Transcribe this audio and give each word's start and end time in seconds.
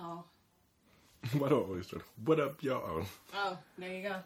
Oh. 0.00 0.24
What 1.36 1.52
up, 1.52 1.68
always 1.68 1.86
start? 1.86 2.02
What 2.24 2.40
up, 2.40 2.62
y'all? 2.62 2.82
Oh. 2.86 3.06
oh, 3.34 3.58
there 3.76 3.94
you 3.94 4.02
go. 4.02 4.16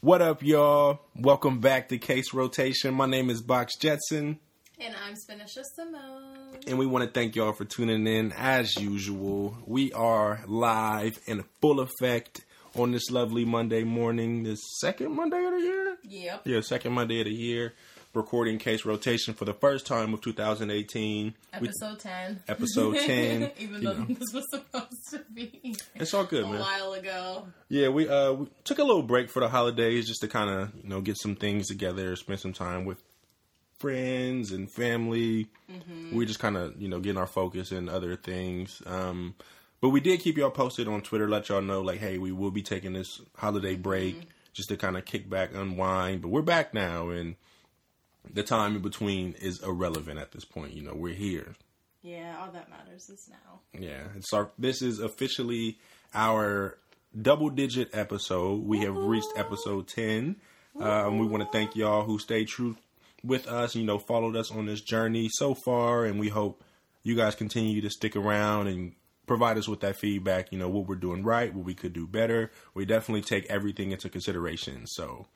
What 0.00 0.20
up, 0.22 0.42
y'all? 0.42 1.00
Welcome 1.16 1.60
back 1.60 1.88
to 1.88 1.98
Case 1.98 2.32
Rotation. 2.34 2.94
My 2.94 3.06
name 3.06 3.30
is 3.30 3.40
Box 3.42 3.76
Jetson, 3.76 4.38
And 4.80 4.94
I'm 5.04 5.14
Spinisha 5.14 5.62
Simone. 5.74 6.58
and 6.66 6.78
we 6.78 6.86
want 6.86 7.04
to 7.04 7.10
thank 7.10 7.34
y'all 7.36 7.52
for 7.52 7.64
tuning 7.64 8.06
in. 8.06 8.32
As 8.32 8.76
usual, 8.76 9.56
we 9.66 9.92
are 9.92 10.40
live 10.46 11.18
in 11.26 11.44
full 11.60 11.80
effect 11.80 12.44
on 12.76 12.92
this 12.92 13.10
lovely 13.10 13.44
Monday 13.44 13.82
morning, 13.84 14.42
this 14.44 14.60
second 14.80 15.14
Monday 15.14 15.44
of 15.44 15.52
the 15.52 15.60
year. 15.60 15.96
Yep. 16.04 16.42
Yeah, 16.46 16.60
second 16.60 16.92
Monday 16.92 17.20
of 17.20 17.26
the 17.26 17.32
year. 17.32 17.74
Recording 18.14 18.58
Case 18.58 18.84
Rotation 18.84 19.34
for 19.34 19.44
the 19.44 19.52
first 19.54 19.86
time 19.86 20.12
of 20.14 20.20
2018. 20.22 21.34
We- 21.60 21.68
Episode 21.68 21.98
10. 22.00 22.42
Episode 22.48 22.96
10, 23.06 23.50
Even 23.58 23.84
though 23.84 23.92
know. 23.92 24.06
this 24.08 24.32
was 24.32 24.44
supposed 24.50 24.96
to 25.10 25.20
be 25.32 25.76
it's 25.94 26.14
all 26.14 26.24
good, 26.24 26.44
a 26.44 26.48
man. 26.48 26.60
while 26.60 26.92
ago. 26.94 27.46
Yeah, 27.68 27.88
we 27.88 28.08
uh 28.08 28.32
we 28.32 28.46
took 28.64 28.78
a 28.78 28.84
little 28.84 29.02
break 29.02 29.30
for 29.30 29.40
the 29.40 29.48
holidays 29.48 30.06
just 30.08 30.20
to 30.22 30.28
kind 30.28 30.50
of 30.50 30.72
you 30.82 30.88
know 30.88 31.00
get 31.00 31.16
some 31.18 31.36
things 31.36 31.68
together, 31.68 32.16
spend 32.16 32.40
some 32.40 32.52
time 32.52 32.84
with 32.84 33.02
friends 33.78 34.50
and 34.52 34.72
family. 34.72 35.46
We 36.12 36.26
just 36.26 36.40
kind 36.40 36.56
of 36.56 36.80
you 36.80 36.88
know 36.88 37.00
getting 37.00 37.18
our 37.20 37.26
focus 37.26 37.70
and 37.72 37.88
other 37.90 38.16
things. 38.16 38.82
Um, 38.86 39.34
but 39.80 39.90
we 39.90 40.00
did 40.00 40.20
keep 40.20 40.36
y'all 40.38 40.50
posted 40.50 40.88
on 40.88 41.02
Twitter, 41.02 41.28
let 41.28 41.48
y'all 41.50 41.62
know 41.62 41.82
like, 41.82 42.00
hey, 42.00 42.18
we 42.18 42.32
will 42.32 42.50
be 42.50 42.62
taking 42.62 42.94
this 42.94 43.20
holiday 43.36 43.76
break 43.76 44.22
just 44.54 44.70
to 44.70 44.76
kind 44.76 44.96
of 44.96 45.04
kick 45.04 45.30
back, 45.30 45.50
unwind. 45.54 46.20
But 46.22 46.28
we're 46.30 46.42
back 46.42 46.74
now, 46.74 47.10
and 47.10 47.36
the 48.32 48.42
time 48.42 48.76
in 48.76 48.82
between 48.82 49.34
is 49.34 49.62
irrelevant 49.62 50.18
at 50.18 50.32
this 50.32 50.44
point. 50.44 50.74
You 50.74 50.82
know, 50.82 50.94
we're 50.94 51.14
here. 51.14 51.54
Yeah, 52.02 52.36
all 52.40 52.52
that 52.52 52.70
matters 52.70 53.08
is 53.08 53.28
now. 53.28 53.60
Yeah, 53.78 54.04
it's 54.16 54.32
our. 54.32 54.50
This 54.58 54.82
is 54.82 55.00
officially 55.00 55.78
our 56.14 56.78
double 57.20 57.50
digit 57.50 57.90
episode. 57.92 58.64
We 58.64 58.78
have 58.80 58.96
reached 58.96 59.32
episode 59.36 59.88
ten. 59.88 60.36
Um, 60.78 61.18
we 61.18 61.26
want 61.26 61.42
to 61.42 61.50
thank 61.50 61.74
y'all 61.74 62.04
who 62.04 62.18
stayed 62.18 62.48
true 62.48 62.76
with 63.24 63.48
us. 63.48 63.74
You 63.74 63.84
know, 63.84 63.98
followed 63.98 64.36
us 64.36 64.50
on 64.50 64.66
this 64.66 64.80
journey 64.80 65.28
so 65.30 65.54
far, 65.54 66.04
and 66.04 66.20
we 66.20 66.28
hope 66.28 66.62
you 67.02 67.16
guys 67.16 67.34
continue 67.34 67.80
to 67.80 67.90
stick 67.90 68.14
around 68.14 68.68
and 68.68 68.92
provide 69.26 69.58
us 69.58 69.68
with 69.68 69.80
that 69.80 69.96
feedback. 69.96 70.52
You 70.52 70.58
know, 70.58 70.68
what 70.68 70.86
we're 70.86 70.94
doing 70.94 71.24
right, 71.24 71.52
what 71.52 71.64
we 71.64 71.74
could 71.74 71.92
do 71.92 72.06
better. 72.06 72.52
We 72.74 72.84
definitely 72.84 73.22
take 73.22 73.46
everything 73.46 73.90
into 73.90 74.08
consideration. 74.08 74.86
So, 74.86 75.26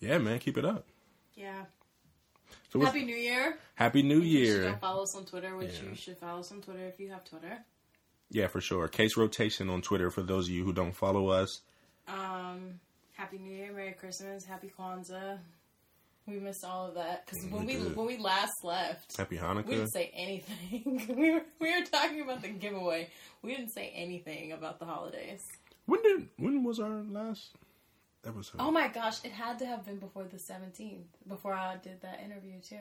yeah, 0.00 0.18
man, 0.18 0.38
keep 0.38 0.56
it 0.56 0.64
up. 0.64 0.86
Yeah. 1.34 1.64
So, 2.72 2.80
Happy 2.80 3.04
New 3.04 3.14
Year. 3.16 3.58
Happy 3.74 4.02
New 4.02 4.20
If 4.20 4.24
you 4.24 4.38
Year. 4.38 4.78
follow 4.80 5.02
us 5.02 5.14
on 5.14 5.26
Twitter, 5.26 5.54
which 5.58 5.74
Yeah. 5.74 5.90
you 5.90 5.94
should 5.94 6.16
follow 6.16 6.40
us 6.40 6.50
on 6.52 6.62
Twitter 6.62 6.86
if 6.86 6.98
you 6.98 7.10
have 7.10 7.22
Twitter. 7.22 7.62
Yeah, 8.30 8.46
for 8.46 8.62
sure. 8.62 8.88
Case 8.88 9.14
rotation 9.14 9.68
on 9.68 9.82
Twitter 9.82 10.10
for 10.10 10.22
those 10.22 10.48
of 10.48 10.54
you 10.54 10.64
who 10.64 10.72
don't 10.72 10.92
follow 10.96 11.28
us. 11.28 11.60
Um, 12.08 12.80
Happy 13.12 13.36
New 13.36 13.54
Year, 13.54 13.72
Merry 13.72 13.92
Christmas, 13.92 14.46
Happy 14.46 14.72
Kwanzaa. 14.76 15.38
We 16.26 16.38
missed 16.40 16.64
all 16.64 16.86
of 16.86 16.94
that 16.94 17.26
because 17.26 17.44
when 17.50 17.66
we 17.66 17.76
we 17.76 17.88
when 17.88 18.06
we 18.06 18.16
last 18.16 18.64
left, 18.64 19.16
Happy 19.18 19.36
Hanukkah. 19.36 19.66
we 19.66 19.74
didn't 19.74 19.92
say 19.92 20.10
anything. 20.14 21.04
we 21.16 21.30
were 21.32 21.42
we 21.60 21.78
were 21.78 21.84
talking 21.84 22.22
about 22.22 22.40
the 22.40 22.48
giveaway. 22.48 23.10
We 23.42 23.54
didn't 23.54 23.72
say 23.72 23.92
anything 23.94 24.52
about 24.52 24.78
the 24.78 24.86
holidays. 24.86 25.42
When 25.84 26.00
did 26.02 26.28
when 26.38 26.62
was 26.64 26.78
our 26.80 27.02
last 27.02 27.50
episode? 28.26 28.56
Oh 28.58 28.70
my 28.70 28.88
gosh, 28.88 29.24
it 29.24 29.32
had 29.32 29.58
to 29.60 29.66
have 29.66 29.84
been 29.84 29.98
before 29.98 30.24
the 30.24 30.38
seventeenth, 30.38 31.06
before 31.26 31.54
I 31.54 31.76
did 31.76 32.00
that 32.02 32.20
interview 32.24 32.60
too. 32.60 32.76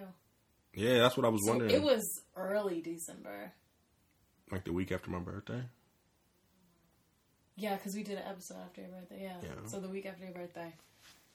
yeah, 0.74 1.00
that's 1.00 1.18
what 1.18 1.26
I 1.26 1.30
was 1.30 1.44
So 1.46 1.52
wondering. 1.52 1.72
it 1.72 1.82
was 1.82 2.04
early 2.36 2.82
December. 2.82 3.54
like 4.52 4.64
the 4.66 4.74
week 4.74 4.92
after 4.92 5.10
my 5.12 5.20
birthday. 5.20 5.64
Yeah, 7.58 7.76
because 7.76 7.96
we 7.96 8.04
did 8.04 8.18
an 8.18 8.24
episode 8.28 8.58
after 8.66 8.82
your 8.82 8.90
birthday. 8.92 9.20
Yeah. 9.24 9.36
Yeah. 9.44 9.50
So 9.68 9.80
the 9.80 9.90
week 9.90 10.06
after 10.06 10.24
your 10.24 10.34
birthday. 10.34 10.74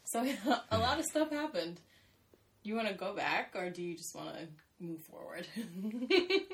So 0.07 0.27
a 0.71 0.79
lot 0.79 0.99
of 0.99 1.05
stuff 1.05 1.31
happened. 1.31 1.81
You 2.63 2.75
want 2.75 2.89
to 2.89 2.95
go 2.95 3.15
back, 3.15 3.53
or 3.55 3.71
do 3.71 3.83
you 3.83 3.97
just 3.97 4.15
want 4.15 4.35
to 4.35 4.49
move 4.81 5.03
forward? 5.03 5.47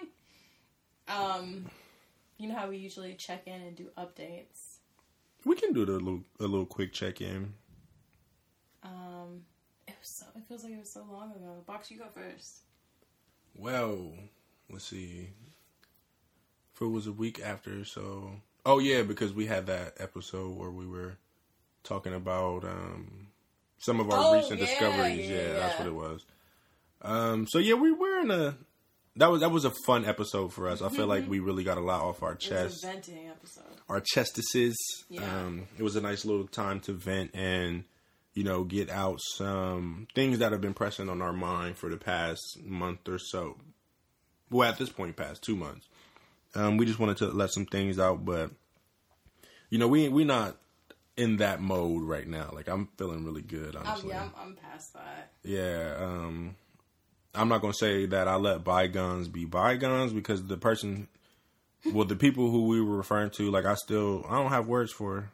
um, 1.09 1.67
you 2.39 2.49
know 2.49 2.55
how 2.55 2.69
we 2.69 2.79
usually 2.79 3.15
check 3.15 3.47
in 3.47 3.61
and 3.61 3.77
do 3.77 3.89
updates. 3.97 4.72
We 5.45 5.57
can 5.57 5.73
do 5.73 5.85
the 5.85 5.93
little 5.93 6.23
a 6.41 6.45
little 6.45 6.67
quick 6.67 6.93
check 6.93 7.21
in. 7.21 7.55
Um, 8.83 9.43
it 9.87 9.95
was 10.01 10.09
so. 10.09 10.27
It 10.37 10.43
feels 10.49 10.65
like 10.65 10.73
it 10.73 10.79
was 10.79 10.91
so 10.91 11.05
long 11.11 11.31
ago. 11.33 11.63
Box, 11.67 11.91
you 11.91 11.99
go 11.99 12.07
first. 12.15 12.61
Well, 13.57 14.13
let's 14.71 14.85
see. 14.87 15.29
If 16.75 16.81
it 16.83 16.87
was 16.87 17.07
a 17.07 17.13
week 17.13 17.41
after, 17.45 17.85
so 17.85 18.31
oh 18.65 18.79
yeah, 18.79 19.03
because 19.03 19.33
we 19.33 19.47
had 19.47 19.67
that 19.67 19.95
episode 19.99 20.57
where 20.57 20.71
we 20.71 20.87
were 20.87 21.17
talking 21.85 22.15
about 22.15 22.65
um 22.65 23.27
some 23.79 24.01
of 24.01 24.11
our 24.11 24.19
Oh, 24.25 24.37
recent 24.37 24.61
yeah, 24.61 24.67
discoveries. 24.67 25.29
yeah, 25.29 25.37
Yeah, 25.37 25.53
that's 25.55 25.79
what 25.79 25.89
it 25.89 25.95
was. 25.95 26.25
Um, 27.03 27.47
so 27.49 27.59
yeah, 27.59 27.75
we 27.75 27.91
were 27.93 28.21
in 28.21 28.31
a 28.31 28.57
that 29.17 29.31
was 29.31 29.41
that 29.41 29.51
was 29.51 29.65
a 29.65 29.73
fun 29.87 30.05
episode 30.05 30.53
for 30.53 30.69
us. 30.69 30.81
I 30.83 30.89
feel 30.89 31.07
like 31.07 31.29
we 31.29 31.39
really 31.41 31.65
got 31.65 31.79
a 31.79 31.83
lot 31.83 32.01
off 32.03 32.23
our 32.23 32.33
It 32.33 32.37
was 32.37 32.45
chest. 32.45 32.85
a 32.85 32.87
venting 32.87 33.29
episode. 33.29 33.65
our 33.89 34.01
chestises. 34.01 34.77
Yeah. 35.09 35.23
Um, 35.23 35.67
it 35.79 35.83
was 35.83 35.97
a 35.97 36.01
nice 36.01 36.25
little 36.25 36.47
time 36.47 36.81
to 36.81 36.93
vent 36.93 37.31
and, 37.35 37.85
you 38.35 38.43
know, 38.45 38.65
get 38.65 38.89
out 38.91 39.19
some 39.37 40.07
things 40.15 40.39
that 40.39 40.53
have 40.53 40.61
been 40.63 40.75
pressing 40.75 41.09
on 41.09 41.21
our 41.21 41.33
mind 41.33 41.77
for 41.77 41.91
the 41.91 41.97
past 41.99 42.41
month 42.65 43.07
or 43.09 43.19
so. 43.19 43.57
Well, 44.51 44.69
at 44.69 44.79
this 44.79 44.89
point, 44.91 45.17
past 45.17 45.43
two 45.43 45.57
months. 45.57 45.87
Um, 46.55 46.77
we 46.77 46.85
just 46.87 46.99
wanted 46.99 47.17
to 47.19 47.27
let 47.29 47.51
some 47.53 47.65
things 47.67 47.99
out, 47.99 48.25
but 48.25 48.51
you 49.71 49.79
know, 49.79 49.89
we 49.89 50.09
we're 50.09 50.27
not 50.27 50.57
in 51.17 51.39
that 51.39 51.61
mode 51.61 52.03
right 52.03 52.27
now. 52.27 52.51
Like 52.53 52.69
I'm 52.69 52.89
feeling 52.99 53.25
really 53.25 53.43
good, 53.43 53.75
Um, 53.77 53.83
honestly. 53.87 54.11
yeah, 54.11 54.23
I'm, 54.23 54.33
I'm 54.39 54.57
past 54.57 54.93
that. 54.95 55.33
Yeah, 55.45 55.95
um, 55.99 56.57
I'm 57.35 57.49
not 57.49 57.63
gonna 57.63 57.75
say 57.75 58.07
that 58.07 58.29
I 58.29 58.37
let 58.37 58.65
bygones 58.65 59.29
be 59.29 59.45
bygones 59.45 60.13
because 60.13 60.45
the 60.45 60.57
person, 60.57 61.09
well, 61.93 62.05
the 62.05 62.17
people 62.17 62.51
who 62.51 62.67
we 62.67 62.81
were 62.81 62.97
referring 62.97 63.31
to, 63.31 63.51
like 63.51 63.65
I 63.65 63.75
still 63.75 64.25
I 64.29 64.35
don't 64.35 64.51
have 64.51 64.67
words 64.67 64.93
for, 64.93 65.31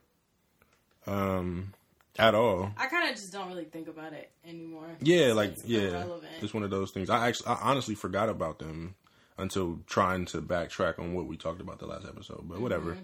um, 1.07 1.75
at 2.19 2.35
all. 2.35 2.73
I 2.77 2.87
kind 2.87 3.09
of 3.09 3.17
just 3.17 3.33
don't 3.33 3.49
really 3.49 3.65
think 3.65 3.89
about 3.89 4.13
it 4.13 4.31
anymore. 4.47 4.97
Yeah, 5.01 5.33
like 5.33 5.51
it's 5.51 5.65
yeah, 5.65 5.81
irrelevant. 5.81 6.33
it's 6.41 6.55
one 6.55 6.63
of 6.63 6.71
those 6.71 6.91
things. 6.91 7.11
I 7.11 7.29
actually, 7.29 7.49
I 7.49 7.59
honestly 7.63 7.95
forgot 7.95 8.29
about 8.29 8.59
them 8.59 8.95
until 9.37 9.81
trying 9.87 10.27
to 10.27 10.43
backtrack 10.43 10.99
on 10.99 11.15
what 11.15 11.27
we 11.27 11.37
talked 11.37 11.61
about 11.61 11.79
the 11.79 11.87
last 11.87 12.07
episode. 12.07 12.43
But 12.49 12.61
whatever, 12.61 12.99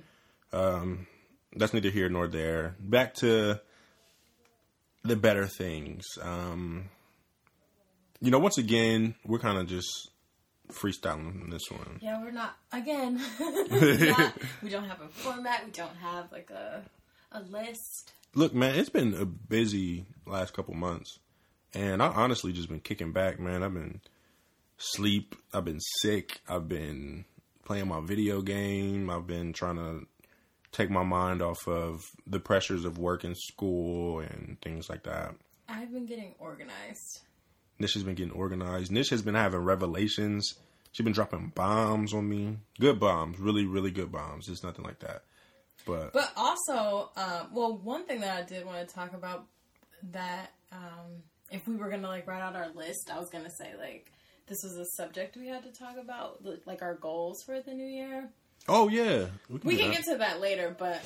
um, 0.53 1.07
that's 1.55 1.73
neither 1.73 1.91
here 1.91 2.09
nor 2.09 2.27
there. 2.27 2.75
Back 2.81 3.15
to 3.15 3.61
the 5.05 5.17
better 5.17 5.47
things. 5.47 6.05
Um, 6.21 6.91
you 8.21 8.31
know, 8.31 8.39
once 8.39 8.59
again, 8.59 9.15
we're 9.27 9.39
kind 9.39 9.59
of 9.59 9.67
just 9.67 10.11
freestyling 10.71 11.51
this 11.51 11.71
one. 11.71 11.99
Yeah, 12.01 12.23
we're 12.23 12.31
not 12.31 12.57
again. 12.73 13.21
we're 13.41 14.11
not- 14.11 14.35
we 14.63 14.69
don't 14.71 14.85
have 14.85 15.01
a 15.01 15.09
format. 15.09 15.65
We 15.65 15.71
don't 15.73 15.97
have 15.97 16.31
like 16.33 16.51
a 16.51 16.83
a 17.33 17.43
list. 17.43 18.13
Look, 18.35 18.55
man, 18.55 18.75
it's 18.77 18.89
been 18.89 19.15
a 19.15 19.25
busy 19.25 20.07
last 20.27 20.55
couple 20.55 20.75
months, 20.75 21.19
and 21.73 22.03
I 22.03 22.07
honestly 22.09 22.53
just 22.53 22.69
been 22.69 22.81
kicking 22.81 23.13
back, 23.13 23.39
man. 23.39 23.63
I've 23.63 23.75
been 23.75 24.01
sleep. 24.79 25.35
I've 25.53 25.65
been 25.65 25.81
sick. 26.01 26.41
I've 26.49 26.69
been 26.69 27.25
playing 27.65 27.89
my 27.89 28.01
video 28.01 28.43
game. 28.43 29.09
I've 29.11 29.27
been 29.27 29.53
trying 29.53 29.77
to 29.77 30.07
take 30.73 30.91
my 30.91 31.05
mind 31.05 31.41
off 31.43 31.69
of 31.69 32.03
the 32.27 32.41
pressures 32.41 32.85
of 32.85 32.99
work 32.99 33.23
and 33.23 33.37
school 33.37 34.19
and 34.21 34.57
things 34.63 34.89
like 34.89 35.05
that. 35.05 35.35
I've 35.69 35.93
been 35.93 36.07
getting 36.07 36.35
organized. 36.41 37.21
Nish 37.79 37.95
has 37.95 38.03
been 38.03 38.15
getting 38.15 38.33
organized. 38.33 38.93
Nish 38.93 39.11
has 39.11 39.23
been 39.23 39.35
having 39.35 39.61
revelations. 39.61 40.55
She's 40.93 41.05
been 41.05 41.13
dropping 41.13 41.53
bombs 41.55 42.15
on 42.15 42.29
me. 42.29 42.59
Good 42.79 43.01
bombs, 43.01 43.39
really, 43.41 43.67
really 43.67 43.91
good 43.91 44.13
bombs. 44.13 44.49
It's 44.49 44.63
nothing 44.63 44.85
like 44.85 45.01
that. 45.01 45.23
But 45.87 46.13
But 46.13 46.33
also, 46.37 47.11
um, 47.17 47.49
well, 47.53 47.77
one 47.77 48.07
thing 48.07 48.21
that 48.21 48.37
I 48.37 48.43
did 48.43 48.65
want 48.65 48.89
to 48.89 48.95
talk 48.95 49.13
about 49.13 49.47
that 50.13 50.53
um, 50.73 51.23
if 51.51 51.67
we 51.67 51.77
were 51.77 51.91
gonna 51.91 52.09
like 52.09 52.27
write 52.27 52.43
out 52.43 52.57
our 52.57 52.69
list, 52.75 53.11
I 53.13 53.19
was 53.19 53.29
gonna 53.31 53.51
say 53.59 53.73
like 53.79 54.11
this 54.47 54.59
was 54.63 54.77
a 54.77 54.85
subject 55.03 55.37
we 55.37 55.49
had 55.49 55.63
to 55.65 55.73
talk 55.73 55.97
about, 56.01 56.45
like 56.67 56.83
our 56.83 56.95
goals 56.95 57.43
for 57.45 57.61
the 57.61 57.73
new 57.73 57.87
year. 57.87 58.29
oh 58.69 58.89
yeah, 58.89 59.27
we 59.49 59.59
can, 59.59 59.69
We 59.69 59.77
can 59.77 59.91
get 59.91 60.05
to 60.05 60.17
that 60.19 60.41
later, 60.41 60.75
but 60.79 61.01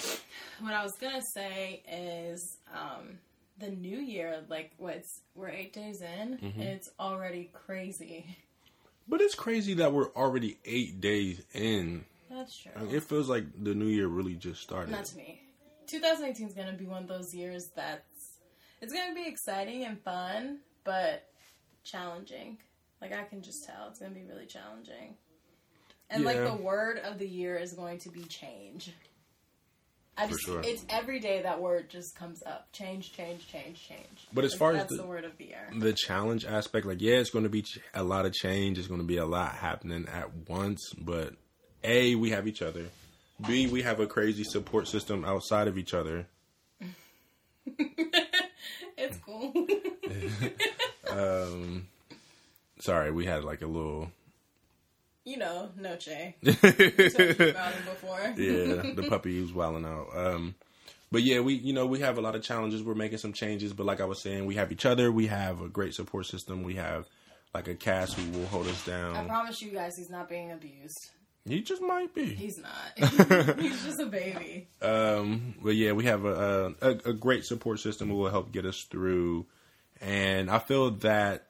what 0.60 0.74
I 0.74 0.82
was 0.82 0.92
gonna 1.00 1.22
say 1.34 1.82
is 1.90 2.58
um, 2.72 3.18
the 3.58 3.70
new 3.70 3.98
year. 3.98 4.42
Like, 4.48 4.72
what's 4.78 5.20
we're 5.34 5.48
eight 5.50 5.72
days 5.72 6.00
in, 6.02 6.38
Mm-hmm. 6.38 6.60
and 6.60 6.68
it's 6.70 6.90
already 6.98 7.50
crazy. 7.52 8.36
But 9.08 9.20
it's 9.22 9.34
crazy 9.34 9.74
that 9.74 9.92
we're 9.92 10.12
already 10.12 10.58
eight 10.66 11.00
days 11.00 11.42
in. 11.54 12.04
That's 12.30 12.56
true. 12.58 12.72
I 12.76 12.82
mean, 12.82 12.94
it 12.94 13.02
feels 13.04 13.28
like 13.28 13.44
the 13.64 13.74
new 13.74 13.86
year 13.86 14.06
really 14.06 14.34
just 14.34 14.62
started. 14.62 14.90
Not 14.90 15.06
to 15.06 15.16
me. 15.16 15.40
2018 15.86 16.46
is 16.48 16.52
gonna 16.54 16.74
be 16.74 16.84
one 16.84 17.02
of 17.04 17.08
those 17.08 17.34
years 17.34 17.68
that's 17.74 18.02
it's 18.82 18.92
gonna 18.92 19.14
be 19.14 19.26
exciting 19.26 19.84
and 19.84 19.98
fun, 19.98 20.58
but 20.84 21.26
challenging. 21.84 22.58
Like 23.00 23.14
I 23.14 23.24
can 23.24 23.40
just 23.40 23.64
tell 23.64 23.88
it's 23.88 23.98
gonna 23.98 24.14
be 24.14 24.24
really 24.24 24.44
challenging. 24.46 25.14
And 26.10 26.24
like 26.24 26.42
the 26.44 26.54
word 26.54 26.98
of 26.98 27.18
the 27.18 27.26
year 27.28 27.56
is 27.56 27.72
going 27.72 27.98
to 28.00 28.08
be 28.10 28.22
change. 28.24 28.92
I 30.18 30.26
just, 30.26 30.40
sure. 30.40 30.60
it's 30.64 30.84
every 30.90 31.20
day 31.20 31.42
that 31.42 31.60
word 31.60 31.88
just 31.88 32.16
comes 32.16 32.42
up. 32.44 32.70
Change, 32.72 33.12
change, 33.12 33.46
change, 33.48 33.86
change. 33.88 34.26
But 34.32 34.44
as 34.44 34.54
far 34.54 34.72
as 34.72 34.88
the- 34.88 34.96
the 34.96 35.06
word 35.06 35.24
of 35.24 35.36
the 35.38 35.46
year. 35.46 35.70
the 35.76 35.92
challenge 35.92 36.44
aspect, 36.44 36.86
like 36.86 37.00
yeah, 37.00 37.16
it's 37.16 37.30
going 37.30 37.44
to 37.44 37.50
be 37.50 37.64
a 37.94 38.02
lot 38.02 38.26
of 38.26 38.32
change. 38.32 38.78
It's 38.78 38.88
going 38.88 39.00
to 39.00 39.06
be 39.06 39.18
a 39.18 39.26
lot 39.26 39.52
happening 39.52 40.06
at 40.12 40.48
once. 40.48 40.92
But 40.98 41.34
a, 41.84 42.14
we 42.16 42.30
have 42.30 42.48
each 42.48 42.62
other. 42.62 42.86
B, 43.46 43.68
we 43.68 43.82
have 43.82 44.00
a 44.00 44.06
crazy 44.06 44.42
support 44.42 44.88
system 44.88 45.24
outside 45.24 45.68
of 45.68 45.78
each 45.78 45.94
other. 45.94 46.26
It's 49.00 49.16
cool. 49.18 49.52
um, 51.08 51.86
Sorry, 52.80 53.10
we 53.10 53.26
had 53.26 53.44
like 53.44 53.62
a 53.62 53.66
little 53.66 54.10
you 55.28 55.36
know, 55.36 55.68
Noche. 55.76 56.08
yeah, 56.08 56.52
Told 56.52 57.40
about 57.40 57.72
it 57.74 57.84
before. 57.84 58.32
the 58.36 59.06
puppy 59.08 59.40
was 59.40 59.52
wilding 59.52 59.84
out. 59.84 60.08
Um, 60.16 60.54
but 61.12 61.22
yeah, 61.22 61.40
we 61.40 61.54
you 61.54 61.72
know 61.72 61.86
we 61.86 62.00
have 62.00 62.18
a 62.18 62.20
lot 62.20 62.34
of 62.34 62.42
challenges. 62.42 62.82
We're 62.82 62.94
making 62.94 63.18
some 63.18 63.32
changes, 63.32 63.72
but 63.72 63.86
like 63.86 64.00
I 64.00 64.04
was 64.04 64.22
saying, 64.22 64.46
we 64.46 64.54
have 64.56 64.72
each 64.72 64.86
other. 64.86 65.12
We 65.12 65.26
have 65.26 65.60
a 65.60 65.68
great 65.68 65.94
support 65.94 66.26
system. 66.26 66.62
We 66.62 66.74
have 66.74 67.06
like 67.54 67.68
a 67.68 67.74
cast 67.74 68.14
who 68.14 68.38
will 68.38 68.46
hold 68.46 68.66
us 68.66 68.84
down. 68.84 69.16
I 69.16 69.24
promise 69.24 69.60
you 69.60 69.70
guys, 69.70 69.96
he's 69.96 70.10
not 70.10 70.28
being 70.28 70.50
abused. 70.52 71.10
He 71.46 71.62
just 71.62 71.80
might 71.80 72.14
be. 72.14 72.26
He's 72.26 72.58
not. 72.58 73.56
he's 73.58 73.84
just 73.84 74.00
a 74.00 74.06
baby. 74.06 74.68
Um, 74.82 75.54
but 75.62 75.76
yeah, 75.76 75.92
we 75.92 76.04
have 76.04 76.24
a, 76.24 76.74
a 76.80 76.88
a 76.88 77.12
great 77.12 77.44
support 77.44 77.80
system 77.80 78.08
who 78.08 78.16
will 78.16 78.30
help 78.30 78.52
get 78.52 78.66
us 78.66 78.82
through, 78.90 79.46
and 80.00 80.50
I 80.50 80.58
feel 80.58 80.90
that 80.90 81.46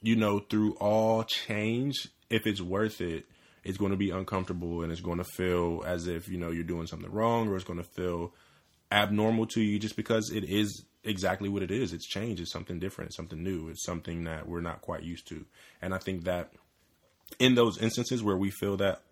you 0.00 0.14
know 0.14 0.38
through 0.38 0.74
all 0.74 1.24
change, 1.24 2.08
if 2.30 2.46
it's 2.46 2.60
worth 2.60 3.00
it, 3.00 3.24
it's 3.64 3.78
going 3.78 3.90
to 3.90 3.96
be 3.96 4.10
uncomfortable 4.10 4.82
and 4.82 4.92
it's 4.92 5.00
going 5.00 5.18
to 5.18 5.24
feel 5.24 5.82
as 5.86 6.06
if 6.06 6.28
you 6.28 6.38
know 6.38 6.50
you're 6.50 6.64
doing 6.64 6.86
something 6.86 7.10
wrong 7.10 7.48
or 7.48 7.56
it's 7.56 7.64
going 7.64 7.78
to 7.78 7.84
feel 7.84 8.32
abnormal 8.92 9.46
to 9.46 9.60
you 9.60 9.78
just 9.78 9.96
because 9.96 10.30
it 10.30 10.44
is 10.44 10.84
exactly 11.02 11.48
what 11.48 11.62
it 11.62 11.70
is. 11.70 11.92
It's 11.92 12.06
change. 12.06 12.40
It's 12.40 12.52
something 12.52 12.78
different. 12.78 13.08
It's 13.08 13.16
something 13.16 13.42
new. 13.42 13.68
It's 13.68 13.84
something 13.84 14.24
that 14.24 14.48
we're 14.48 14.60
not 14.60 14.82
quite 14.82 15.02
used 15.02 15.28
to, 15.28 15.44
and 15.82 15.94
I 15.94 15.98
think 15.98 16.24
that 16.24 16.52
in 17.38 17.54
those 17.54 17.78
instances 17.78 18.22
where 18.22 18.36
we 18.36 18.50
feel 18.50 18.76
that 18.76 19.02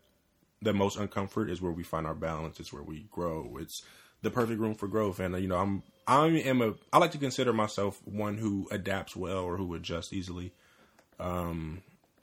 the 0.63 0.73
most 0.73 0.99
uncomfort 0.99 1.51
is 1.51 1.61
where 1.61 1.73
we 1.73 1.83
find 1.83 2.07
our 2.07 2.15
balance. 2.15 2.59
It's 2.59 2.73
where 2.73 2.83
we 2.83 3.07
grow. 3.11 3.57
It's 3.61 3.83
the 4.23 4.31
perfect 4.31 4.61
room 4.61 4.75
for 4.75 4.89
growth. 4.89 5.21
And 5.21 5.35
uh, 5.35 5.39
you 5.39 5.49
know, 5.49 5.59
I'm 5.59 5.83
I 6.07 6.27
am 6.27 6.63
a 6.63 6.75
I 6.93 6.99
like 6.99 7.13
to 7.13 7.19
consider 7.19 7.53
myself 7.53 8.01
one 8.05 8.39
who 8.39 8.69
adapts 8.71 9.15
well 9.15 9.45
or 9.45 9.57
who 9.57 9.75
adjusts 9.75 10.13
easily. 10.13 10.53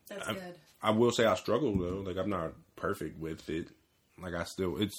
That's 0.07 0.27
good. 0.33 0.55
I 0.83 0.91
will 0.91 1.11
say 1.11 1.25
I 1.25 1.35
struggle 1.35 1.77
though. 1.77 2.03
Like 2.05 2.17
I'm 2.17 2.29
not 2.29 2.53
perfect 2.75 3.19
with 3.19 3.49
it. 3.49 3.67
Like 4.21 4.33
I 4.33 4.43
still 4.43 4.81
it's 4.81 4.97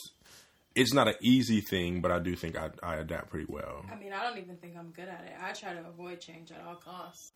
it's 0.74 0.94
not 0.94 1.08
an 1.08 1.14
easy 1.20 1.60
thing, 1.60 2.00
but 2.00 2.10
I 2.10 2.18
do 2.18 2.34
think 2.36 2.56
I 2.56 2.70
I 2.82 2.96
adapt 2.96 3.30
pretty 3.30 3.46
well. 3.48 3.84
I 3.90 3.96
mean, 3.96 4.12
I 4.12 4.22
don't 4.22 4.38
even 4.38 4.56
think 4.56 4.76
I'm 4.76 4.90
good 4.90 5.08
at 5.08 5.24
it. 5.24 5.34
I 5.42 5.52
try 5.52 5.74
to 5.74 5.86
avoid 5.88 6.20
change 6.20 6.50
at 6.50 6.64
all 6.66 6.76
costs. 6.76 7.32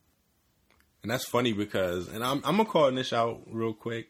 And 1.03 1.11
that's 1.11 1.25
funny 1.25 1.53
because, 1.53 2.07
and 2.09 2.23
I'm, 2.23 2.37
I'm 2.43 2.57
gonna 2.57 2.65
call 2.65 2.91
this 2.91 3.13
out 3.13 3.41
real 3.51 3.73
quick 3.73 4.09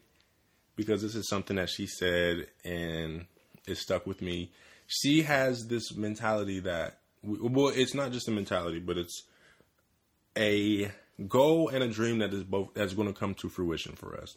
because 0.74 1.02
this 1.02 1.14
is 1.14 1.28
something 1.28 1.56
that 1.56 1.68
she 1.68 1.86
said 1.86 2.46
and 2.64 3.26
it 3.66 3.76
stuck 3.76 4.06
with 4.06 4.22
me. 4.22 4.52
She 4.86 5.22
has 5.22 5.66
this 5.66 5.94
mentality 5.94 6.60
that, 6.60 7.00
well, 7.22 7.68
it's 7.68 7.94
not 7.94 8.12
just 8.12 8.28
a 8.28 8.30
mentality, 8.30 8.78
but 8.78 8.96
it's 8.96 9.22
a 10.36 10.90
goal 11.26 11.68
and 11.68 11.82
a 11.82 11.88
dream 11.88 12.18
that 12.18 12.32
is 12.32 12.44
both 12.44 12.74
that's 12.74 12.94
going 12.94 13.08
to 13.08 13.18
come 13.18 13.34
to 13.34 13.48
fruition 13.48 13.94
for 13.94 14.16
us. 14.16 14.36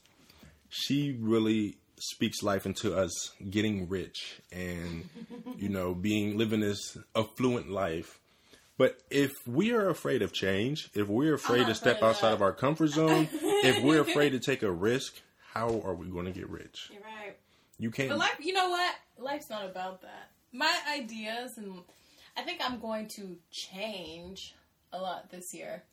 She 0.69 1.17
really 1.19 1.77
speaks 1.99 2.41
life 2.41 2.65
into 2.65 2.97
us 2.97 3.31
getting 3.49 3.87
rich 3.87 4.41
and 4.51 5.07
you 5.57 5.69
know 5.69 5.93
being 5.93 6.37
living 6.37 6.61
this 6.61 6.97
affluent 7.15 7.69
life 7.69 8.19
but 8.81 8.99
if 9.11 9.47
we 9.47 9.73
are 9.73 9.89
afraid 9.89 10.23
of 10.23 10.33
change, 10.33 10.89
if 10.95 11.07
we're 11.07 11.35
afraid 11.35 11.65
to 11.65 11.69
oh, 11.69 11.73
step 11.73 11.97
afraid 11.97 12.09
outside 12.09 12.29
that. 12.29 12.35
of 12.37 12.41
our 12.41 12.51
comfort 12.51 12.87
zone, 12.87 13.29
if 13.31 13.83
we're 13.83 14.01
afraid 14.09 14.31
to 14.31 14.39
take 14.39 14.63
a 14.63 14.71
risk, 14.71 15.21
how 15.53 15.81
are 15.85 15.93
we 15.93 16.07
going 16.07 16.25
to 16.25 16.31
get 16.31 16.49
rich? 16.49 16.89
You're 16.91 17.03
right. 17.03 17.37
You 17.77 17.91
can't. 17.91 18.09
But 18.09 18.17
life, 18.17 18.37
you 18.39 18.53
know 18.53 18.69
what? 18.69 18.95
Life's 19.19 19.51
not 19.51 19.65
about 19.65 20.01
that. 20.01 20.31
My 20.51 20.73
ideas, 20.91 21.59
and 21.59 21.81
I 22.35 22.41
think 22.41 22.59
I'm 22.63 22.79
going 22.79 23.07
to 23.17 23.37
change 23.51 24.55
a 24.91 24.99
lot 24.99 25.29
this 25.29 25.53
year 25.53 25.83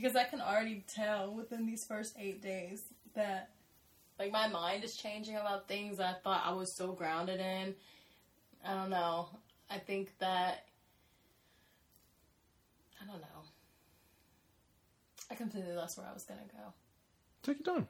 because 0.00 0.16
I 0.16 0.24
can 0.24 0.40
already 0.40 0.84
tell 0.94 1.32
within 1.34 1.66
these 1.66 1.84
first 1.84 2.14
eight 2.18 2.40
days 2.42 2.82
that, 3.14 3.50
like, 4.18 4.30
my 4.32 4.48
mind 4.48 4.84
is 4.84 4.96
changing 4.96 5.36
about 5.36 5.66
things 5.68 5.98
I 6.00 6.12
thought 6.22 6.42
I 6.44 6.52
was 6.52 6.76
so 6.76 6.92
grounded 6.92 7.40
in. 7.40 7.74
I 8.64 8.74
don't 8.74 8.90
know. 8.90 9.28
I 9.70 9.78
think 9.78 10.12
that. 10.18 10.64
I 13.02 13.06
don't 13.06 13.20
know. 13.20 13.42
I 15.30 15.34
completely 15.34 15.72
lost 15.74 15.98
where 15.98 16.06
I 16.08 16.12
was 16.12 16.24
gonna 16.24 16.40
go. 16.52 16.72
take 17.42 17.64
your 17.66 17.74
time. 17.76 17.88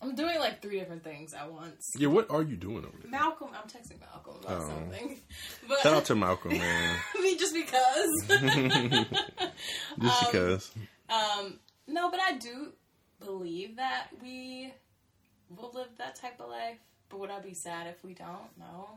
I'm 0.00 0.14
doing 0.14 0.38
like 0.38 0.62
three 0.62 0.78
different 0.78 1.02
things 1.02 1.34
at 1.34 1.50
once. 1.52 1.84
Yeah, 1.96 2.06
what 2.06 2.30
are 2.30 2.42
you 2.42 2.54
doing 2.56 2.84
over 2.84 2.96
there? 3.02 3.10
Malcolm, 3.10 3.48
I'm 3.52 3.68
texting 3.68 3.98
Malcolm 3.98 4.36
about 4.44 4.62
Oh. 4.62 4.68
something. 4.68 5.18
But 5.66 5.80
Shout 5.80 5.94
out 5.94 6.04
to 6.04 6.14
Malcolm, 6.14 6.52
man. 6.56 6.96
I 7.16 7.20
mean, 7.22 7.36
just 7.38 7.52
because. 7.54 8.10
Just 8.28 10.22
Um, 10.22 10.26
because. 10.30 10.70
Um, 11.08 11.58
no, 11.86 12.10
but 12.10 12.20
I 12.20 12.36
do 12.38 12.72
believe 13.20 13.76
that 13.76 14.08
we 14.22 14.72
will 15.56 15.72
live 15.74 15.88
that 15.98 16.14
type 16.16 16.40
of 16.40 16.50
life. 16.50 16.78
But 17.08 17.20
would 17.20 17.30
I 17.30 17.40
be 17.40 17.54
sad 17.54 17.86
if 17.86 18.04
we 18.04 18.12
don't? 18.14 18.50
No. 18.58 18.88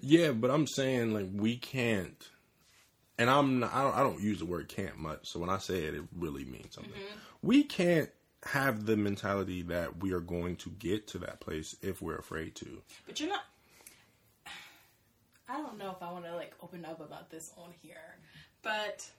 Yeah, 0.00 0.32
but 0.32 0.50
I'm 0.50 0.66
saying 0.66 1.12
like 1.12 1.28
we 1.32 1.56
can't, 1.56 2.28
and 3.18 3.28
I'm 3.28 3.60
not, 3.60 3.74
I 3.74 3.82
don't 3.82 3.96
I 3.96 4.02
don't 4.02 4.20
use 4.20 4.38
the 4.38 4.46
word 4.46 4.68
can't 4.68 4.98
much. 4.98 5.28
So 5.28 5.38
when 5.38 5.50
I 5.50 5.58
say 5.58 5.84
it, 5.84 5.94
it 5.94 6.04
really 6.16 6.44
means 6.44 6.74
something. 6.74 6.92
We 7.42 7.64
can't 7.64 8.08
have 8.44 8.86
the 8.86 8.96
mentality 8.96 9.62
that 9.62 9.98
we 10.02 10.12
are 10.12 10.20
going 10.20 10.56
to 10.56 10.70
get 10.70 11.06
to 11.08 11.18
that 11.18 11.40
place 11.40 11.76
if 11.82 12.00
we're 12.00 12.16
afraid 12.16 12.54
to. 12.56 12.82
But 13.06 13.20
you're 13.20 13.28
not. 13.28 13.42
I 15.48 15.56
don't 15.58 15.78
know 15.78 15.90
if 15.90 16.02
I 16.02 16.10
want 16.12 16.24
to 16.24 16.34
like 16.34 16.54
open 16.62 16.84
up 16.84 17.00
about 17.00 17.30
this 17.30 17.52
on 17.58 17.72
here, 17.82 18.16
but 18.62 19.10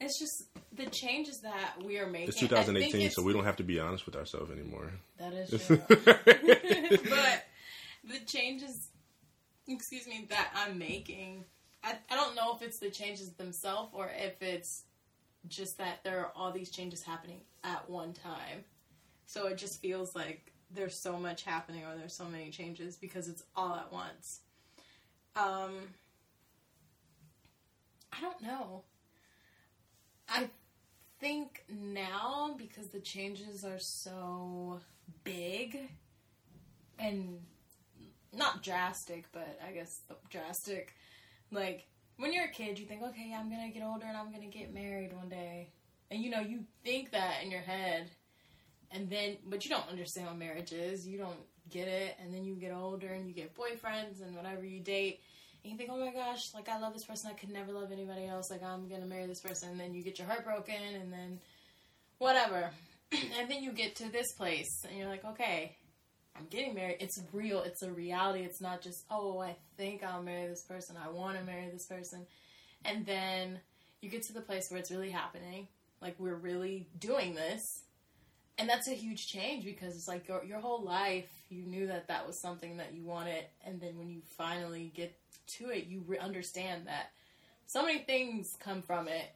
it's 0.00 0.18
just 0.18 0.44
the 0.72 0.86
changes 0.90 1.40
that 1.42 1.74
we 1.84 1.98
are 1.98 2.06
making. 2.06 2.28
It's 2.28 2.40
2018, 2.40 3.00
it's- 3.00 3.14
so 3.14 3.22
we 3.22 3.32
don't 3.32 3.44
have 3.44 3.56
to 3.56 3.64
be 3.64 3.78
honest 3.80 4.06
with 4.06 4.16
ourselves 4.16 4.50
anymore. 4.50 4.92
That 5.18 5.32
is 5.32 5.50
true. 5.66 5.80
but 5.88 7.44
the 8.04 8.18
changes, 8.26 8.88
excuse 9.66 10.06
me, 10.06 10.26
that 10.30 10.50
I'm 10.54 10.78
making, 10.78 11.44
I, 11.82 11.94
I 12.10 12.14
don't 12.14 12.34
know 12.34 12.54
if 12.54 12.62
it's 12.62 12.78
the 12.78 12.90
changes 12.90 13.32
themselves 13.32 13.90
or 13.94 14.10
if 14.16 14.40
it's 14.42 14.84
just 15.48 15.78
that 15.78 16.02
there 16.04 16.20
are 16.20 16.32
all 16.34 16.52
these 16.52 16.70
changes 16.70 17.02
happening 17.02 17.40
at 17.64 17.88
one 17.88 18.12
time. 18.12 18.64
So 19.26 19.46
it 19.48 19.56
just 19.58 19.80
feels 19.80 20.14
like 20.14 20.52
there's 20.72 21.00
so 21.02 21.16
much 21.18 21.42
happening 21.42 21.84
or 21.84 21.96
there's 21.96 22.16
so 22.16 22.24
many 22.24 22.50
changes 22.50 22.96
because 22.96 23.28
it's 23.28 23.42
all 23.56 23.74
at 23.76 23.92
once. 23.92 24.40
Um, 25.36 25.74
I 28.12 28.20
don't 28.20 28.40
know. 28.42 28.82
I 30.28 30.48
think 31.20 31.64
now 31.68 32.54
because 32.58 32.88
the 32.88 33.00
changes 33.00 33.64
are 33.64 33.78
so 33.78 34.80
big 35.24 35.78
and 36.98 37.40
not 38.32 38.62
drastic, 38.62 39.26
but 39.32 39.58
I 39.66 39.72
guess 39.72 40.00
drastic. 40.30 40.94
Like 41.50 41.86
when 42.16 42.32
you're 42.32 42.44
a 42.44 42.50
kid, 42.50 42.78
you 42.78 42.86
think, 42.86 43.02
okay, 43.02 43.34
I'm 43.36 43.50
gonna 43.50 43.70
get 43.70 43.82
older 43.82 44.06
and 44.06 44.16
I'm 44.16 44.32
gonna 44.32 44.46
get 44.46 44.72
married 44.72 45.12
one 45.12 45.28
day, 45.28 45.70
and 46.10 46.20
you 46.20 46.30
know 46.30 46.40
you 46.40 46.64
think 46.84 47.12
that 47.12 47.42
in 47.44 47.50
your 47.50 47.60
head, 47.60 48.10
and 48.90 49.08
then 49.08 49.36
but 49.46 49.64
you 49.64 49.70
don't 49.70 49.88
understand 49.88 50.26
what 50.26 50.38
marriage 50.38 50.72
is. 50.72 51.06
You 51.06 51.18
don't 51.18 51.40
get 51.70 51.88
it, 51.88 52.16
and 52.22 52.32
then 52.32 52.44
you 52.44 52.54
get 52.54 52.72
older 52.72 53.08
and 53.08 53.26
you 53.26 53.34
get 53.34 53.54
boyfriends 53.54 54.22
and 54.22 54.36
whatever 54.36 54.64
you 54.64 54.80
date. 54.80 55.20
You 55.66 55.76
think, 55.76 55.90
oh 55.92 55.98
my 55.98 56.12
gosh, 56.12 56.54
like 56.54 56.68
I 56.68 56.78
love 56.78 56.92
this 56.92 57.04
person, 57.04 57.30
I 57.30 57.34
could 57.34 57.50
never 57.50 57.72
love 57.72 57.90
anybody 57.90 58.26
else. 58.26 58.50
Like 58.50 58.62
I'm 58.62 58.88
gonna 58.88 59.06
marry 59.06 59.26
this 59.26 59.40
person, 59.40 59.70
and 59.70 59.80
then 59.80 59.94
you 59.94 60.02
get 60.02 60.18
your 60.18 60.28
heart 60.28 60.44
broken, 60.44 60.74
and 60.74 61.12
then 61.12 61.40
whatever. 62.18 62.70
and 63.12 63.50
then 63.50 63.62
you 63.62 63.72
get 63.72 63.96
to 63.96 64.10
this 64.10 64.32
place, 64.36 64.84
and 64.88 64.96
you're 64.96 65.08
like, 65.08 65.24
okay, 65.24 65.76
I'm 66.38 66.46
getting 66.46 66.74
married. 66.74 66.98
It's 67.00 67.20
real. 67.32 67.62
It's 67.62 67.82
a 67.82 67.90
reality. 67.90 68.40
It's 68.40 68.60
not 68.60 68.82
just, 68.82 69.04
oh, 69.10 69.40
I 69.40 69.56
think 69.76 70.02
I'll 70.04 70.22
marry 70.22 70.46
this 70.46 70.62
person. 70.62 70.96
I 71.02 71.10
want 71.10 71.38
to 71.38 71.44
marry 71.44 71.68
this 71.70 71.86
person. 71.86 72.26
And 72.84 73.06
then 73.06 73.60
you 74.00 74.10
get 74.10 74.22
to 74.24 74.32
the 74.32 74.40
place 74.40 74.70
where 74.70 74.78
it's 74.78 74.90
really 74.90 75.10
happening. 75.10 75.68
Like 76.00 76.16
we're 76.18 76.36
really 76.36 76.88
doing 76.98 77.34
this. 77.34 77.62
And 78.58 78.68
that's 78.68 78.88
a 78.88 78.94
huge 78.94 79.26
change 79.26 79.64
because 79.64 79.94
it's 79.94 80.08
like 80.08 80.28
your, 80.28 80.44
your 80.44 80.60
whole 80.60 80.82
life 80.82 81.30
you 81.48 81.64
knew 81.64 81.86
that 81.86 82.08
that 82.08 82.26
was 82.26 82.38
something 82.38 82.76
that 82.78 82.92
you 82.94 83.02
wanted. 83.04 83.44
And 83.64 83.80
then 83.80 83.96
when 83.98 84.08
you 84.08 84.20
finally 84.36 84.92
get 84.94 85.16
to 85.48 85.70
it, 85.70 85.86
you 85.86 86.02
re- 86.06 86.18
understand 86.18 86.86
that 86.86 87.12
so 87.66 87.82
many 87.84 88.00
things 88.00 88.56
come 88.60 88.82
from 88.82 89.08
it. 89.08 89.30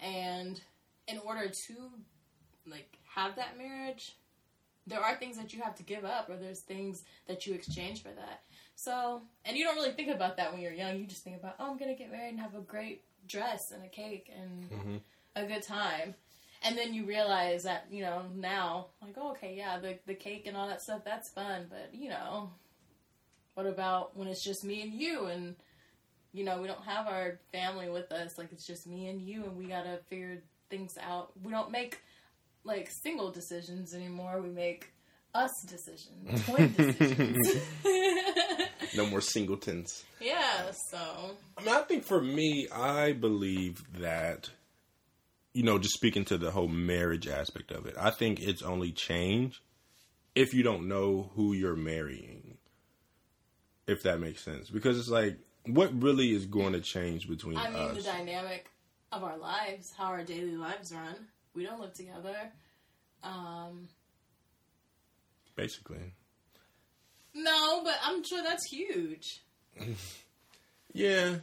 And 0.00 0.60
in 1.08 1.18
order 1.24 1.48
to 1.48 1.74
like 2.66 2.98
have 3.14 3.36
that 3.36 3.58
marriage, 3.58 4.16
there 4.86 5.00
are 5.00 5.16
things 5.16 5.36
that 5.38 5.52
you 5.54 5.62
have 5.62 5.74
to 5.76 5.82
give 5.82 6.04
up, 6.04 6.28
or 6.28 6.36
there's 6.36 6.60
things 6.60 7.04
that 7.26 7.46
you 7.46 7.54
exchange 7.54 8.02
for 8.02 8.10
that. 8.10 8.42
So, 8.76 9.22
and 9.46 9.56
you 9.56 9.64
don't 9.64 9.76
really 9.76 9.92
think 9.92 10.10
about 10.14 10.36
that 10.36 10.52
when 10.52 10.60
you're 10.60 10.72
young. 10.72 10.98
You 10.98 11.06
just 11.06 11.24
think 11.24 11.36
about, 11.38 11.54
oh, 11.58 11.70
I'm 11.70 11.78
gonna 11.78 11.94
get 11.94 12.10
married 12.12 12.30
and 12.30 12.40
have 12.40 12.54
a 12.54 12.60
great 12.60 13.02
dress 13.26 13.70
and 13.70 13.82
a 13.84 13.88
cake 13.88 14.30
and 14.38 14.70
Mm-hmm. 14.70 14.96
a 15.36 15.46
good 15.46 15.62
time. 15.62 16.14
And 16.66 16.78
then 16.78 16.94
you 16.94 17.04
realize 17.04 17.64
that, 17.64 17.86
you 17.90 18.00
know, 18.02 18.22
now, 18.34 18.86
like, 19.02 19.14
oh, 19.18 19.32
okay, 19.32 19.54
yeah, 19.56 19.78
the, 19.78 19.98
the 20.06 20.14
cake 20.14 20.46
and 20.46 20.56
all 20.56 20.66
that 20.66 20.80
stuff, 20.80 21.02
that's 21.04 21.30
fun. 21.30 21.66
But, 21.68 21.90
you 21.92 22.08
know, 22.08 22.50
what 23.52 23.66
about 23.66 24.16
when 24.16 24.28
it's 24.28 24.42
just 24.42 24.64
me 24.64 24.80
and 24.82 24.94
you 24.94 25.26
and, 25.26 25.56
you 26.32 26.42
know, 26.42 26.60
we 26.62 26.66
don't 26.66 26.84
have 26.84 27.06
our 27.06 27.38
family 27.52 27.90
with 27.90 28.10
us? 28.12 28.38
Like, 28.38 28.50
it's 28.50 28.66
just 28.66 28.86
me 28.86 29.08
and 29.08 29.20
you 29.20 29.44
and 29.44 29.56
we 29.56 29.66
gotta 29.66 30.00
figure 30.08 30.42
things 30.70 30.96
out. 31.00 31.32
We 31.42 31.52
don't 31.52 31.70
make, 31.70 32.00
like, 32.64 32.88
single 33.02 33.30
decisions 33.30 33.94
anymore. 33.94 34.40
We 34.40 34.48
make 34.48 34.90
us 35.34 35.50
decisions, 35.68 36.44
twin 36.46 36.72
decisions. 36.74 37.38
No 38.96 39.06
more 39.06 39.20
singletons. 39.20 40.04
yeah, 40.20 40.70
so. 40.92 40.98
I 41.58 41.64
mean, 41.64 41.74
I 41.74 41.80
think 41.80 42.04
for 42.04 42.20
me, 42.22 42.68
I 42.72 43.10
believe 43.12 43.82
that, 43.98 44.50
you 45.54 45.62
know, 45.62 45.78
just 45.78 45.94
speaking 45.94 46.24
to 46.26 46.36
the 46.36 46.50
whole 46.50 46.68
marriage 46.68 47.26
aspect 47.28 47.70
of 47.70 47.86
it, 47.86 47.94
I 47.98 48.10
think 48.10 48.40
it's 48.40 48.62
only 48.62 48.92
change 48.92 49.62
if 50.34 50.52
you 50.52 50.62
don't 50.62 50.88
know 50.88 51.30
who 51.34 51.52
you're 51.52 51.76
marrying. 51.76 52.58
If 53.86 54.02
that 54.02 54.18
makes 54.18 54.42
sense. 54.42 54.68
Because 54.68 54.98
it's 54.98 55.08
like, 55.08 55.38
what 55.66 55.90
really 56.02 56.32
is 56.32 56.46
going 56.46 56.72
to 56.72 56.80
change 56.80 57.28
between 57.28 57.56
I 57.56 57.70
mean, 57.70 57.76
us? 57.76 57.96
the 57.96 58.02
dynamic 58.02 58.66
of 59.12 59.22
our 59.22 59.36
lives, 59.38 59.92
how 59.96 60.06
our 60.06 60.24
daily 60.24 60.56
lives 60.56 60.92
run. 60.92 61.14
We 61.54 61.64
don't 61.64 61.80
live 61.80 61.94
together. 61.94 62.50
Um, 63.22 63.88
basically. 65.54 66.14
no, 67.34 67.82
but 67.84 67.94
I'm 68.02 68.24
sure 68.24 68.42
that's 68.42 68.66
huge. 68.70 69.42
Yeah. 70.94 71.38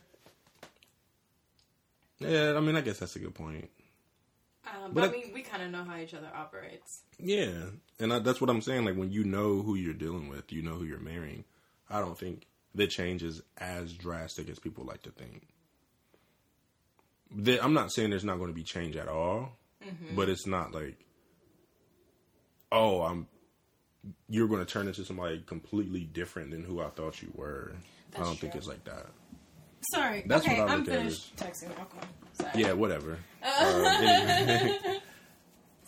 Yeah, 2.20 2.54
I 2.56 2.62
mean, 2.62 2.78
I 2.78 2.82
guess 2.82 3.00
that's 3.00 3.18
a 3.18 3.20
good 3.20 3.36
point. 3.36 3.70
Um, 4.74 4.94
But 4.94 5.02
but 5.02 5.04
I 5.04 5.08
I- 5.08 5.12
mean, 5.12 5.34
we 5.34 5.42
kind 5.42 5.64
of 5.64 5.70
know 5.72 5.84
how 5.84 5.98
each 5.98 6.14
other 6.14 6.30
operates. 6.34 7.04
Yeah, 7.20 7.52
and 8.00 8.14
I, 8.14 8.20
that's 8.20 8.40
what 8.42 8.50
I'm 8.50 8.62
saying. 8.62 8.86
Like 8.86 8.96
when 8.96 9.12
you 9.12 9.24
know 9.24 9.62
who 9.62 9.76
you're 9.76 9.94
dealing 9.94 10.30
with, 10.30 10.52
you 10.52 10.62
know 10.62 10.74
who 10.76 10.86
you're 10.86 11.00
marrying. 11.00 11.44
I 11.90 12.00
don't 12.00 12.18
think 12.18 12.46
the 12.74 12.88
change 12.88 13.22
is 13.22 13.42
as 13.58 13.92
drastic 13.94 14.50
as 14.50 14.60
people 14.60 14.86
like 14.86 15.02
to 15.04 15.10
think. 15.12 15.48
The- 17.36 17.62
I'm 17.64 17.74
not 17.74 17.92
saying 17.92 18.10
there's 18.10 18.24
not 18.24 18.38
going 18.38 18.50
to 18.50 18.56
be 18.56 18.64
change 18.64 18.96
at 18.96 19.08
all, 19.08 19.58
Mm-hmm. 19.84 20.16
but 20.16 20.30
it's 20.30 20.46
not 20.46 20.74
like, 20.74 20.96
oh, 22.72 23.02
I'm. 23.02 23.28
You're 24.30 24.48
going 24.48 24.66
to 24.66 24.72
turn 24.72 24.88
into 24.88 25.04
somebody 25.06 25.44
completely 25.46 26.02
different 26.06 26.50
than 26.52 26.64
who 26.64 26.82
I 26.82 26.90
thought 26.90 27.22
you 27.22 27.32
were. 27.36 27.74
I 28.16 28.20
don't 28.20 28.38
think 28.40 28.56
it's 28.56 28.68
like 28.68 28.84
that. 28.86 29.06
Sorry. 29.94 30.24
That's 30.26 30.44
okay, 30.46 30.60
what 30.60 30.70
I 30.70 30.74
I'm 30.74 30.86
finished 30.86 31.36
texting 31.36 31.76
Malcolm. 31.78 32.00
Sorry. 32.42 32.64
Yeah, 32.64 32.74
whatever. 32.74 33.18
Uh, 33.44 34.98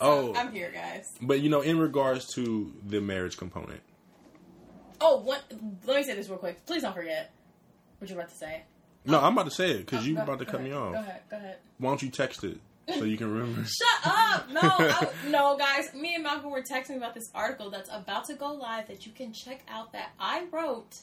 oh, 0.00 0.34
I'm 0.34 0.52
here, 0.52 0.72
guys. 0.74 1.06
but 1.22 1.40
you 1.40 1.48
know, 1.48 1.60
in 1.60 1.78
regards 1.78 2.26
to 2.34 2.74
the 2.84 3.00
marriage 3.00 3.36
component, 3.36 3.80
Oh, 5.00 5.18
one, 5.18 5.38
let 5.86 5.96
me 5.96 6.02
say 6.02 6.14
this 6.14 6.28
real 6.28 6.38
quick. 6.38 6.64
Please 6.66 6.82
don't 6.82 6.94
forget 6.94 7.30
what 7.98 8.10
you're 8.10 8.18
about 8.18 8.30
to 8.30 8.36
say. 8.36 8.62
No, 9.04 9.20
I'm 9.20 9.34
about 9.34 9.44
to 9.44 9.50
say 9.50 9.70
it 9.72 9.86
because 9.86 10.06
you 10.06 10.14
Go- 10.16 10.22
about 10.22 10.38
to 10.38 10.46
cut 10.46 10.56
ahead, 10.56 10.66
me 10.66 10.72
off. 10.74 10.92
Go 10.94 10.98
ahead. 10.98 11.20
Go 11.30 11.36
ahead. 11.36 11.56
Why 11.78 11.90
don't 11.90 12.02
you 12.02 12.10
text 12.10 12.42
it 12.42 12.58
so 12.88 13.04
you 13.04 13.16
can 13.18 13.30
remember? 13.32 13.64
Shut 13.68 14.06
up! 14.06 14.48
No, 14.50 14.60
I, 14.62 15.08
no, 15.28 15.56
guys. 15.58 15.92
Me 15.94 16.14
and 16.14 16.22
Malcolm 16.24 16.50
were 16.50 16.62
texting 16.62 16.96
about 16.96 17.14
this 17.14 17.30
article 17.34 17.70
that's 17.70 17.90
about 17.92 18.24
to 18.26 18.34
go 18.34 18.52
live 18.52 18.88
that 18.88 19.04
you 19.06 19.12
can 19.12 19.32
check 19.32 19.62
out 19.68 19.92
that 19.92 20.12
I 20.18 20.44
wrote. 20.50 20.96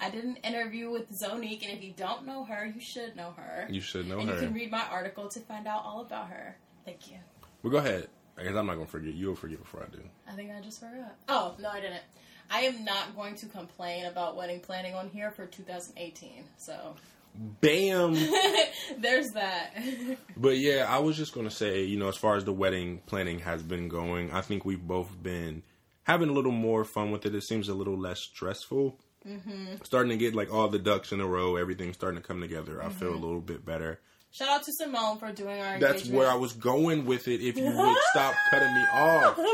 I 0.00 0.10
did 0.10 0.24
an 0.24 0.36
interview 0.36 0.90
with 0.90 1.10
Zonique, 1.12 1.62
and 1.62 1.76
if 1.76 1.82
you 1.82 1.92
don't 1.96 2.26
know 2.26 2.44
her, 2.44 2.66
you 2.66 2.80
should 2.80 3.16
know 3.16 3.32
her. 3.36 3.66
You 3.70 3.80
should 3.80 4.08
know 4.08 4.18
and 4.18 4.28
you 4.28 4.36
can 4.36 4.52
read 4.52 4.70
my 4.70 4.84
article 4.90 5.28
to 5.28 5.40
find 5.40 5.66
out 5.66 5.82
all 5.84 6.00
about 6.00 6.28
her. 6.28 6.56
Thank 6.84 7.10
you. 7.10 7.18
Well, 7.62 7.70
go 7.70 7.78
ahead. 7.78 8.08
I 8.36 8.42
guess 8.42 8.54
I'm 8.54 8.66
not 8.66 8.74
gonna 8.74 8.86
forget. 8.86 9.14
You'll 9.14 9.36
forget 9.36 9.60
before 9.60 9.82
I 9.82 9.94
do. 9.94 10.02
I 10.28 10.32
think 10.32 10.50
I 10.50 10.60
just 10.60 10.80
forgot. 10.80 11.16
Oh 11.28 11.54
no, 11.60 11.68
I 11.68 11.80
didn't. 11.80 12.02
I 12.50 12.60
am 12.62 12.84
not 12.84 13.16
going 13.16 13.36
to 13.36 13.46
complain 13.46 14.06
about 14.06 14.36
wedding 14.36 14.60
planning 14.60 14.94
on 14.94 15.08
here 15.08 15.30
for 15.30 15.46
2018. 15.46 16.44
So 16.58 16.96
Bam. 17.34 18.14
there's 18.98 19.30
that. 19.30 19.74
but 20.36 20.58
yeah, 20.58 20.86
I 20.88 20.98
was 20.98 21.16
just 21.16 21.32
gonna 21.32 21.50
say, 21.50 21.84
you 21.84 21.98
know, 21.98 22.08
as 22.08 22.16
far 22.16 22.36
as 22.36 22.44
the 22.44 22.52
wedding 22.52 23.02
planning 23.06 23.40
has 23.40 23.62
been 23.62 23.88
going, 23.88 24.32
I 24.32 24.40
think 24.40 24.64
we've 24.64 24.82
both 24.82 25.22
been 25.22 25.62
having 26.04 26.28
a 26.28 26.32
little 26.32 26.52
more 26.52 26.84
fun 26.84 27.10
with 27.10 27.26
it. 27.26 27.34
It 27.34 27.42
seems 27.42 27.68
a 27.68 27.74
little 27.74 27.98
less 27.98 28.20
stressful. 28.20 28.98
Mm-hmm. 29.26 29.76
Starting 29.82 30.10
to 30.10 30.16
get 30.16 30.34
like 30.34 30.52
all 30.52 30.68
the 30.68 30.78
ducks 30.78 31.12
in 31.12 31.20
a 31.20 31.26
row. 31.26 31.56
Everything's 31.56 31.96
starting 31.96 32.20
to 32.20 32.26
come 32.26 32.40
together. 32.40 32.82
I 32.82 32.88
feel 32.90 33.10
a 33.10 33.16
little 33.16 33.40
bit 33.40 33.64
better. 33.64 34.00
Shout 34.32 34.48
out 34.48 34.64
to 34.64 34.72
Simone 34.72 35.18
for 35.18 35.30
doing 35.32 35.60
our. 35.60 35.78
That's 35.78 36.02
engagement. 36.02 36.18
where 36.18 36.30
I 36.30 36.34
was 36.34 36.52
going 36.52 37.06
with 37.06 37.28
it. 37.28 37.40
If 37.40 37.56
you 37.56 37.70
would 37.70 37.96
stop 38.10 38.34
cutting 38.50 38.74
me 38.74 38.84
off. 38.92 39.38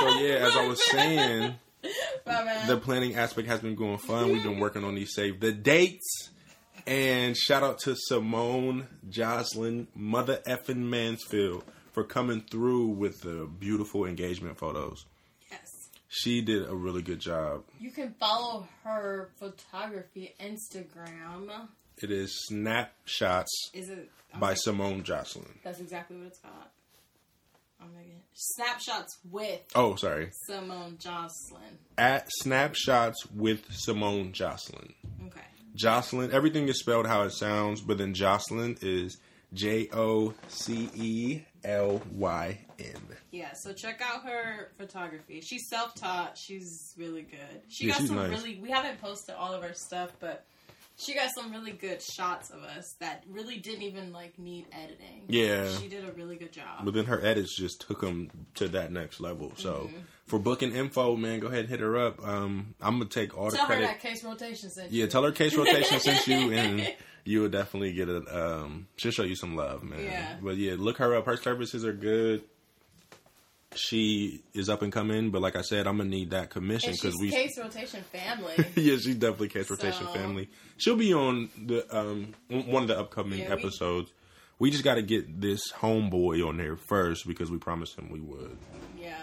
So 0.00 0.08
yeah, 0.18 0.46
as 0.46 0.56
I 0.56 0.66
was 0.66 0.84
saying. 0.90 1.54
The 2.66 2.80
planning 2.80 3.16
aspect 3.16 3.48
has 3.48 3.58
been 3.58 3.74
going 3.74 3.98
fun. 3.98 4.30
We've 4.30 4.42
been 4.42 4.60
working 4.60 4.84
on 4.84 4.94
these 4.94 5.12
save 5.14 5.40
the 5.40 5.50
dates. 5.52 6.30
And 6.86 7.36
shout 7.36 7.62
out 7.62 7.80
to 7.80 7.94
Simone 7.96 8.86
Jocelyn, 9.08 9.88
Mother 9.94 10.40
effing 10.46 10.76
Mansfield, 10.76 11.64
for 11.92 12.04
coming 12.04 12.40
through 12.40 12.86
with 12.88 13.22
the 13.22 13.48
beautiful 13.58 14.04
engagement 14.04 14.58
photos. 14.58 15.04
She 16.14 16.42
did 16.42 16.68
a 16.68 16.74
really 16.74 17.00
good 17.00 17.20
job. 17.20 17.62
You 17.80 17.90
can 17.90 18.12
follow 18.20 18.68
her 18.84 19.30
photography 19.38 20.34
Instagram. 20.38 21.48
It 22.02 22.10
is 22.10 22.38
Snapshots 22.48 23.70
Is 23.72 23.88
it 23.88 24.10
by 24.38 24.52
Simone 24.52 25.04
Jocelyn. 25.04 25.58
That's 25.64 25.80
exactly 25.80 26.18
what 26.18 26.26
it's 26.26 26.38
called. 26.38 26.54
Oh 27.80 27.84
I'm 27.86 27.94
making 27.96 28.20
snapshots 28.34 29.18
with 29.30 29.60
Oh, 29.74 29.94
sorry. 29.96 30.30
Simone 30.46 30.98
Jocelyn. 30.98 31.78
At 31.96 32.28
Snapshots 32.30 33.24
with 33.34 33.64
Simone 33.70 34.32
Jocelyn. 34.32 34.92
Okay. 35.28 35.40
Jocelyn, 35.74 36.30
everything 36.30 36.68
is 36.68 36.78
spelled 36.78 37.06
how 37.06 37.22
it 37.22 37.32
sounds, 37.32 37.80
but 37.80 37.96
then 37.96 38.12
Jocelyn 38.12 38.76
is 38.82 39.16
J 39.54 39.88
O 39.94 40.34
C 40.48 40.90
E 40.94 41.40
L 41.64 42.02
Y 42.12 42.58
N. 42.78 42.94
Yeah, 43.30 43.52
so 43.54 43.72
check 43.72 44.00
out 44.04 44.24
her 44.24 44.68
photography. 44.76 45.40
She's 45.40 45.68
self 45.68 45.94
taught. 45.94 46.36
She's 46.36 46.94
really 46.98 47.22
good. 47.22 47.62
She 47.68 47.86
Yeah, 47.86 47.98
got 47.98 48.06
some 48.06 48.16
nice. 48.16 48.30
really. 48.30 48.58
We 48.60 48.70
haven't 48.70 49.00
posted 49.00 49.34
all 49.36 49.52
of 49.54 49.62
her 49.62 49.74
stuff, 49.74 50.12
but 50.20 50.44
she 50.98 51.14
got 51.14 51.30
some 51.34 51.50
really 51.50 51.72
good 51.72 52.02
shots 52.02 52.50
of 52.50 52.62
us 52.62 52.94
that 53.00 53.24
really 53.30 53.56
didn't 53.58 53.82
even 53.82 54.12
like 54.12 54.38
need 54.38 54.66
editing. 54.72 55.22
Yeah. 55.28 55.68
she 55.78 55.88
did 55.88 56.06
a 56.06 56.12
really 56.12 56.36
good 56.36 56.52
job. 56.52 56.84
But 56.84 56.94
then 56.94 57.06
her 57.06 57.24
edits 57.24 57.56
just 57.56 57.80
took 57.80 58.00
them 58.02 58.30
to 58.56 58.68
that 58.68 58.92
next 58.92 59.18
level. 59.20 59.52
So 59.56 59.88
for 60.26 60.38
booking 60.38 60.72
info, 60.72 61.16
man, 61.16 61.40
go 61.40 61.46
ahead 61.46 61.60
and 61.60 61.68
hit 61.70 61.80
her 61.80 61.96
up. 61.96 62.24
Um, 62.26 62.74
I'm 62.80 62.98
gonna 62.98 63.06
take 63.08 63.36
all 63.36 63.50
the 63.50 63.56
Tell 63.56 63.66
her 63.66 63.74
credit. 63.74 63.86
that 63.86 64.00
case 64.00 64.22
rotation 64.22 64.68
sent 64.70 64.92
Yeah, 64.92 65.04
you. 65.04 65.10
tell 65.10 65.22
her 65.24 65.32
case 65.32 65.56
rotation 65.56 65.98
sent 66.00 66.26
you, 66.26 66.52
and 66.52 66.94
you 67.24 67.40
will 67.42 67.48
definitely 67.48 67.92
get 67.92 68.08
a. 68.08 68.16
Um, 68.62 68.88
she'll 68.96 69.12
show 69.12 69.22
you 69.24 69.36
some 69.36 69.56
love, 69.56 69.82
man. 69.82 70.02
Yeah. 70.04 70.36
But 70.42 70.56
yeah, 70.56 70.74
look 70.78 70.98
her 70.98 71.14
up. 71.14 71.26
Her 71.26 71.36
services 71.36 71.84
are 71.84 71.92
good. 71.92 72.42
She 73.74 74.42
is 74.52 74.68
up 74.68 74.82
and 74.82 74.92
coming, 74.92 75.30
but 75.30 75.40
like 75.40 75.56
I 75.56 75.62
said, 75.62 75.86
I'm 75.86 75.96
gonna 75.96 76.10
need 76.10 76.30
that 76.32 76.50
commission 76.50 76.92
because 76.92 77.16
we. 77.18 77.30
case 77.30 77.58
rotation 77.58 78.02
family. 78.02 78.52
yeah, 78.76 78.96
she's 78.96 79.14
definitely 79.14 79.48
case 79.48 79.70
rotation 79.70 80.06
family. 80.08 80.50
She'll 80.76 80.96
be 80.96 81.14
on 81.14 81.48
the 81.56 81.86
um 81.96 82.34
one 82.48 82.82
of 82.82 82.88
the 82.88 82.98
upcoming 82.98 83.38
Yeah, 83.38 83.54
we- 83.54 83.60
episodes. 83.62 84.12
We 84.58 84.70
just 84.70 84.84
got 84.84 84.94
to 84.94 85.02
get 85.02 85.40
this 85.40 85.72
homeboy 85.72 86.46
on 86.46 86.56
there 86.58 86.76
first 86.76 87.26
because 87.26 87.50
we 87.50 87.58
promised 87.58 87.98
him 87.98 88.10
we 88.10 88.20
would. 88.20 88.56
yeah, 88.96 89.16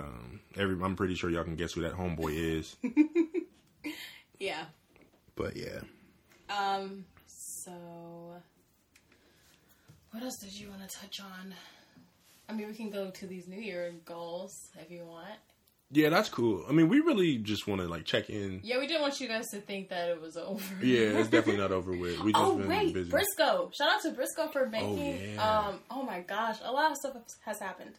Um, 0.00 0.40
every 0.56 0.82
I'm 0.82 0.96
pretty 0.96 1.14
sure 1.14 1.30
y'all 1.30 1.44
can 1.44 1.54
guess 1.54 1.74
who 1.74 1.82
that 1.82 1.92
homeboy 1.92 2.32
is. 2.34 2.74
yeah. 4.40 4.64
but 5.36 5.56
yeah, 5.56 5.80
Um. 6.48 7.04
So, 7.64 7.72
what 10.12 10.22
else 10.22 10.38
did 10.38 10.52
you 10.58 10.68
want 10.70 10.88
to 10.88 10.96
touch 10.98 11.20
on? 11.20 11.54
I 12.48 12.52
mean, 12.52 12.66
we 12.68 12.74
can 12.74 12.90
go 12.90 13.10
to 13.10 13.26
these 13.26 13.46
New 13.46 13.60
Year 13.60 13.92
goals 14.04 14.52
if 14.78 14.90
you 14.90 15.04
want. 15.04 15.38
yeah, 15.92 16.08
that's 16.08 16.28
cool. 16.28 16.64
I 16.68 16.72
mean, 16.72 16.88
we 16.88 17.00
really 17.00 17.38
just 17.38 17.66
want 17.68 17.80
to 17.80 17.86
like 17.88 18.04
check 18.04 18.28
in. 18.30 18.60
Yeah, 18.64 18.78
we 18.78 18.86
didn't 18.86 19.02
want 19.02 19.20
you 19.20 19.28
guys 19.28 19.46
to 19.50 19.60
think 19.60 19.88
that 19.90 20.08
it 20.08 20.20
was 20.20 20.36
over. 20.36 20.84
Yeah, 20.84 21.18
it's 21.18 21.28
definitely 21.34 21.60
not 21.60 21.70
over 21.72 21.92
with. 21.92 22.18
We 22.20 22.32
just 22.32 22.44
Oh 22.44 22.56
been 22.56 22.68
wait, 22.68 22.94
busy. 22.94 23.10
Briscoe! 23.10 23.70
Shout 23.72 23.88
out 23.92 24.02
to 24.02 24.10
Briscoe 24.10 24.48
for 24.48 24.66
making. 24.66 24.98
Oh, 24.98 25.34
yeah. 25.34 25.66
Um. 25.68 25.80
Oh 25.90 26.02
my 26.02 26.20
gosh, 26.20 26.56
a 26.64 26.72
lot 26.72 26.90
of 26.90 26.96
stuff 26.96 27.16
has 27.44 27.58
happened. 27.60 27.94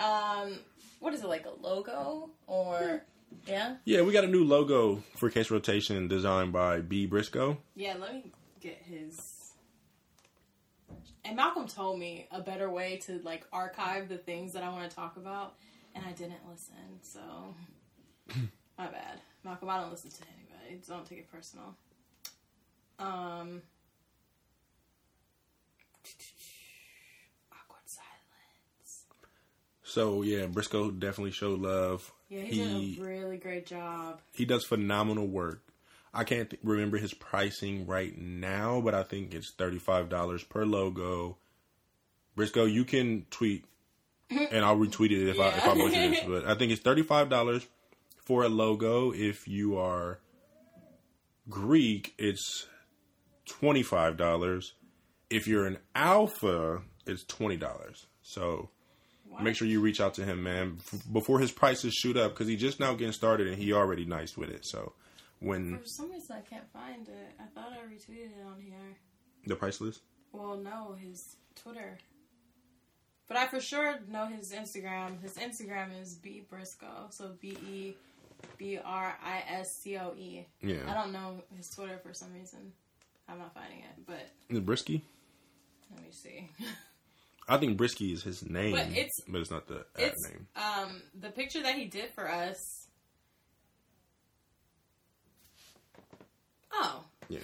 Um. 0.00 0.58
What 1.00 1.12
is 1.12 1.22
it 1.22 1.26
like 1.28 1.44
a 1.46 1.60
logo 1.60 2.30
or? 2.46 3.02
Yeah. 3.46 3.76
Yeah, 3.84 4.00
we 4.02 4.12
got 4.12 4.24
a 4.24 4.28
new 4.28 4.44
logo 4.44 5.02
for 5.16 5.28
Case 5.28 5.50
Rotation 5.50 6.08
designed 6.08 6.52
by 6.54 6.80
B 6.80 7.04
Briscoe. 7.06 7.58
Yeah. 7.74 7.94
Let 8.00 8.14
me 8.14 8.32
get 8.66 8.82
his. 8.82 9.52
And 11.24 11.36
Malcolm 11.36 11.66
told 11.66 11.98
me 11.98 12.28
a 12.30 12.40
better 12.40 12.70
way 12.70 12.98
to 13.06 13.20
like 13.24 13.44
archive 13.52 14.08
the 14.08 14.18
things 14.18 14.52
that 14.52 14.62
I 14.62 14.68
want 14.70 14.88
to 14.88 14.94
talk 14.94 15.16
about, 15.16 15.54
and 15.94 16.04
I 16.04 16.12
didn't 16.12 16.40
listen. 16.48 16.74
So 17.02 17.20
my 18.78 18.86
bad, 18.86 19.20
Malcolm. 19.44 19.68
I 19.68 19.80
don't 19.80 19.90
listen 19.90 20.10
to 20.10 20.22
anybody. 20.36 20.80
Don't 20.86 21.06
take 21.06 21.18
it 21.18 21.30
personal. 21.30 21.74
Um. 22.98 23.62
Awkward 27.52 27.86
silence. 27.86 29.04
So 29.82 30.22
yeah, 30.22 30.46
Briscoe 30.46 30.90
definitely 30.90 31.32
showed 31.32 31.60
love. 31.60 32.12
Yeah, 32.28 32.42
he, 32.42 32.62
he 32.62 32.94
did 32.94 33.02
a 33.02 33.06
really 33.06 33.36
great 33.36 33.66
job. 33.66 34.20
he 34.32 34.44
does 34.44 34.64
phenomenal 34.64 35.26
work. 35.26 35.65
I 36.16 36.24
can't 36.24 36.48
th- 36.50 36.60
remember 36.64 36.96
his 36.98 37.12
pricing 37.14 37.86
right 37.86 38.16
now, 38.16 38.80
but 38.80 38.94
I 38.94 39.02
think 39.02 39.34
it's 39.34 39.52
thirty 39.52 39.78
five 39.78 40.08
dollars 40.08 40.42
per 40.42 40.64
logo. 40.64 41.36
Briscoe, 42.34 42.64
you 42.64 42.84
can 42.84 43.26
tweet, 43.30 43.64
and 44.30 44.64
I'll 44.64 44.76
retweet 44.76 45.10
it 45.10 45.28
if 45.28 45.38
I 45.38 45.48
if 45.48 45.64
I 45.64 45.74
butcher 45.74 46.08
this. 46.10 46.20
But 46.26 46.46
I 46.46 46.54
think 46.54 46.72
it's 46.72 46.82
thirty 46.82 47.02
five 47.02 47.28
dollars 47.28 47.66
for 48.24 48.42
a 48.44 48.48
logo. 48.48 49.12
If 49.12 49.46
you 49.46 49.78
are 49.78 50.18
Greek, 51.48 52.14
it's 52.18 52.66
twenty 53.44 53.82
five 53.82 54.16
dollars. 54.16 54.72
If 55.30 55.46
you're 55.46 55.66
an 55.66 55.78
alpha, 55.94 56.82
it's 57.06 57.24
twenty 57.24 57.56
dollars. 57.56 58.06
So 58.22 58.70
What? 59.28 59.42
make 59.42 59.54
sure 59.56 59.68
you 59.68 59.80
reach 59.80 60.00
out 60.00 60.14
to 60.14 60.24
him, 60.24 60.42
man, 60.42 60.78
f- 60.92 61.02
before 61.12 61.38
his 61.40 61.52
prices 61.52 61.94
shoot 61.94 62.16
up 62.16 62.32
because 62.32 62.48
he's 62.48 62.60
just 62.60 62.80
now 62.80 62.94
getting 62.94 63.12
started 63.12 63.46
and 63.46 63.56
he 63.56 63.72
already 63.72 64.04
nice 64.04 64.36
with 64.36 64.50
it. 64.50 64.64
So 64.66 64.92
when 65.40 65.78
For 65.78 65.86
some 65.86 66.10
reason, 66.10 66.36
I 66.36 66.40
can't 66.40 66.70
find 66.72 67.08
it. 67.08 67.32
I 67.40 67.44
thought 67.54 67.72
I 67.72 67.86
retweeted 67.86 68.30
it 68.38 68.44
on 68.46 68.60
here. 68.60 68.96
the 69.46 69.56
price 69.56 69.80
list, 69.80 70.00
Well, 70.32 70.56
no, 70.56 70.94
his 71.00 71.36
Twitter. 71.54 71.98
But 73.28 73.36
I 73.36 73.46
for 73.48 73.60
sure 73.60 73.98
know 74.08 74.26
his 74.26 74.52
Instagram. 74.52 75.20
His 75.20 75.34
Instagram 75.34 76.00
is 76.00 76.14
B 76.14 76.44
Briscoe. 76.48 77.08
So 77.10 77.32
B 77.40 77.56
E 77.68 77.94
B 78.56 78.78
R 78.84 79.18
I 79.24 79.42
S 79.48 79.78
C 79.82 79.96
O 79.98 80.14
E. 80.16 80.46
yeah, 80.62 80.76
I 80.88 80.94
don't 80.94 81.12
know 81.12 81.42
his 81.56 81.68
Twitter 81.70 81.98
for 82.02 82.12
some 82.14 82.32
reason. 82.32 82.72
I'm 83.28 83.38
not 83.38 83.52
finding 83.52 83.80
it, 83.80 84.06
but 84.06 84.28
the 84.48 84.60
Brisky. 84.60 85.02
let 85.92 86.02
me 86.04 86.10
see. 86.12 86.48
I 87.48 87.56
think 87.58 87.76
Brisky 87.78 88.12
is 88.12 88.22
his 88.22 88.44
name, 88.48 88.72
But 88.72 88.88
it's- 88.90 89.20
but 89.28 89.40
it's 89.40 89.50
not 89.50 89.66
the 89.66 89.84
it's 89.98 90.22
name. 90.28 90.46
um 90.56 91.02
the 91.18 91.30
picture 91.30 91.62
that 91.62 91.74
he 91.74 91.86
did 91.86 92.10
for 92.10 92.28
us. 92.30 92.85
Oh. 96.78 97.04
Yeah, 97.28 97.40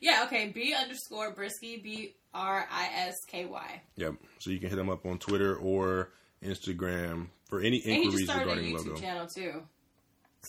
Yeah, 0.00 0.22
okay. 0.26 0.48
B 0.54 0.74
underscore 0.80 1.34
Brisky, 1.34 1.82
B 1.82 2.14
R 2.32 2.68
I 2.70 2.88
S 3.08 3.14
K 3.26 3.44
Y. 3.46 3.82
yep. 3.96 4.14
So 4.38 4.50
you 4.50 4.58
can 4.60 4.68
hit 4.70 4.78
him 4.78 4.88
up 4.90 5.04
on 5.06 5.18
Twitter 5.18 5.56
or 5.56 6.10
Instagram 6.42 7.28
for 7.48 7.60
any 7.60 7.82
And 7.84 7.96
he 7.96 8.04
just 8.04 8.18
inquiries 8.20 8.24
started 8.30 8.42
a 8.42 8.46
regarding 8.54 8.74
YouTube 8.76 8.86
logo. 8.88 9.00
channel 9.00 9.26
too. 9.26 9.62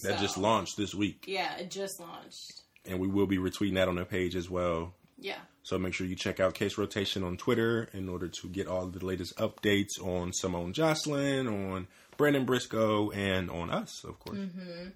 That 0.04 0.20
just 0.20 0.38
launched 0.38 0.76
this 0.78 0.94
week, 0.94 1.24
Yeah, 1.26 1.56
it 1.58 1.72
just 1.72 2.00
launched. 2.02 2.62
and 2.86 3.00
we 3.00 3.08
will 3.08 3.28
be 3.28 3.38
retweeting 3.38 3.76
that 3.76 3.88
on 3.88 3.96
the 3.96 4.06
page 4.06 4.36
as 4.36 4.50
well. 4.50 4.94
Yeah. 5.18 5.38
So 5.64 5.80
make 5.80 5.94
sure 5.94 6.06
you 6.06 6.16
check 6.18 6.40
out 6.42 6.54
Case 6.54 6.78
Rotation 6.78 7.24
on 7.24 7.38
Twitter 7.38 7.88
in 7.94 8.10
order 8.10 8.28
to 8.28 8.48
get 8.50 8.68
all 8.68 8.86
the 8.88 9.04
latest 9.04 9.36
updates 9.38 10.00
on 10.00 10.34
Simone 10.34 10.74
Jocelyn, 10.74 11.48
on 11.48 11.88
Brandon 12.18 12.46
Briscoe, 12.46 13.10
and 13.12 13.50
on 13.50 13.70
us, 13.72 14.04
of 14.04 14.20
course. 14.20 14.38
Mm-hmm. 14.38 14.90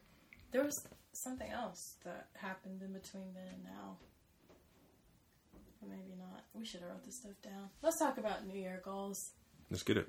There 0.51 0.63
was 0.63 0.85
something 1.13 1.49
else 1.49 1.95
that 2.05 2.27
happened 2.35 2.81
in 2.81 2.93
between 2.93 3.33
then 3.33 3.47
and 3.53 3.63
now. 3.63 3.97
Or 5.81 5.87
maybe 5.89 6.15
not. 6.17 6.43
We 6.53 6.65
should 6.65 6.81
have 6.81 6.89
wrote 6.89 7.05
this 7.05 7.17
stuff 7.17 7.33
down. 7.43 7.69
Let's 7.81 7.99
talk 7.99 8.17
about 8.17 8.45
New 8.45 8.59
Year 8.59 8.81
goals. 8.83 9.31
Let's 9.69 9.83
get 9.83 9.97
it. 9.97 10.07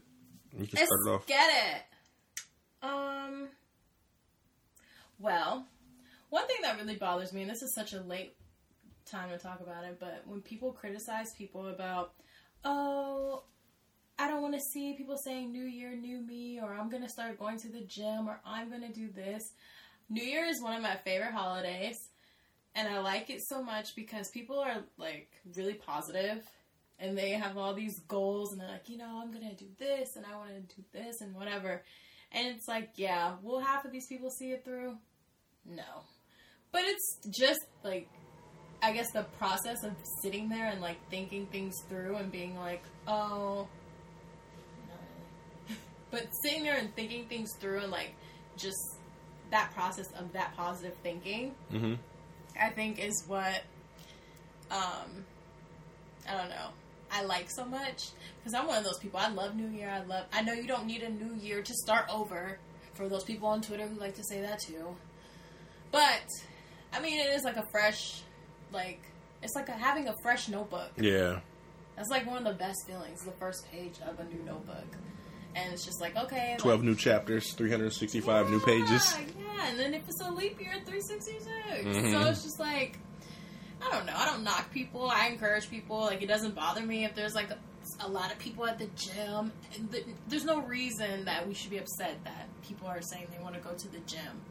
You 0.59 0.66
can 0.66 0.78
Let's 0.78 0.88
start 0.88 1.07
it 1.07 1.11
off. 1.11 1.26
get 1.26 1.50
it. 1.75 2.87
Um. 2.87 3.49
Well, 5.19 5.66
one 6.30 6.46
thing 6.46 6.57
that 6.62 6.79
really 6.79 6.96
bothers 6.96 7.33
me, 7.33 7.42
and 7.42 7.51
this 7.51 7.62
is 7.62 7.74
such 7.74 7.92
a 7.92 8.01
late 8.01 8.35
time 9.07 9.29
to 9.31 9.38
talk 9.38 9.61
about 9.61 9.85
it, 9.85 9.98
but 10.01 10.22
when 10.27 10.40
people 10.40 10.72
criticize 10.72 11.27
people 11.37 11.68
about, 11.68 12.12
oh, 12.64 13.42
I 14.18 14.29
don't 14.29 14.40
want 14.42 14.55
to 14.55 14.61
see 14.61 14.94
people 14.94 15.16
saying 15.24 15.53
New 15.53 15.64
Year, 15.64 15.94
New 15.94 16.20
Me, 16.27 16.59
or 16.61 16.72
I'm 16.74 16.88
going 16.88 17.03
to 17.03 17.09
start 17.09 17.38
going 17.38 17.59
to 17.61 17.68
the 17.68 17.83
gym, 17.83 18.29
or 18.29 18.40
I'm 18.44 18.70
going 18.70 18.83
to 18.83 18.92
do 18.92 19.09
this. 19.11 19.42
New 20.11 20.25
Year 20.25 20.44
is 20.44 20.61
one 20.61 20.75
of 20.75 20.83
my 20.83 20.96
favorite 20.96 21.33
holidays, 21.33 21.96
and 22.75 22.88
I 22.88 22.99
like 22.99 23.31
it 23.31 23.40
so 23.46 23.62
much 23.62 23.94
because 23.94 24.29
people 24.29 24.59
are 24.59 24.79
like 24.99 25.31
really 25.57 25.75
positive 25.75 26.42
and 26.99 27.16
they 27.16 27.31
have 27.31 27.57
all 27.57 27.75
these 27.75 27.99
goals 28.09 28.53
and 28.53 28.61
they're 28.61 28.68
like, 28.68 28.88
you 28.88 28.99
know, 28.99 29.20
I'm 29.23 29.33
gonna 29.33 29.55
do 29.55 29.66
this 29.79 30.16
and 30.16 30.27
I 30.27 30.37
want 30.37 30.51
to 30.51 30.77
do 30.77 30.83
this 30.92 31.20
and 31.20 31.35
whatever. 31.35 31.83
And 32.33 32.49
it's 32.49 32.68
like, 32.68 32.90
yeah, 32.96 33.35
will 33.42 33.61
half 33.61 33.85
of 33.85 33.92
these 33.92 34.07
people 34.07 34.31
see 34.31 34.51
it 34.51 34.64
through? 34.64 34.96
No. 35.64 36.03
But 36.73 36.83
it's 36.85 37.18
just 37.31 37.61
like, 37.83 38.09
I 38.83 38.92
guess 38.92 39.11
the 39.12 39.25
process 39.38 39.83
of 39.85 39.92
sitting 40.23 40.49
there 40.49 40.66
and 40.66 40.81
like 40.81 40.99
thinking 41.09 41.46
things 41.46 41.75
through 41.88 42.16
and 42.16 42.31
being 42.31 42.57
like, 42.57 42.83
oh, 43.07 43.68
but 46.11 46.27
sitting 46.42 46.64
there 46.64 46.77
and 46.77 46.94
thinking 46.94 47.27
things 47.27 47.55
through 47.61 47.81
and 47.81 47.90
like 47.90 48.14
just 48.57 48.99
that 49.50 49.72
process 49.74 50.10
of 50.18 50.32
that 50.32 50.56
positive 50.56 50.94
thinking 51.02 51.54
hmm 51.70 51.94
I 52.60 52.70
think 52.70 52.98
is 52.98 53.24
what 53.26 53.62
um 54.70 55.24
I 56.28 56.36
don't 56.36 56.50
know. 56.50 56.68
I 57.10 57.22
like 57.24 57.50
so 57.50 57.64
much 57.64 58.10
because 58.38 58.54
I'm 58.54 58.66
one 58.66 58.78
of 58.78 58.84
those 58.84 58.98
people. 58.98 59.18
I 59.18 59.28
love 59.28 59.56
New 59.56 59.68
Year. 59.68 59.88
I 59.90 60.04
love. 60.04 60.26
I 60.32 60.42
know 60.42 60.52
you 60.52 60.66
don't 60.66 60.86
need 60.86 61.02
a 61.02 61.08
new 61.08 61.34
year 61.34 61.62
to 61.62 61.74
start 61.74 62.06
over. 62.12 62.58
For 62.94 63.08
those 63.08 63.24
people 63.24 63.48
on 63.48 63.62
Twitter 63.62 63.86
who 63.86 63.98
like 63.98 64.14
to 64.16 64.24
say 64.24 64.42
that 64.42 64.60
too, 64.60 64.94
but 65.90 66.22
I 66.92 67.00
mean, 67.00 67.18
it 67.18 67.30
is 67.32 67.44
like 67.44 67.56
a 67.56 67.64
fresh, 67.70 68.20
like 68.72 69.00
it's 69.42 69.54
like 69.54 69.68
a, 69.68 69.72
having 69.72 70.06
a 70.08 70.14
fresh 70.22 70.48
notebook. 70.48 70.90
Yeah. 70.98 71.40
That's 71.96 72.10
like 72.10 72.26
one 72.26 72.38
of 72.38 72.44
the 72.44 72.58
best 72.58 72.86
feelings. 72.86 73.22
The 73.24 73.32
first 73.32 73.64
page 73.72 73.94
of 74.06 74.20
a 74.20 74.24
new 74.24 74.42
notebook, 74.44 74.84
and 75.54 75.72
it's 75.72 75.84
just 75.84 76.00
like 76.00 76.16
okay, 76.16 76.50
like, 76.52 76.58
12 76.58 76.82
new 76.84 76.94
chapters, 76.94 77.52
365 77.52 78.50
new 78.50 78.60
pages. 78.60 79.14
yeah, 79.18 79.26
Yeah, 79.38 79.68
and 79.70 79.78
then 79.78 79.94
if 79.94 80.02
it's 80.08 80.20
a 80.20 80.30
leap 80.30 80.60
year, 80.60 80.74
366. 80.86 81.48
Mhm. 81.86 82.12
So 82.12 82.28
it's 82.28 82.42
just 82.42 82.58
like, 82.60 82.98
I 83.82 83.90
don't 83.90 84.06
know. 84.06 84.14
I 84.16 84.26
don't 84.26 84.44
knock 84.44 84.70
people. 84.72 85.08
I 85.10 85.28
encourage 85.28 85.68
people. 85.70 86.00
Like, 86.00 86.22
it 86.22 86.26
doesn't 86.28 86.54
bother 86.54 86.82
me 86.82 87.04
if 87.04 87.14
there's 87.14 87.34
like 87.34 87.50
a, 87.50 87.58
a 88.00 88.08
lot 88.08 88.30
of 88.32 88.38
people 88.38 88.66
at 88.66 88.78
the 88.78 88.88
gym. 88.96 89.52
There's 90.28 90.44
no 90.44 90.60
reason 90.62 91.24
that 91.24 91.46
we 91.48 91.54
should 91.54 91.70
be 91.70 91.78
upset 91.78 92.22
that 92.24 92.48
people 92.62 92.88
are 92.88 93.00
saying 93.02 93.26
they 93.36 93.42
want 93.42 93.54
to 93.54 93.60
go 93.60 93.72
to 93.74 93.88
the 93.88 93.98
gym. 94.00 94.42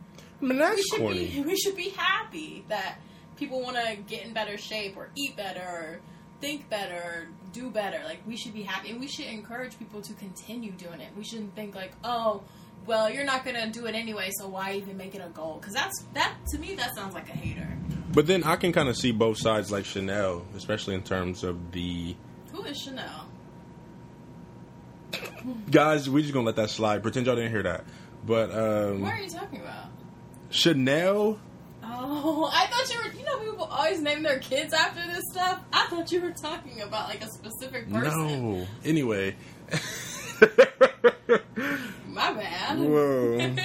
I 0.41 0.45
mean, 0.45 0.57
that's 0.57 0.75
We 0.77 0.81
should 0.83 0.99
corny. 0.99 1.25
be 1.27 1.41
we 1.45 1.55
should 1.57 1.75
be 1.75 1.89
happy 1.89 2.63
that 2.69 2.99
people 3.37 3.61
want 3.61 3.77
to 3.77 3.95
get 4.07 4.23
in 4.25 4.33
better 4.33 4.57
shape 4.57 4.97
or 4.97 5.09
eat 5.15 5.35
better 5.37 5.61
or 5.61 5.99
think 6.41 6.69
better 6.69 6.95
or 6.95 7.27
do 7.53 7.69
better. 7.69 7.99
Like 8.05 8.19
we 8.27 8.35
should 8.37 8.53
be 8.53 8.63
happy 8.63 8.89
and 8.91 8.99
we 8.99 9.07
should 9.07 9.25
encourage 9.25 9.77
people 9.79 10.01
to 10.01 10.13
continue 10.13 10.71
doing 10.71 11.01
it. 11.01 11.09
We 11.17 11.23
shouldn't 11.23 11.55
think 11.55 11.75
like, 11.75 11.93
"Oh, 12.03 12.43
well, 12.85 13.09
you're 13.09 13.25
not 13.25 13.43
going 13.45 13.55
to 13.57 13.69
do 13.69 13.85
it 13.85 13.95
anyway, 13.95 14.29
so 14.39 14.47
why 14.47 14.73
even 14.73 14.97
make 14.97 15.15
it 15.15 15.21
a 15.25 15.29
goal?" 15.29 15.59
Cuz 15.61 15.73
that's 15.73 16.03
that 16.13 16.35
to 16.51 16.57
me 16.59 16.75
that 16.75 16.95
sounds 16.95 17.13
like 17.13 17.27
a 17.29 17.33
hater. 17.33 17.67
But 18.11 18.25
then 18.27 18.43
I 18.43 18.55
can 18.55 18.71
kind 18.73 18.89
of 18.89 18.97
see 18.97 19.11
both 19.11 19.37
sides, 19.37 19.71
like 19.71 19.85
Chanel, 19.85 20.45
especially 20.55 20.95
in 20.95 21.03
terms 21.03 21.43
of 21.43 21.71
the 21.71 22.15
Who 22.51 22.63
is 22.63 22.77
Chanel? 22.81 23.25
guys. 25.71 26.09
We 26.09 26.21
just 26.21 26.33
gonna 26.33 26.45
let 26.45 26.55
that 26.57 26.69
slide. 26.69 27.01
Pretend 27.03 27.25
y'all 27.25 27.35
didn't 27.35 27.51
hear 27.51 27.63
that. 27.63 27.83
But 28.25 28.51
um, 28.51 29.01
What 29.01 29.13
are 29.13 29.21
you 29.21 29.29
talking 29.29 29.61
about? 29.61 29.85
Chanel, 30.49 31.39
Oh, 31.91 32.49
I 32.53 32.67
thought 32.67 32.93
you 32.93 32.99
were. 33.03 33.17
You 33.17 33.25
know, 33.25 33.39
people 33.39 33.65
always 33.65 34.01
name 34.01 34.21
their 34.23 34.39
kids 34.39 34.73
after 34.73 35.01
this 35.07 35.23
stuff. 35.31 35.61
I 35.73 35.87
thought 35.87 36.11
you 36.11 36.21
were 36.21 36.31
talking 36.31 36.81
about 36.81 37.09
like 37.09 37.23
a 37.23 37.29
specific 37.29 37.91
person. 37.91 38.57
no. 38.59 38.67
Anyway, 38.85 39.35
My 42.07 42.33
bad. 42.33 42.79
whoa. 42.79 43.37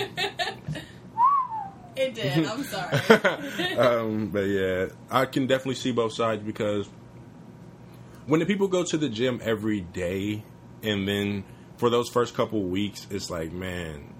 it 1.96 2.14
did. 2.14 2.46
I'm 2.46 2.64
sorry. 2.64 2.96
um, 3.76 4.28
but 4.28 4.40
yeah, 4.46 4.86
I 5.10 5.26
can 5.26 5.46
definitely 5.46 5.76
see 5.76 5.92
both 5.92 6.12
sides 6.14 6.42
because 6.42 6.88
when 8.26 8.40
the 8.40 8.46
people 8.46 8.68
go 8.68 8.84
to 8.84 8.96
the 8.96 9.08
gym 9.08 9.40
every 9.42 9.80
day, 9.80 10.42
and 10.82 11.06
then 11.06 11.44
for 11.76 11.90
those 11.90 12.08
first 12.08 12.34
couple 12.34 12.62
weeks, 12.62 13.06
it's 13.10 13.30
like, 13.30 13.52
man, 13.52 14.13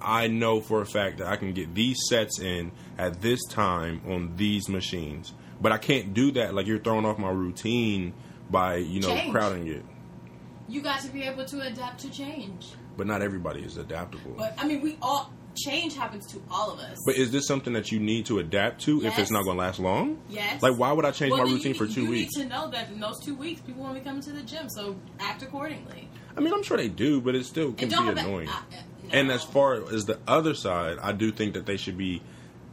I 0.00 0.28
know 0.28 0.60
for 0.60 0.80
a 0.80 0.86
fact 0.86 1.18
that 1.18 1.26
I 1.26 1.36
can 1.36 1.52
get 1.52 1.74
these 1.74 1.96
sets 2.08 2.38
in 2.40 2.72
at 2.96 3.20
this 3.20 3.44
time 3.46 4.00
on 4.08 4.36
these 4.36 4.68
machines, 4.68 5.32
but 5.60 5.72
I 5.72 5.78
can't 5.78 6.14
do 6.14 6.30
that. 6.32 6.54
Like 6.54 6.66
you're 6.66 6.78
throwing 6.78 7.04
off 7.04 7.18
my 7.18 7.30
routine 7.30 8.14
by 8.50 8.76
you 8.76 9.00
know 9.00 9.08
Change. 9.08 9.32
crowding 9.32 9.66
it. 9.68 9.84
you 10.68 10.80
got 10.82 11.00
to 11.02 11.08
be 11.08 11.22
able 11.24 11.44
to 11.46 11.60
adapt 11.60 12.00
to 12.00 12.10
change. 12.10 12.66
But 12.96 13.06
not 13.06 13.22
everybody 13.22 13.60
is 13.62 13.76
adaptable. 13.76 14.34
But 14.36 14.54
I 14.58 14.66
mean, 14.66 14.80
we 14.80 14.96
all 15.02 15.32
change 15.56 15.96
happens 15.96 16.26
to 16.32 16.40
all 16.50 16.70
of 16.72 16.78
us. 16.80 16.96
But 17.04 17.16
is 17.16 17.30
this 17.32 17.46
something 17.46 17.72
that 17.72 17.90
you 17.92 17.98
need 17.98 18.26
to 18.26 18.38
adapt 18.38 18.80
to 18.82 19.04
if 19.04 19.18
it's 19.18 19.30
not 19.30 19.42
going 19.44 19.56
to 19.56 19.60
last 19.62 19.78
long? 19.80 20.18
yes. 20.28 20.62
Like, 20.62 20.76
why 20.78 20.92
would 20.92 21.04
I 21.04 21.10
change 21.10 21.32
Well, 21.32 21.44
my 21.46 21.52
routine 21.52 21.74
you, 21.74 21.78
for 21.78 21.86
two 21.92 22.02
you 22.04 22.10
weeks? 22.10 22.36
need 22.36 22.44
to 22.44 22.48
know 22.48 22.70
that 22.70 22.90
in 22.90 23.00
those 23.00 23.18
two 23.24 23.34
weeks, 23.34 23.60
people 23.60 23.82
won't 23.82 23.94
be 23.94 24.00
coming 24.00 24.22
to 24.22 24.32
the 24.32 24.42
gym, 24.42 24.68
so 24.68 24.96
act 25.20 25.42
accordingly. 25.42 26.08
I 26.36 26.40
mean, 26.40 26.52
I'm 26.54 26.62
sure 26.62 26.76
they 26.76 26.88
do, 26.88 27.20
but 27.20 27.34
it 27.34 27.44
still 27.44 27.72
can 27.72 27.88
be 27.88 27.96
annoying. 27.96 28.48
And 29.10 29.30
as 29.30 29.42
far 29.42 29.74
as 29.92 30.04
the 30.04 30.18
other 30.26 30.54
side, 30.54 30.98
I 31.00 31.12
do 31.12 31.32
think 31.32 31.54
that 31.54 31.66
they 31.66 31.76
should 31.76 31.96
be 31.96 32.22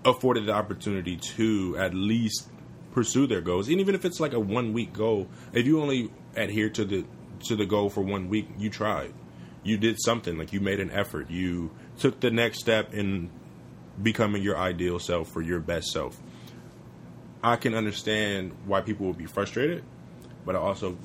afforded 0.04 0.45
the 0.45 0.54
opportunity 0.54 1.17
to 1.17 1.76
at 1.78 1.93
least 1.93 2.50
pursue 2.91 3.28
their 3.28 3.41
goals, 3.41 3.67
and 3.67 3.80
even 3.82 3.93
if 3.93 4.06
it's 4.06 4.19
like 4.19 4.34
a 4.34 4.39
one 4.39 4.71
week 4.71 4.93
goal. 4.93 5.28
If 5.52 5.65
you 5.65 5.82
only 5.82 6.10
adhere 6.36 6.69
to 6.69 6.86
the 6.86 7.06
to 7.43 7.56
the 7.56 7.65
goal 7.65 7.89
for 7.89 8.02
one 8.02 8.30
week, 8.30 8.48
you 8.58 8.69
tried, 8.69 9.13
you 9.63 9.78
did 9.78 9.98
something, 10.00 10.38
like 10.38 10.54
you 10.54 10.62
made 10.62 10.80
an 10.80 10.89
effort, 10.91 11.30
you 11.30 11.71
took 12.00 12.21
the 12.21 12.32
next 12.32 12.60
step 12.60 12.93
in 12.93 13.30
becoming 14.02 14.41
your 14.41 14.58
ideal 14.58 15.00
self 15.00 15.36
or 15.36 15.41
your 15.41 15.60
best 15.60 15.88
self. 15.88 16.17
I 17.43 17.58
can 17.58 17.76
understand 17.76 18.54
why 18.65 18.82
people 18.82 19.08
would 19.08 19.17
be 19.17 19.26
frustrated, 19.26 19.84
but 20.45 20.56
I 20.56 20.60
also 20.60 20.98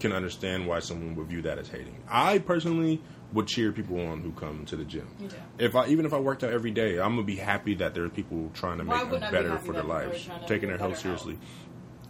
can 0.00 0.12
understand 0.12 0.66
why 0.66 0.80
someone 0.80 1.14
would 1.14 1.28
view 1.28 1.42
that 1.42 1.58
as 1.58 1.68
hating. 1.68 1.96
I 2.08 2.38
personally 2.38 3.00
would 3.32 3.46
cheer 3.46 3.70
people 3.72 4.00
on 4.00 4.20
who 4.20 4.32
come 4.32 4.64
to 4.66 4.76
the 4.76 4.84
gym. 4.84 5.08
You 5.20 5.28
do. 5.28 5.36
If 5.58 5.76
I 5.76 5.86
even 5.86 6.04
if 6.06 6.12
I 6.12 6.18
worked 6.18 6.42
out 6.42 6.52
every 6.52 6.70
day, 6.72 6.98
I'm 6.98 7.14
gonna 7.14 7.22
be 7.22 7.36
happy 7.36 7.74
that 7.76 7.94
there 7.94 8.04
are 8.04 8.08
people 8.08 8.50
trying 8.54 8.78
to 8.78 8.84
Why 8.84 8.94
make 8.94 9.02
them 9.02 9.10
wouldn't 9.12 9.30
be 9.30 9.36
better 9.36 9.58
for 9.58 9.72
their 9.72 9.82
that 9.82 9.88
people 9.88 9.92
are 9.92 10.06
lives, 10.08 10.28
taking 10.48 10.68
their 10.68 10.78
health 10.78 10.92
better 10.92 11.08
health? 11.08 11.20
seriously. 11.22 11.38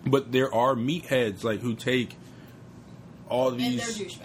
But 0.06 0.32
there 0.32 0.52
are 0.54 0.74
meatheads 0.74 1.44
like 1.44 1.60
who 1.60 1.74
take 1.74 2.16
all 3.28 3.50
these 3.50 4.16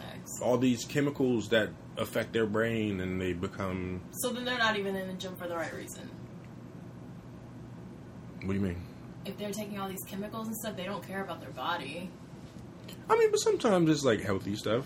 all 0.41 0.57
these 0.57 0.85
chemicals 0.85 1.49
that 1.49 1.69
affect 1.97 2.33
their 2.33 2.45
brain 2.45 2.99
and 3.01 3.21
they 3.21 3.33
become. 3.33 4.01
So 4.11 4.31
then 4.31 4.45
they're 4.45 4.57
not 4.57 4.77
even 4.77 4.95
in 4.95 5.07
the 5.07 5.13
gym 5.13 5.35
for 5.35 5.47
the 5.47 5.55
right 5.55 5.73
reason. 5.73 6.09
What 8.43 8.53
do 8.53 8.59
you 8.59 8.65
mean? 8.65 8.81
If 9.25 9.37
they're 9.37 9.51
taking 9.51 9.79
all 9.79 9.89
these 9.89 10.03
chemicals 10.07 10.47
and 10.47 10.55
stuff, 10.55 10.75
they 10.77 10.83
don't 10.83 11.05
care 11.05 11.23
about 11.23 11.41
their 11.41 11.49
body. 11.51 12.09
I 13.09 13.17
mean, 13.17 13.31
but 13.31 13.39
sometimes 13.39 13.89
it's 13.89 14.03
like 14.03 14.21
healthy 14.21 14.55
stuff. 14.55 14.85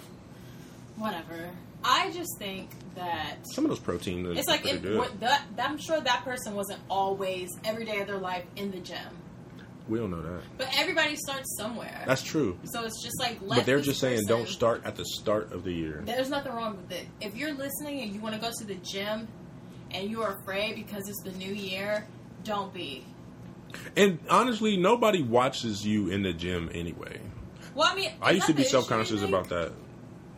Whatever. 0.95 1.51
I 1.83 2.11
just 2.11 2.37
think 2.37 2.69
that 2.95 3.37
Some 3.53 3.65
of 3.65 3.69
those 3.69 3.79
protein. 3.79 4.25
it's 4.25 4.47
like 4.47 4.65
it, 4.65 4.97
what, 4.97 5.19
that, 5.21 5.43
I'm 5.57 5.77
sure 5.77 5.99
that 5.99 6.23
person 6.23 6.55
wasn't 6.55 6.81
always 6.89 7.49
every 7.63 7.85
day 7.85 8.01
of 8.01 8.07
their 8.07 8.17
life 8.17 8.43
in 8.55 8.71
the 8.71 8.79
gym, 8.79 8.97
we 9.87 9.97
don't 9.97 10.11
know 10.11 10.21
that. 10.21 10.41
but 10.57 10.67
everybody 10.77 11.15
starts 11.15 11.55
somewhere. 11.57 12.03
That's 12.05 12.21
true. 12.21 12.59
so 12.65 12.83
it's 12.83 13.01
just 13.01 13.19
like, 13.19 13.39
let 13.41 13.57
But 13.57 13.65
they're 13.65 13.81
just 13.81 13.99
saying 13.99 14.25
don't 14.27 14.47
start 14.47 14.83
at 14.85 14.95
the 14.95 15.05
start 15.05 15.51
of 15.51 15.63
the 15.63 15.71
year. 15.71 16.03
There's 16.05 16.29
nothing 16.29 16.53
wrong 16.53 16.77
with 16.77 16.91
it. 16.91 17.07
If 17.21 17.35
you're 17.35 17.53
listening 17.53 18.01
and 18.01 18.13
you 18.13 18.21
want 18.21 18.35
to 18.35 18.41
go 18.41 18.51
to 18.51 18.65
the 18.65 18.75
gym 18.75 19.27
and 19.91 20.09
you 20.09 20.21
are 20.21 20.37
afraid 20.41 20.75
because 20.75 21.09
it's 21.09 21.21
the 21.23 21.31
new 21.31 21.53
year, 21.53 22.07
don't 22.43 22.73
be. 22.73 23.05
And 23.95 24.19
honestly, 24.29 24.77
nobody 24.77 25.23
watches 25.23 25.85
you 25.85 26.09
in 26.09 26.23
the 26.23 26.33
gym 26.33 26.69
anyway. 26.73 27.19
Well, 27.73 27.87
I 27.91 27.95
mean, 27.95 28.11
I 28.21 28.31
used 28.31 28.47
to 28.47 28.53
be 28.53 28.63
self 28.63 28.87
conscious 28.87 29.21
about 29.21 29.49
that. 29.49 29.71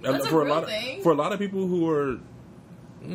That's 0.02 0.26
a 0.26 0.30
for 0.30 0.44
real 0.44 0.54
lot 0.54 0.64
of 0.64 1.04
for 1.04 1.12
a 1.12 1.16
lot 1.16 1.34
of 1.34 1.40
people 1.40 1.68
who 1.68 1.90
are 1.90 2.12
you 2.12 2.20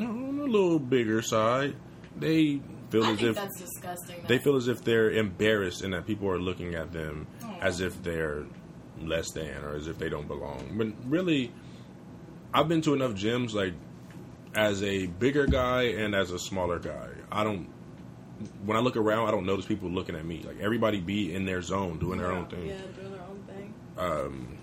know, 0.00 0.08
on 0.08 0.38
a 0.40 0.44
little 0.44 0.78
bigger 0.78 1.22
side, 1.22 1.74
they 2.16 2.60
feel 2.90 3.04
I 3.04 3.10
as 3.12 3.16
think 3.18 3.30
if 3.30 3.34
that's 3.36 3.60
disgusting. 3.60 4.24
they 4.28 4.38
though. 4.38 4.44
feel 4.44 4.56
as 4.56 4.68
if 4.68 4.82
they're 4.84 5.10
embarrassed 5.10 5.82
and 5.82 5.92
that 5.94 6.06
people 6.06 6.28
are 6.28 6.38
looking 6.40 6.74
at 6.74 6.92
them 6.92 7.26
Aw. 7.44 7.58
as 7.60 7.80
if 7.80 8.02
they're 8.02 8.44
less 9.00 9.30
than 9.32 9.62
or 9.64 9.74
as 9.74 9.88
if 9.88 9.98
they 9.98 10.08
don't 10.08 10.26
belong. 10.28 10.74
But 10.78 10.88
really, 11.10 11.52
I've 12.54 12.68
been 12.68 12.80
to 12.82 12.94
enough 12.94 13.12
gyms 13.12 13.52
like 13.52 13.74
as 14.54 14.82
a 14.82 15.06
bigger 15.06 15.46
guy 15.46 15.82
and 15.82 16.14
as 16.14 16.30
a 16.30 16.38
smaller 16.38 16.78
guy. 16.78 17.08
I 17.30 17.44
don't. 17.44 17.68
When 18.64 18.76
I 18.76 18.80
look 18.80 18.96
around, 18.96 19.28
I 19.28 19.30
don't 19.30 19.46
notice 19.46 19.64
people 19.66 19.88
looking 19.90 20.14
at 20.14 20.24
me. 20.24 20.42
Like 20.42 20.60
everybody 20.60 21.00
be 21.00 21.34
in 21.34 21.44
their 21.46 21.62
zone, 21.62 21.98
doing 21.98 22.18
their 22.18 22.32
own 22.32 22.46
thing. 22.46 22.66
Yeah, 22.66 22.76
doing 22.94 23.10
their 23.12 23.22
own 23.22 23.42
thing. 23.46 23.74
Um, 23.98 24.55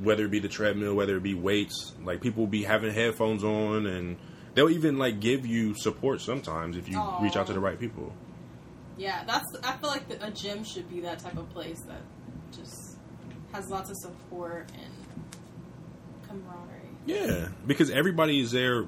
whether 0.00 0.24
it 0.24 0.30
be 0.30 0.38
the 0.38 0.48
treadmill, 0.48 0.94
whether 0.94 1.16
it 1.16 1.22
be 1.22 1.34
weights, 1.34 1.92
like 2.04 2.20
people 2.20 2.44
will 2.44 2.50
be 2.50 2.64
having 2.64 2.92
headphones 2.92 3.44
on, 3.44 3.86
and 3.86 4.16
they'll 4.54 4.70
even 4.70 4.98
like 4.98 5.20
give 5.20 5.46
you 5.46 5.74
support 5.74 6.20
sometimes 6.20 6.76
if 6.76 6.88
you 6.88 6.98
Aw. 6.98 7.22
reach 7.22 7.36
out 7.36 7.46
to 7.48 7.52
the 7.52 7.60
right 7.60 7.78
people. 7.78 8.12
Yeah, 8.96 9.24
that's. 9.26 9.46
I 9.62 9.76
feel 9.76 9.90
like 9.90 10.08
the, 10.08 10.24
a 10.26 10.30
gym 10.30 10.64
should 10.64 10.88
be 10.90 11.00
that 11.00 11.20
type 11.20 11.36
of 11.36 11.48
place 11.50 11.80
that 11.86 12.02
just 12.52 12.98
has 13.52 13.68
lots 13.68 13.90
of 13.90 13.96
support 13.96 14.70
and 14.74 15.28
camaraderie. 16.28 16.88
Yeah, 17.06 17.48
because 17.66 17.90
everybody 17.90 18.40
is 18.40 18.50
there, 18.50 18.86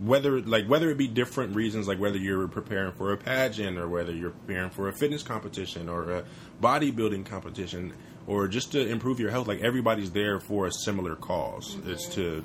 whether 0.00 0.40
like 0.40 0.66
whether 0.66 0.90
it 0.90 0.98
be 0.98 1.06
different 1.06 1.54
reasons, 1.54 1.86
like 1.86 2.00
whether 2.00 2.18
you're 2.18 2.48
preparing 2.48 2.92
for 2.92 3.12
a 3.12 3.16
pageant 3.16 3.78
or 3.78 3.88
whether 3.88 4.12
you're 4.12 4.30
preparing 4.30 4.70
for 4.70 4.88
a 4.88 4.92
fitness 4.92 5.22
competition 5.22 5.88
or 5.88 6.10
a 6.10 6.24
bodybuilding 6.60 7.24
competition 7.24 7.94
or 8.26 8.48
just 8.48 8.72
to 8.72 8.86
improve 8.88 9.18
your 9.20 9.30
health. 9.30 9.48
Like 9.48 9.60
everybody's 9.60 10.10
there 10.12 10.40
for 10.40 10.66
a 10.66 10.72
similar 10.72 11.14
because 11.16 11.76
It's 11.86 12.06
to 12.14 12.44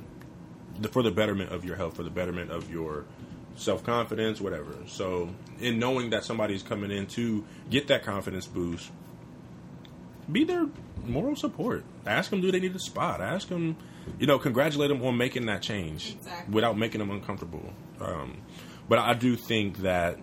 the, 0.79 0.87
for 0.89 1.03
the 1.03 1.11
betterment 1.11 1.51
of 1.51 1.63
your 1.65 1.75
health, 1.75 1.95
for 1.95 2.03
the 2.03 2.09
betterment 2.09 2.51
of 2.51 2.71
your 2.71 3.05
self 3.55 3.83
confidence, 3.83 4.41
whatever. 4.41 4.75
So, 4.87 5.29
in 5.59 5.79
knowing 5.79 6.09
that 6.09 6.23
somebody's 6.25 6.63
coming 6.63 6.91
in 6.91 7.07
to 7.07 7.45
get 7.69 7.87
that 7.87 8.03
confidence 8.03 8.45
boost, 8.47 8.91
be 10.31 10.43
their 10.43 10.67
moral 11.05 11.35
support. 11.35 11.83
Ask 12.05 12.29
them, 12.31 12.41
do 12.41 12.51
they 12.51 12.59
need 12.59 12.75
a 12.75 12.79
spot? 12.79 13.21
Ask 13.21 13.47
them, 13.49 13.77
you 14.19 14.27
know, 14.27 14.39
congratulate 14.39 14.89
them 14.89 15.03
on 15.05 15.17
making 15.17 15.45
that 15.45 15.61
change 15.61 16.15
Exactly. 16.15 16.53
without 16.53 16.77
making 16.77 16.99
them 16.99 17.11
uncomfortable. 17.11 17.73
Um, 18.01 18.41
but 18.89 18.99
I 18.99 19.13
do 19.13 19.35
think 19.35 19.77
that, 19.79 20.17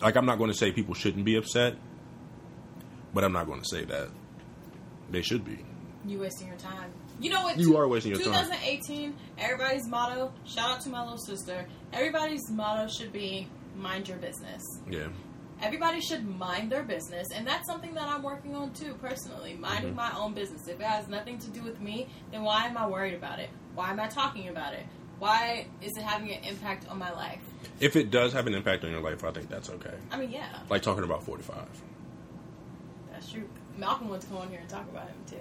like, 0.00 0.16
I'm 0.16 0.26
not 0.26 0.38
going 0.38 0.50
to 0.50 0.56
say 0.56 0.72
people 0.72 0.94
shouldn't 0.94 1.24
be 1.24 1.36
upset, 1.36 1.76
but 3.16 3.24
I'm 3.24 3.32
not 3.32 3.46
going 3.46 3.60
to 3.60 3.66
say 3.68 3.84
that 3.86 4.08
they 5.10 5.22
should 5.22 5.42
be. 5.44 5.58
You 6.06 6.20
wasting 6.20 6.48
your 6.48 6.56
time. 6.58 6.92
You 7.18 7.30
know 7.30 7.42
what? 7.44 7.58
You 7.58 7.78
are 7.78 7.88
wasting 7.88 8.12
your 8.12 8.20
time. 8.20 8.44
2018. 8.44 9.14
Everybody's 9.38 9.88
motto. 9.88 10.32
Shout 10.44 10.70
out 10.70 10.80
to 10.82 10.90
my 10.90 11.00
little 11.02 11.16
sister. 11.18 11.66
Everybody's 11.94 12.42
motto 12.50 12.88
should 12.88 13.12
be 13.14 13.48
mind 13.74 14.06
your 14.06 14.18
business. 14.18 14.62
Yeah. 14.88 15.08
Everybody 15.62 16.02
should 16.02 16.26
mind 16.28 16.70
their 16.70 16.82
business, 16.82 17.26
and 17.34 17.46
that's 17.46 17.66
something 17.66 17.94
that 17.94 18.04
I'm 18.06 18.22
working 18.22 18.54
on 18.54 18.74
too, 18.74 18.92
personally. 19.00 19.54
Minding 19.54 19.92
Mhm. 19.94 19.96
my 19.96 20.12
own 20.14 20.34
business. 20.34 20.68
If 20.68 20.78
it 20.78 20.86
has 20.86 21.08
nothing 21.08 21.38
to 21.38 21.48
do 21.48 21.62
with 21.62 21.80
me, 21.80 22.08
then 22.30 22.42
why 22.42 22.66
am 22.66 22.76
I 22.76 22.86
worried 22.86 23.14
about 23.14 23.38
it? 23.38 23.48
Why 23.74 23.90
am 23.90 23.98
I 23.98 24.08
talking 24.08 24.48
about 24.50 24.74
it? 24.74 24.84
Why 25.18 25.66
is 25.80 25.92
it 25.96 26.02
having 26.02 26.30
an 26.30 26.44
impact 26.44 26.86
on 26.88 26.98
my 26.98 27.10
life? 27.10 27.40
If 27.80 27.96
it 27.96 28.10
does 28.10 28.34
have 28.34 28.46
an 28.46 28.52
impact 28.52 28.84
on 28.84 28.90
your 28.90 29.00
life, 29.00 29.24
I 29.24 29.30
think 29.30 29.48
that's 29.48 29.70
okay. 29.70 29.94
I 30.10 30.18
mean, 30.18 30.30
yeah, 30.30 30.60
Like 30.68 30.82
talking 30.82 31.04
about 31.04 31.22
45. 31.24 31.66
Malcolm 33.76 34.08
wants 34.08 34.24
to 34.26 34.32
come 34.32 34.40
on 34.42 34.48
here 34.48 34.60
and 34.60 34.68
talk 34.68 34.88
about 34.88 35.08
him 35.08 35.16
too. 35.28 35.36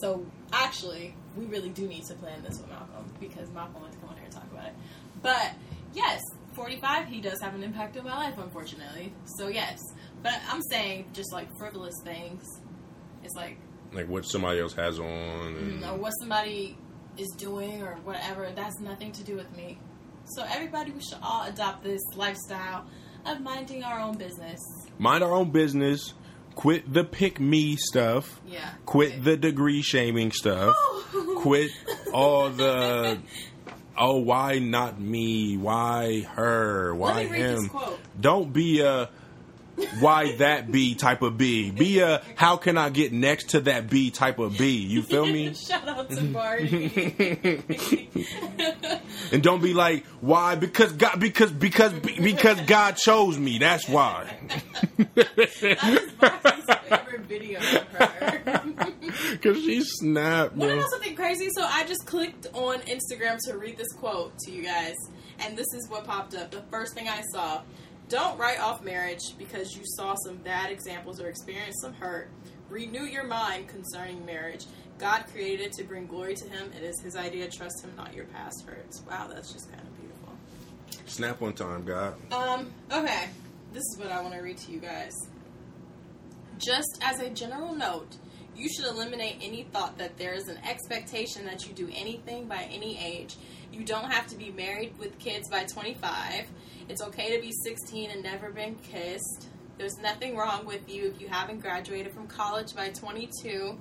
So 0.00 0.26
actually, 0.52 1.14
we 1.36 1.46
really 1.46 1.70
do 1.70 1.86
need 1.86 2.04
to 2.04 2.14
plan 2.14 2.42
this 2.42 2.58
with 2.58 2.68
Malcolm 2.68 3.12
because 3.20 3.50
Malcolm 3.50 3.80
wants 3.80 3.96
to 3.96 4.00
come 4.00 4.10
on 4.10 4.16
here 4.16 4.24
and 4.24 4.32
talk 4.32 4.50
about 4.52 4.66
it. 4.66 4.74
But 5.22 5.52
yes, 5.94 6.20
45, 6.54 7.06
he 7.06 7.20
does 7.20 7.40
have 7.40 7.54
an 7.54 7.62
impact 7.62 7.96
on 7.96 8.04
my 8.04 8.16
life, 8.16 8.34
unfortunately. 8.38 9.12
So 9.38 9.48
yes, 9.48 9.78
but 10.22 10.34
I'm 10.50 10.60
saying 10.70 11.06
just 11.12 11.32
like 11.32 11.48
frivolous 11.58 11.94
things. 12.04 12.42
It's 13.24 13.34
like 13.34 13.58
Like 13.92 14.08
what 14.08 14.22
somebody 14.24 14.60
else 14.60 14.74
has 14.74 14.98
on. 14.98 15.06
And, 15.06 15.82
mm, 15.82 15.92
or 15.92 15.96
what 15.96 16.10
somebody 16.20 16.76
is 17.16 17.28
doing 17.38 17.82
or 17.82 17.94
whatever. 18.04 18.50
That's 18.54 18.78
nothing 18.80 19.12
to 19.12 19.24
do 19.24 19.36
with 19.36 19.54
me. 19.56 19.78
So 20.26 20.44
everybody, 20.48 20.90
we 20.90 21.00
should 21.00 21.18
all 21.22 21.44
adopt 21.46 21.82
this 21.82 22.02
lifestyle 22.14 22.84
of 23.24 23.40
minding 23.40 23.82
our 23.84 24.00
own 24.00 24.18
business. 24.18 24.60
Mind 24.98 25.22
our 25.24 25.32
own 25.32 25.50
business. 25.50 26.12
Quit 26.56 26.92
the 26.92 27.04
pick 27.04 27.38
me 27.38 27.76
stuff. 27.76 28.40
Yeah. 28.48 28.70
Quit 28.86 29.22
the 29.22 29.36
degree 29.36 29.82
shaming 29.82 30.32
stuff. 30.32 30.74
Oh. 30.76 31.38
Quit 31.42 31.70
all 32.12 32.48
the 32.62 33.18
oh 33.96 34.16
why 34.16 34.58
not 34.58 34.98
me? 34.98 35.56
Why 35.58 36.22
her? 36.22 36.94
Why 36.94 37.14
Let 37.14 37.30
me 37.30 37.30
read 37.32 37.50
him? 37.50 37.70
Don't 38.18 38.52
be 38.52 38.80
a 38.80 39.10
why 40.00 40.36
that 40.36 40.70
B 40.70 40.94
type 40.94 41.22
of 41.22 41.36
B. 41.38 41.70
Be 41.70 42.00
a 42.00 42.22
how 42.34 42.56
can 42.56 42.78
I 42.78 42.90
get 42.90 43.12
next 43.12 43.50
to 43.50 43.60
that 43.60 43.88
B 43.90 44.10
type 44.10 44.38
of 44.38 44.56
B. 44.56 44.78
You 44.78 45.02
feel 45.02 45.26
me? 45.26 45.54
Shout 45.54 45.88
out 45.88 46.10
to 46.10 46.22
Barty. 46.22 47.62
And 49.32 49.42
don't 49.42 49.62
be 49.62 49.74
like 49.74 50.06
why 50.20 50.54
because 50.54 50.92
God 50.92 51.18
because 51.18 51.50
because 51.50 51.92
because 51.92 52.60
God 52.62 52.96
chose 52.96 53.38
me. 53.38 53.58
That's 53.58 53.88
why. 53.88 54.36
that 55.14 55.38
is 55.88 56.12
Barty's 56.12 56.64
favorite 56.88 57.20
video 57.22 57.58
of 57.58 57.64
her. 57.64 58.62
Cause 59.42 59.56
she 59.56 59.82
snapped, 59.82 60.56
bro. 60.56 60.76
know 60.76 60.86
something 60.88 61.14
crazy? 61.14 61.48
So 61.56 61.62
I 61.64 61.84
just 61.86 62.06
clicked 62.06 62.46
on 62.52 62.80
Instagram 62.80 63.38
to 63.46 63.56
read 63.58 63.76
this 63.76 63.92
quote 63.92 64.38
to 64.40 64.50
you 64.50 64.62
guys, 64.62 64.94
and 65.40 65.56
this 65.56 65.66
is 65.74 65.88
what 65.88 66.04
popped 66.04 66.34
up. 66.34 66.50
The 66.50 66.62
first 66.70 66.94
thing 66.94 67.08
I 67.08 67.22
saw: 67.32 67.62
Don't 68.08 68.38
write 68.38 68.60
off 68.60 68.82
marriage 68.82 69.36
because 69.36 69.76
you 69.76 69.82
saw 69.84 70.14
some 70.24 70.36
bad 70.36 70.70
examples 70.70 71.20
or 71.20 71.28
experienced 71.28 71.80
some 71.82 71.92
hurt. 71.94 72.30
Renew 72.70 73.04
your 73.04 73.24
mind 73.24 73.68
concerning 73.68 74.24
marriage. 74.24 74.64
God 74.98 75.24
created 75.32 75.66
it 75.66 75.72
to 75.72 75.84
bring 75.84 76.06
glory 76.06 76.34
to 76.34 76.48
Him. 76.48 76.70
It 76.76 76.84
is 76.84 77.00
His 77.00 77.16
idea. 77.16 77.48
Trust 77.50 77.84
Him, 77.84 77.92
not 77.96 78.14
your 78.14 78.26
past 78.26 78.64
hurts. 78.66 79.02
Wow, 79.08 79.28
that's 79.32 79.52
just 79.52 79.70
kind 79.70 79.82
of 79.82 80.00
beautiful. 80.00 80.32
Snap 81.06 81.42
on 81.42 81.52
time, 81.52 81.84
God. 81.84 82.14
Um, 82.32 82.72
okay. 82.92 83.28
This 83.72 83.82
is 83.82 83.98
what 83.98 84.10
I 84.10 84.22
want 84.22 84.34
to 84.34 84.40
read 84.40 84.56
to 84.58 84.72
you 84.72 84.78
guys. 84.78 85.12
Just 86.58 86.98
as 87.02 87.20
a 87.20 87.28
general 87.28 87.74
note, 87.74 88.16
you 88.56 88.68
should 88.68 88.86
eliminate 88.86 89.36
any 89.42 89.64
thought 89.64 89.98
that 89.98 90.16
there 90.16 90.32
is 90.32 90.48
an 90.48 90.58
expectation 90.66 91.44
that 91.44 91.66
you 91.66 91.74
do 91.74 91.90
anything 91.94 92.46
by 92.46 92.68
any 92.72 92.98
age. 92.98 93.36
You 93.72 93.84
don't 93.84 94.10
have 94.10 94.26
to 94.28 94.36
be 94.36 94.50
married 94.50 94.96
with 94.98 95.18
kids 95.18 95.50
by 95.50 95.64
25. 95.64 96.46
It's 96.88 97.02
okay 97.02 97.34
to 97.34 97.42
be 97.42 97.52
16 97.64 98.10
and 98.10 98.22
never 98.22 98.50
been 98.50 98.76
kissed. 98.76 99.48
There's 99.76 99.98
nothing 99.98 100.36
wrong 100.36 100.64
with 100.66 100.88
you 100.88 101.08
if 101.08 101.20
you 101.20 101.28
haven't 101.28 101.60
graduated 101.60 102.12
from 102.12 102.26
college 102.26 102.74
by 102.74 102.90
22. 102.90 103.78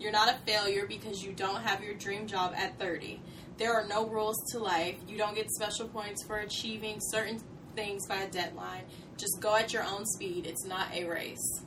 You're 0.00 0.12
not 0.12 0.28
a 0.28 0.36
failure 0.44 0.86
because 0.86 1.22
you 1.22 1.32
don't 1.32 1.62
have 1.62 1.82
your 1.82 1.94
dream 1.94 2.26
job 2.26 2.54
at 2.56 2.78
30. 2.78 3.20
There 3.56 3.72
are 3.72 3.86
no 3.86 4.06
rules 4.06 4.36
to 4.52 4.58
life. 4.58 4.96
You 5.08 5.16
don't 5.16 5.34
get 5.34 5.50
special 5.50 5.88
points 5.88 6.24
for 6.24 6.38
achieving 6.38 6.98
certain 7.00 7.40
things 7.74 8.06
by 8.06 8.16
a 8.16 8.30
deadline. 8.30 8.82
Just 9.16 9.40
go 9.40 9.56
at 9.56 9.72
your 9.72 9.84
own 9.84 10.04
speed. 10.04 10.46
It's 10.46 10.64
not 10.64 10.94
a 10.94 11.04
race. 11.04 11.62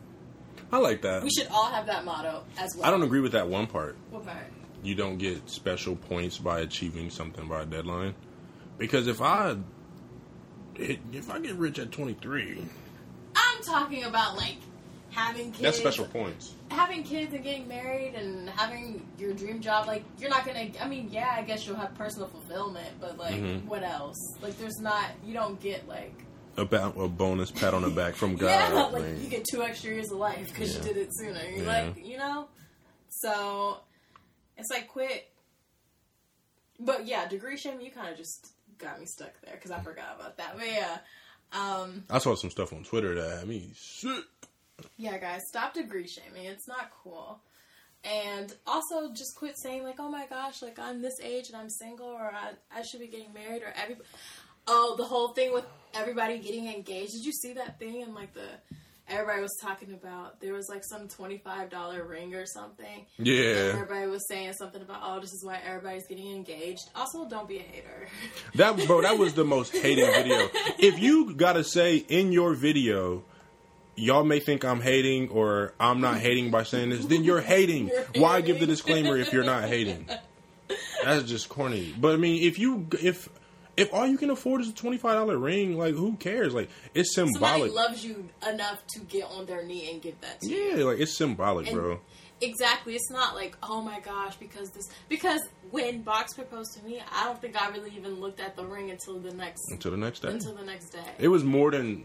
I 0.72 0.78
like 0.78 1.02
that. 1.02 1.24
We 1.24 1.30
should 1.30 1.48
all 1.48 1.66
have 1.66 1.86
that 1.88 2.06
motto 2.06 2.44
as 2.58 2.76
well. 2.76 2.86
I 2.86 2.92
don't 2.92 3.04
agree 3.04 3.20
with 3.20 3.34
that 3.34 3.48
one 3.48 3.68
part. 3.68 3.98
What 4.10 4.26
part? 4.26 4.38
You 4.84 4.96
don't 4.96 5.18
get 5.18 5.50
special 5.50 5.96
points 5.96 6.38
by 6.38 6.62
achieving 6.62 7.10
something 7.10 7.48
by 7.48 7.64
a 7.64 7.66
deadline. 7.66 8.16
Because 8.78 9.08
if 9.08 9.22
I 9.22 9.58
if 10.82 11.30
I 11.30 11.40
get 11.40 11.56
rich 11.56 11.80
at 11.80 11.92
23, 11.92 12.58
I'm 13.36 13.64
talking 13.64 14.04
about 14.06 14.36
like 14.38 14.58
having 15.12 15.48
kids. 15.52 15.60
that's 15.62 15.78
special 15.78 16.06
points. 16.06 16.54
Having 16.70 17.04
kids 17.04 17.34
and 17.34 17.44
getting 17.44 17.68
married 17.68 18.16
and 18.16 18.50
having 18.50 19.06
your 19.18 19.34
dream 19.34 19.60
job. 19.62 19.88
Like 19.88 20.04
you're 20.20 20.30
not 20.30 20.46
gonna. 20.46 20.70
I 20.80 20.88
mean, 20.88 21.10
yeah, 21.12 21.34
I 21.38 21.42
guess 21.44 21.66
you'll 21.68 21.76
have 21.76 21.94
personal 21.96 22.28
fulfillment, 22.28 22.90
but 23.00 23.18
like, 23.18 23.36
Mhm. 23.36 23.66
what 23.66 23.84
else? 23.84 24.18
Like, 24.42 24.58
there's 24.58 24.80
not. 24.80 25.06
You 25.26 25.34
don't 25.34 25.60
get 25.60 25.88
like. 25.88 26.14
About 26.58 26.98
a 27.00 27.08
bonus 27.08 27.50
pat 27.52 27.74
on 27.74 27.82
the 27.82 27.90
back 27.90 28.14
from 28.16 28.36
God. 28.38 28.48
yeah, 28.48 28.74
like 28.84 28.92
like- 29.04 29.22
you 29.22 29.30
get 29.30 29.46
two 29.50 29.64
extra 29.64 29.92
years 29.92 30.12
of 30.12 30.18
life 30.18 30.48
because 30.50 30.74
Yeah. 30.76 30.82
you 30.82 30.88
did 30.94 30.98
it 30.98 31.10
sooner. 31.12 31.42
You're 31.50 31.66
Yeah. 31.66 31.84
like, 31.96 32.06
you 32.06 32.18
know. 32.18 32.48
So, 33.10 33.78
it's 34.58 34.70
like 34.70 34.88
quit. 34.88 35.28
But 36.80 37.06
yeah, 37.06 37.28
degree 37.28 37.58
shaming. 37.58 37.86
You 37.86 37.92
kind 37.92 38.10
of 38.10 38.18
just 38.18 38.54
got 38.82 39.00
me 39.00 39.06
stuck 39.06 39.34
there 39.42 39.56
because 39.56 39.72
I 39.72 39.80
forgot 39.80 40.16
about 40.20 40.38
that. 40.38 40.58
But 40.58 40.68
yeah. 40.68 40.98
Um, 41.54 42.06
I 42.10 42.20
saw 42.20 42.36
some 42.36 42.50
stuff 42.50 42.74
on 42.74 42.84
Twitter 42.84 43.16
that 43.16 43.40
had 43.40 43.48
me 43.48 43.72
sick. 43.76 44.24
Yeah, 44.98 45.18
guys, 45.18 45.48
stop 45.48 45.74
degree 45.74 46.08
shaming. 46.08 46.46
It's 46.46 46.68
not 46.68 46.92
cool. 47.04 47.40
And 48.04 48.54
also, 48.66 49.14
just 49.14 49.36
quit 49.36 49.58
saying 49.58 49.84
like, 49.84 50.00
"Oh 50.00 50.10
my 50.10 50.26
gosh, 50.28 50.62
like 50.62 50.80
I'm 50.80 51.02
this 51.02 51.20
age 51.20 51.50
and 51.50 51.58
I'm 51.58 51.70
single, 51.70 52.08
or 52.08 52.32
I, 52.34 52.54
I 52.76 52.82
should 52.82 53.00
be 53.00 53.08
getting 53.08 53.34
married, 53.34 53.62
or 53.62 53.74
every." 53.76 53.98
Oh, 54.68 54.96
the 54.98 55.04
whole 55.04 55.30
thing 55.30 55.54
with 55.54 55.66
everybody 55.94 56.40
getting 56.40 56.68
engaged. 56.68 57.14
Did 57.14 57.26
you 57.26 57.32
see 57.32 57.54
that 57.54 57.80
thing? 57.80 58.02
And 58.02 58.16
like 58.16 58.34
the 58.34 58.48
everybody 59.12 59.42
was 59.42 59.58
talking 59.62 59.94
about 59.94 60.40
there 60.40 60.54
was 60.54 60.68
like 60.70 60.84
some 60.84 61.08
twenty 61.08 61.38
five 61.38 61.70
dollar 61.70 62.04
ring 62.06 62.34
or 62.34 62.46
something. 62.46 63.06
Yeah. 63.18 63.74
everybody 63.74 64.08
was 64.08 64.28
saying 64.28 64.54
something 64.54 64.82
about, 64.82 65.02
"Oh, 65.04 65.20
this 65.20 65.34
is 65.34 65.44
why 65.44 65.60
everybody's 65.66 66.08
getting 66.08 66.32
engaged." 66.36 66.90
Also, 66.96 67.28
don't 67.28 67.48
be 67.48 67.58
a 67.58 67.64
hater. 67.64 68.08
That 68.56 68.78
bro, 68.88 69.02
that 69.02 69.18
was 69.18 69.34
the 69.34 69.46
most 69.46 69.76
hated 69.76 70.06
video. 70.14 70.50
If 70.78 71.00
you 71.00 71.34
gotta 71.34 71.64
say 71.64 71.98
in 71.98 72.32
your 72.32 72.54
video, 72.54 73.24
y'all 73.96 74.24
may 74.24 74.40
think 74.40 74.64
I'm 74.66 74.82
hating 74.82 75.30
or 75.30 75.74
I'm 75.80 76.02
not 76.02 76.18
hating 76.18 76.52
by 76.52 76.64
saying 76.64 76.90
this, 76.90 77.06
then 77.06 77.24
you're 77.24 77.42
hating. 77.42 77.88
You're 77.88 78.24
Why 78.24 78.42
give 78.42 78.60
the 78.60 78.66
disclaimer 78.66 79.18
if 79.18 79.32
you're 79.34 79.44
not 79.44 79.66
hating? 79.66 80.10
That's 81.04 81.24
just 81.24 81.50
corny. 81.50 81.94
But 81.98 82.14
I 82.14 82.18
mean, 82.18 82.44
if 82.44 82.60
you 82.60 82.88
if 83.02 83.30
if 83.78 83.94
all 83.94 84.06
you 84.06 84.18
can 84.18 84.30
afford 84.30 84.62
is 84.62 84.70
a 84.70 84.74
twenty 84.74 84.98
five 84.98 85.14
dollar 85.16 85.38
ring, 85.38 85.78
like 85.78 85.96
who 85.96 86.16
cares? 86.18 86.54
Like 86.54 86.70
it's 86.94 87.16
symbolic. 87.16 87.72
Somebody 87.72 87.72
loves 87.72 88.06
you 88.06 88.30
enough 88.48 88.82
to 88.96 89.00
get 89.02 89.26
on 89.26 89.46
their 89.46 89.64
knee 89.64 89.90
and 89.92 90.02
give 90.02 90.20
that 90.22 90.40
to 90.42 90.50
you. 90.50 90.58
Yeah, 90.58 90.84
like 90.86 91.00
it's 91.00 91.18
symbolic, 91.18 91.68
And- 91.68 91.76
bro. 91.76 92.00
Exactly. 92.44 92.96
It's 92.96 93.12
not 93.12 93.36
like, 93.36 93.56
oh 93.62 93.84
my 93.84 94.00
gosh, 94.00 94.36
because 94.38 94.72
this. 94.72 94.90
Because 95.08 95.42
when 95.70 96.02
Box 96.02 96.34
proposed 96.34 96.74
to 96.76 96.84
me, 96.84 97.00
I 97.14 97.26
don't 97.26 97.40
think 97.40 97.56
I 97.62 97.70
really 97.70 97.92
even 97.96 98.20
looked 98.20 98.40
at 98.40 98.56
the 98.56 98.66
ring 98.66 98.90
until 98.90 99.20
the 99.20 99.32
next 99.32 99.62
Until 99.70 99.92
the 99.92 99.98
next 99.98 100.22
day. 100.22 100.30
until 100.30 100.56
the 100.56 100.64
next 100.66 100.90
day. 100.90 101.04
It 101.20 101.28
was 101.28 101.44
more 101.44 101.70
than 101.70 102.04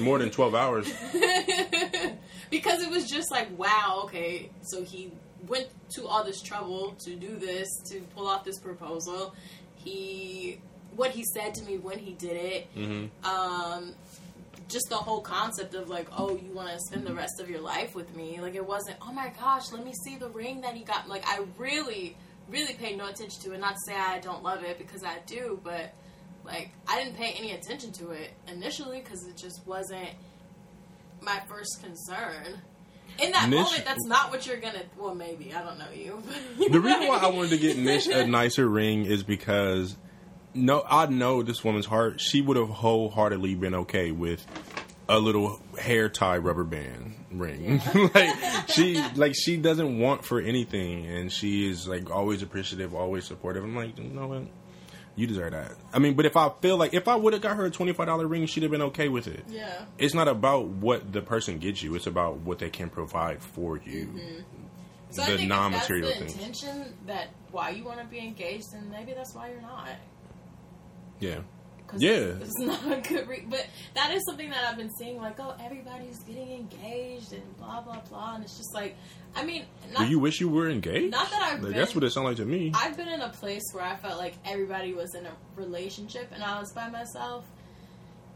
more 0.00 0.18
than 0.18 0.30
twelve 0.30 0.56
hours. 0.56 0.92
because 2.50 2.82
it 2.82 2.90
was 2.90 3.08
just 3.08 3.30
like, 3.30 3.56
wow, 3.58 4.00
okay, 4.04 4.50
so 4.62 4.82
he 4.82 5.12
went 5.46 5.68
to 5.94 6.06
all 6.06 6.24
this 6.24 6.40
trouble 6.42 6.96
to 7.04 7.14
do 7.14 7.36
this, 7.36 7.68
to 7.90 8.00
pull 8.14 8.26
off 8.26 8.44
this 8.44 8.58
proposal. 8.58 9.34
He, 9.76 10.60
what 10.96 11.10
he 11.12 11.22
said 11.34 11.54
to 11.54 11.64
me 11.64 11.78
when 11.78 11.98
he 11.98 12.12
did 12.12 12.36
it, 12.36 12.66
hmm 12.74 13.06
um, 13.24 13.94
just 14.68 14.88
the 14.88 14.96
whole 14.96 15.20
concept 15.20 15.74
of 15.74 15.88
like, 15.88 16.08
oh, 16.16 16.36
you 16.36 16.50
want 16.52 16.68
to 16.68 16.80
spend 16.80 17.06
the 17.06 17.14
rest 17.14 17.38
of 17.40 17.48
your 17.48 17.60
life 17.60 17.94
with 17.94 18.14
me. 18.16 18.40
Like, 18.40 18.56
it 18.56 18.66
wasn't, 18.66 18.96
oh 19.00 19.12
my 19.12 19.30
gosh, 19.38 19.70
let 19.70 19.84
me 19.84 19.92
see 20.04 20.16
the 20.16 20.28
ring 20.28 20.62
that 20.62 20.74
he 20.74 20.82
got. 20.82 21.08
Like, 21.08 21.22
I 21.24 21.44
really, 21.56 22.16
really 22.48 22.74
paid 22.74 22.98
no 22.98 23.06
attention 23.06 23.40
to 23.42 23.52
it. 23.52 23.60
Not 23.60 23.74
to 23.74 23.80
say 23.86 23.94
I 23.94 24.18
don't 24.18 24.42
love 24.42 24.64
it 24.64 24.76
because 24.78 25.04
I 25.04 25.18
do, 25.26 25.60
but 25.62 25.92
like, 26.44 26.70
I 26.88 27.00
didn't 27.00 27.16
pay 27.16 27.32
any 27.38 27.52
attention 27.52 27.92
to 27.92 28.10
it 28.10 28.32
initially 28.48 28.98
because 29.00 29.24
it 29.28 29.36
just 29.36 29.64
wasn't 29.66 30.08
my 31.20 31.40
first 31.48 31.80
concern. 31.82 32.60
In 33.22 33.30
that 33.32 33.48
Nish- 33.48 33.62
moment, 33.62 33.84
that's 33.84 34.04
not 34.04 34.30
what 34.30 34.46
you're 34.46 34.58
gonna. 34.58 34.82
Well, 34.98 35.14
maybe 35.14 35.54
I 35.54 35.62
don't 35.62 35.78
know 35.78 35.90
you. 35.94 36.22
The 36.70 36.80
reason 36.80 37.06
why 37.06 37.18
I 37.18 37.28
wanted 37.30 37.50
to 37.50 37.58
get 37.58 37.78
Nish 37.78 38.08
a 38.08 38.26
nicer 38.28 38.68
ring 38.68 39.06
is 39.06 39.22
because 39.22 39.96
no, 40.56 40.84
I 40.88 41.06
know 41.06 41.42
this 41.42 41.62
woman's 41.62 41.86
heart. 41.86 42.20
She 42.20 42.40
would 42.40 42.56
have 42.56 42.68
wholeheartedly 42.68 43.54
been 43.54 43.74
okay 43.74 44.10
with 44.10 44.44
a 45.08 45.18
little 45.18 45.60
hair 45.78 46.08
tie 46.08 46.38
rubber 46.38 46.64
band 46.64 47.14
ring. 47.30 47.80
like 48.14 48.68
she, 48.68 49.02
like 49.14 49.34
she 49.36 49.56
doesn't 49.56 49.98
want 49.98 50.24
for 50.24 50.40
anything, 50.40 51.06
and 51.06 51.30
she 51.32 51.68
is 51.70 51.86
like 51.86 52.10
always 52.10 52.42
appreciative, 52.42 52.94
always 52.94 53.24
supportive. 53.24 53.62
I'm 53.64 53.76
like, 53.76 53.98
you 53.98 54.04
know 54.04 54.26
what? 54.28 54.42
You 55.14 55.26
deserve 55.26 55.52
that. 55.52 55.72
I 55.94 55.98
mean, 55.98 56.12
but 56.14 56.26
if 56.26 56.36
I 56.36 56.50
feel 56.60 56.76
like 56.76 56.92
if 56.92 57.08
I 57.08 57.16
would 57.16 57.32
have 57.32 57.40
got 57.40 57.56
her 57.56 57.66
a 57.66 57.70
twenty 57.70 57.92
five 57.92 58.06
dollar 58.06 58.26
ring, 58.26 58.46
she'd 58.46 58.62
have 58.64 58.72
been 58.72 58.82
okay 58.82 59.08
with 59.08 59.26
it. 59.28 59.44
yeah. 59.48 59.84
It's 59.96 60.12
not 60.14 60.28
about 60.28 60.66
what 60.66 61.12
the 61.12 61.22
person 61.22 61.58
gets 61.58 61.82
you; 61.82 61.94
it's 61.94 62.06
about 62.06 62.38
what 62.38 62.58
they 62.58 62.68
can 62.68 62.90
provide 62.90 63.42
for 63.42 63.78
you. 63.78 64.06
Mm-hmm. 64.06 64.40
So 65.10 65.22
I 65.22 65.30
the 65.30 65.36
think 65.38 65.48
non-material 65.48 66.08
if 66.08 66.18
that's 66.18 66.32
the 66.32 66.38
things. 66.38 66.58
intention 66.58 66.94
that 67.06 67.28
why 67.50 67.70
you 67.70 67.84
want 67.84 68.00
to 68.00 68.06
be 68.06 68.18
engaged, 68.18 68.72
then 68.72 68.90
maybe 68.90 69.14
that's 69.14 69.34
why 69.34 69.50
you're 69.50 69.62
not. 69.62 69.88
Yeah. 71.20 71.38
Yeah. 71.98 72.10
it's, 72.10 72.42
it's 72.42 72.58
not 72.60 72.98
a 72.98 73.00
good. 73.00 73.28
Re- 73.28 73.46
but 73.48 73.64
that 73.94 74.12
is 74.12 74.22
something 74.26 74.50
that 74.50 74.64
I've 74.68 74.76
been 74.76 74.90
seeing. 74.98 75.18
Like, 75.18 75.38
oh, 75.38 75.54
everybody's 75.62 76.18
getting 76.24 76.50
engaged 76.52 77.32
and 77.32 77.56
blah 77.58 77.80
blah 77.80 78.00
blah, 78.08 78.34
and 78.34 78.44
it's 78.44 78.56
just 78.56 78.74
like, 78.74 78.96
I 79.36 79.44
mean, 79.44 79.64
not, 79.92 80.00
Do 80.00 80.06
you 80.08 80.18
wish 80.18 80.40
you 80.40 80.48
were 80.48 80.68
engaged? 80.68 81.12
Not 81.12 81.30
that 81.30 81.42
I've 81.42 81.62
Like, 81.62 81.72
been- 81.72 81.80
That's 81.80 81.94
what 81.94 82.02
it 82.04 82.10
sounded 82.10 82.30
like 82.30 82.36
to 82.38 82.44
me. 82.44 82.72
I've 82.74 82.96
been 82.96 83.08
in 83.08 83.20
a 83.20 83.28
place 83.28 83.62
where 83.72 83.84
I 83.84 83.94
felt 83.96 84.18
like 84.18 84.34
everybody 84.44 84.94
was 84.94 85.14
in 85.14 85.26
a 85.26 85.32
relationship 85.54 86.30
and 86.32 86.42
I 86.42 86.58
was 86.58 86.72
by 86.72 86.88
myself. 86.88 87.44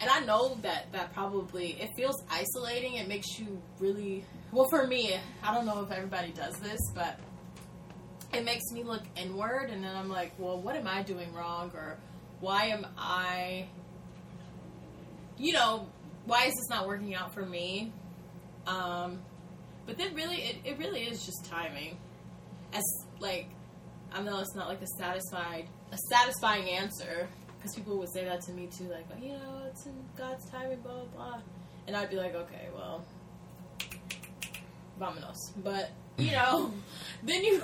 And 0.01 0.09
I 0.09 0.21
know 0.21 0.55
that 0.63 0.93
that 0.93 1.13
probably 1.13 1.73
it 1.73 1.91
feels 1.97 2.23
isolating. 2.31 2.95
It 2.95 3.07
makes 3.09 3.39
you 3.39 3.61
really 3.81 4.25
well 4.53 4.67
for 4.71 4.87
me. 4.87 5.15
I 5.43 5.55
don't 5.55 5.67
know 5.67 5.83
if 5.83 5.91
everybody 5.91 6.31
does 6.33 6.55
this, 6.61 6.81
but 6.95 7.19
it 8.33 8.45
makes 8.45 8.63
me 8.73 8.83
look 8.85 9.03
inward, 9.17 9.71
and 9.71 9.83
then 9.85 9.95
I'm 9.95 10.09
like, 10.09 10.33
well, 10.39 10.59
what 10.61 10.77
am 10.77 10.87
I 10.87 11.03
doing 11.03 11.35
wrong, 11.35 11.71
or 11.75 11.99
why 12.41 12.67
am 12.67 12.87
I, 12.97 13.67
you 15.39 15.53
know, 15.53 15.87
why 16.27 16.45
is 16.45 16.55
this 16.55 16.69
not 16.69 16.87
working 16.87 17.15
out 17.15 17.33
for 17.35 17.45
me? 17.45 17.93
Um, 18.67 19.21
but 19.87 19.99
then 19.99 20.15
really, 20.15 20.37
it, 20.37 20.57
it 20.65 20.79
really 20.79 21.03
is 21.03 21.25
just 21.25 21.45
timing. 21.47 21.97
As 22.73 22.85
like, 23.19 23.49
I 24.13 24.23
know 24.23 24.39
it's 24.41 24.55
not 24.55 24.69
like 24.69 24.83
a 24.83 24.87
satisfied, 24.99 25.67
a 25.93 25.99
satisfying 26.11 26.69
answer 26.69 27.29
because 27.57 27.75
people 27.75 27.99
would 27.99 28.13
say 28.13 28.25
that 28.25 28.41
to 28.43 28.53
me 28.53 28.69
too, 28.69 28.85
like, 28.85 29.05
you 29.21 29.33
know, 29.33 29.63
it's 29.69 29.87
in 29.87 29.93
God's 30.17 30.49
timing, 30.51 30.81
blah 30.81 30.93
blah 30.93 31.05
blah, 31.15 31.41
and 31.87 31.97
I'd 31.97 32.11
be 32.11 32.17
like, 32.17 32.35
okay, 32.35 32.69
well, 32.75 33.05
vamonos. 35.01 35.53
But 35.63 35.91
you 36.17 36.33
know, 36.33 36.73
then 37.23 37.45
you, 37.45 37.63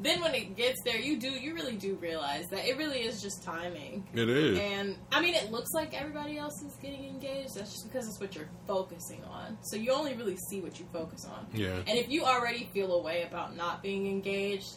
then 0.00 0.20
when 0.20 0.34
it 0.34 0.56
gets 0.56 0.78
there, 0.84 0.98
you 0.98 1.18
do, 1.18 1.28
you 1.30 1.54
really 1.54 1.76
do 1.76 1.94
realize 1.96 2.46
that 2.50 2.66
it 2.66 2.76
really 2.76 3.00
is 3.00 3.22
just 3.22 3.42
timing. 3.42 4.06
it 4.14 4.28
is. 4.28 4.58
And 4.58 4.96
I 5.12 5.20
mean, 5.20 5.34
it 5.34 5.50
looks 5.50 5.72
like 5.72 5.94
everybody 5.94 6.36
else 6.38 6.60
is 6.62 6.74
getting 6.82 7.04
engaged. 7.04 7.54
That's 7.54 7.72
just 7.72 7.90
because 7.90 8.06
it's 8.08 8.20
what 8.20 8.34
you're 8.34 8.50
focusing 8.66 9.22
on. 9.24 9.56
So 9.62 9.76
you 9.76 9.92
only 9.92 10.14
really 10.14 10.36
see 10.50 10.60
what 10.60 10.78
you 10.78 10.86
focus 10.92 11.24
on. 11.24 11.46
Yeah. 11.54 11.76
And 11.86 11.98
if 11.98 12.08
you 12.08 12.24
already 12.24 12.68
feel 12.74 12.92
a 12.92 13.02
way 13.02 13.22
about 13.22 13.56
not 13.56 13.82
being 13.82 14.06
engaged, 14.06 14.76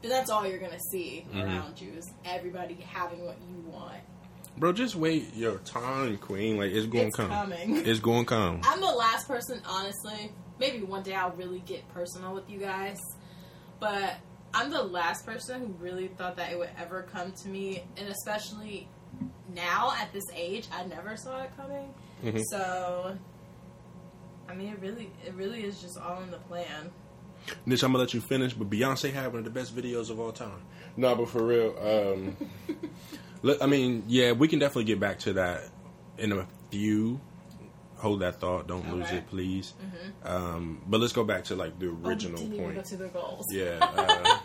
then 0.00 0.10
that's 0.10 0.30
all 0.30 0.46
you're 0.46 0.58
gonna 0.60 0.80
see 0.90 1.26
Mhm. 1.32 1.44
around 1.44 1.80
you 1.80 1.92
is 1.92 2.10
everybody 2.24 2.74
having 2.74 3.24
what 3.24 3.36
you 3.48 3.56
want. 3.70 4.00
Bro, 4.58 4.74
just 4.74 4.94
wait 4.96 5.34
your 5.34 5.58
time, 5.58 6.18
queen. 6.18 6.58
Like, 6.58 6.72
it's 6.72 6.86
going 6.86 7.10
to 7.10 7.16
come. 7.16 7.30
coming. 7.30 7.76
It's 7.86 8.00
going 8.00 8.26
to 8.26 8.28
come. 8.28 8.60
I'm 8.64 8.80
the 8.82 8.86
last 8.86 9.26
person, 9.26 9.62
honestly. 9.66 10.30
Maybe 10.58 10.82
one 10.82 11.02
day 11.02 11.14
I'll 11.14 11.30
really 11.32 11.60
get 11.60 11.88
personal 11.94 12.34
with 12.34 12.50
you 12.50 12.58
guys, 12.58 12.98
but 13.80 14.16
I'm 14.54 14.70
the 14.70 14.82
last 14.82 15.24
person 15.24 15.60
who 15.60 15.66
really 15.84 16.08
thought 16.08 16.36
that 16.36 16.52
it 16.52 16.58
would 16.58 16.70
ever 16.78 17.02
come 17.10 17.32
to 17.42 17.48
me, 17.48 17.82
and 17.96 18.08
especially 18.08 18.88
now 19.54 19.92
at 19.98 20.12
this 20.12 20.24
age, 20.34 20.66
I 20.72 20.84
never 20.84 21.16
saw 21.16 21.42
it 21.42 21.50
coming. 21.56 21.92
Mhm. 22.22 22.42
So, 22.50 23.16
I 24.48 24.54
mean, 24.54 24.68
it 24.72 24.80
really, 24.80 25.10
it 25.26 25.34
really 25.34 25.62
is 25.64 25.80
just 25.80 25.98
all 25.98 26.22
in 26.22 26.30
the 26.30 26.38
plan. 26.38 26.90
Nish, 27.66 27.82
I'm 27.82 27.90
gonna 27.92 28.04
let 28.04 28.14
you 28.14 28.20
finish, 28.20 28.52
but 28.52 28.70
Beyonce 28.70 29.12
had 29.12 29.28
one 29.28 29.38
of 29.38 29.44
the 29.44 29.50
best 29.50 29.74
videos 29.74 30.10
of 30.10 30.20
all 30.20 30.32
time. 30.32 30.62
No, 30.96 31.14
but 31.16 31.28
for 31.28 31.42
real, 31.44 31.74
um, 31.80 32.36
I 33.60 33.66
mean, 33.66 34.04
yeah, 34.06 34.32
we 34.32 34.46
can 34.48 34.58
definitely 34.58 34.84
get 34.84 35.00
back 35.00 35.18
to 35.20 35.32
that 35.34 35.62
in 36.18 36.32
a 36.32 36.46
few. 36.70 37.20
Hold 38.02 38.20
that 38.20 38.40
thought. 38.40 38.66
Don't 38.66 38.92
lose 38.92 39.10
it, 39.12 39.28
please. 39.28 39.74
Um, 40.24 40.82
but 40.88 41.00
let's 41.00 41.12
go 41.12 41.22
back 41.22 41.44
to 41.44 41.54
like 41.54 41.78
the 41.78 41.86
Oh, 41.88 42.08
original 42.08 42.40
even 42.42 42.58
point. 42.74 42.84
to 42.86 42.96
the 42.96 43.06
goals. 43.08 43.46
Yeah. 43.52 43.78
Uh, 43.80 44.38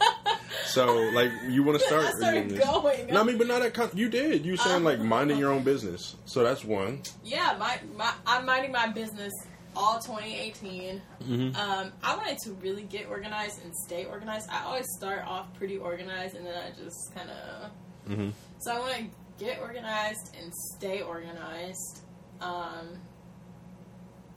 so, 0.66 0.96
like, 1.14 1.32
you 1.50 1.64
want 1.64 1.80
to 1.80 1.86
start? 1.86 2.06
I 2.06 2.12
started 2.12 2.60
going. 2.60 3.08
No, 3.08 3.22
I 3.22 3.24
mean, 3.24 3.40
but 3.40 3.48
not 3.48 3.62
that. 3.62 3.96
You 3.98 4.10
did. 4.10 4.46
You 4.46 4.58
saying 4.58 4.84
like 4.84 5.00
minding 5.00 5.40
your 5.40 5.52
own 5.52 5.64
business. 5.64 6.16
So 6.26 6.44
that's 6.44 6.64
one. 6.64 7.02
Yeah, 7.26 7.56
my, 7.60 7.80
my 7.96 8.14
I'm 8.28 8.46
minding 8.46 8.72
my 8.72 8.90
business 8.90 9.34
all 9.76 10.00
2018. 10.00 11.02
Mm-hmm. 11.24 11.56
Um, 11.56 11.92
I 12.04 12.16
wanted 12.16 12.38
to 12.46 12.54
really 12.62 12.84
get 12.84 13.08
organized 13.10 13.64
and 13.64 13.76
stay 13.76 14.06
organized. 14.06 14.48
I 14.52 14.66
always 14.66 14.86
start 14.98 15.26
off 15.26 15.52
pretty 15.56 15.78
organized, 15.78 16.36
and 16.36 16.46
then 16.46 16.54
I 16.56 16.70
just 16.80 17.12
kind 17.16 17.30
of. 17.32 17.72
Mhm. 18.12 18.32
So 18.60 18.72
I 18.72 18.80
want 18.80 18.94
to 18.98 19.44
get 19.44 19.60
organized 19.62 20.36
and 20.40 20.54
stay 20.78 21.02
organized. 21.02 22.02
Um, 22.40 23.00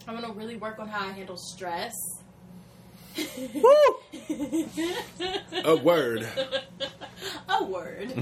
I 0.08 0.12
want 0.12 0.24
to 0.26 0.32
really 0.32 0.56
work 0.56 0.78
on 0.78 0.88
how 0.88 1.06
I 1.08 1.12
handle 1.12 1.36
stress. 1.36 1.94
A 5.64 5.76
word. 5.82 6.26
A 7.48 7.64
word. 7.64 8.12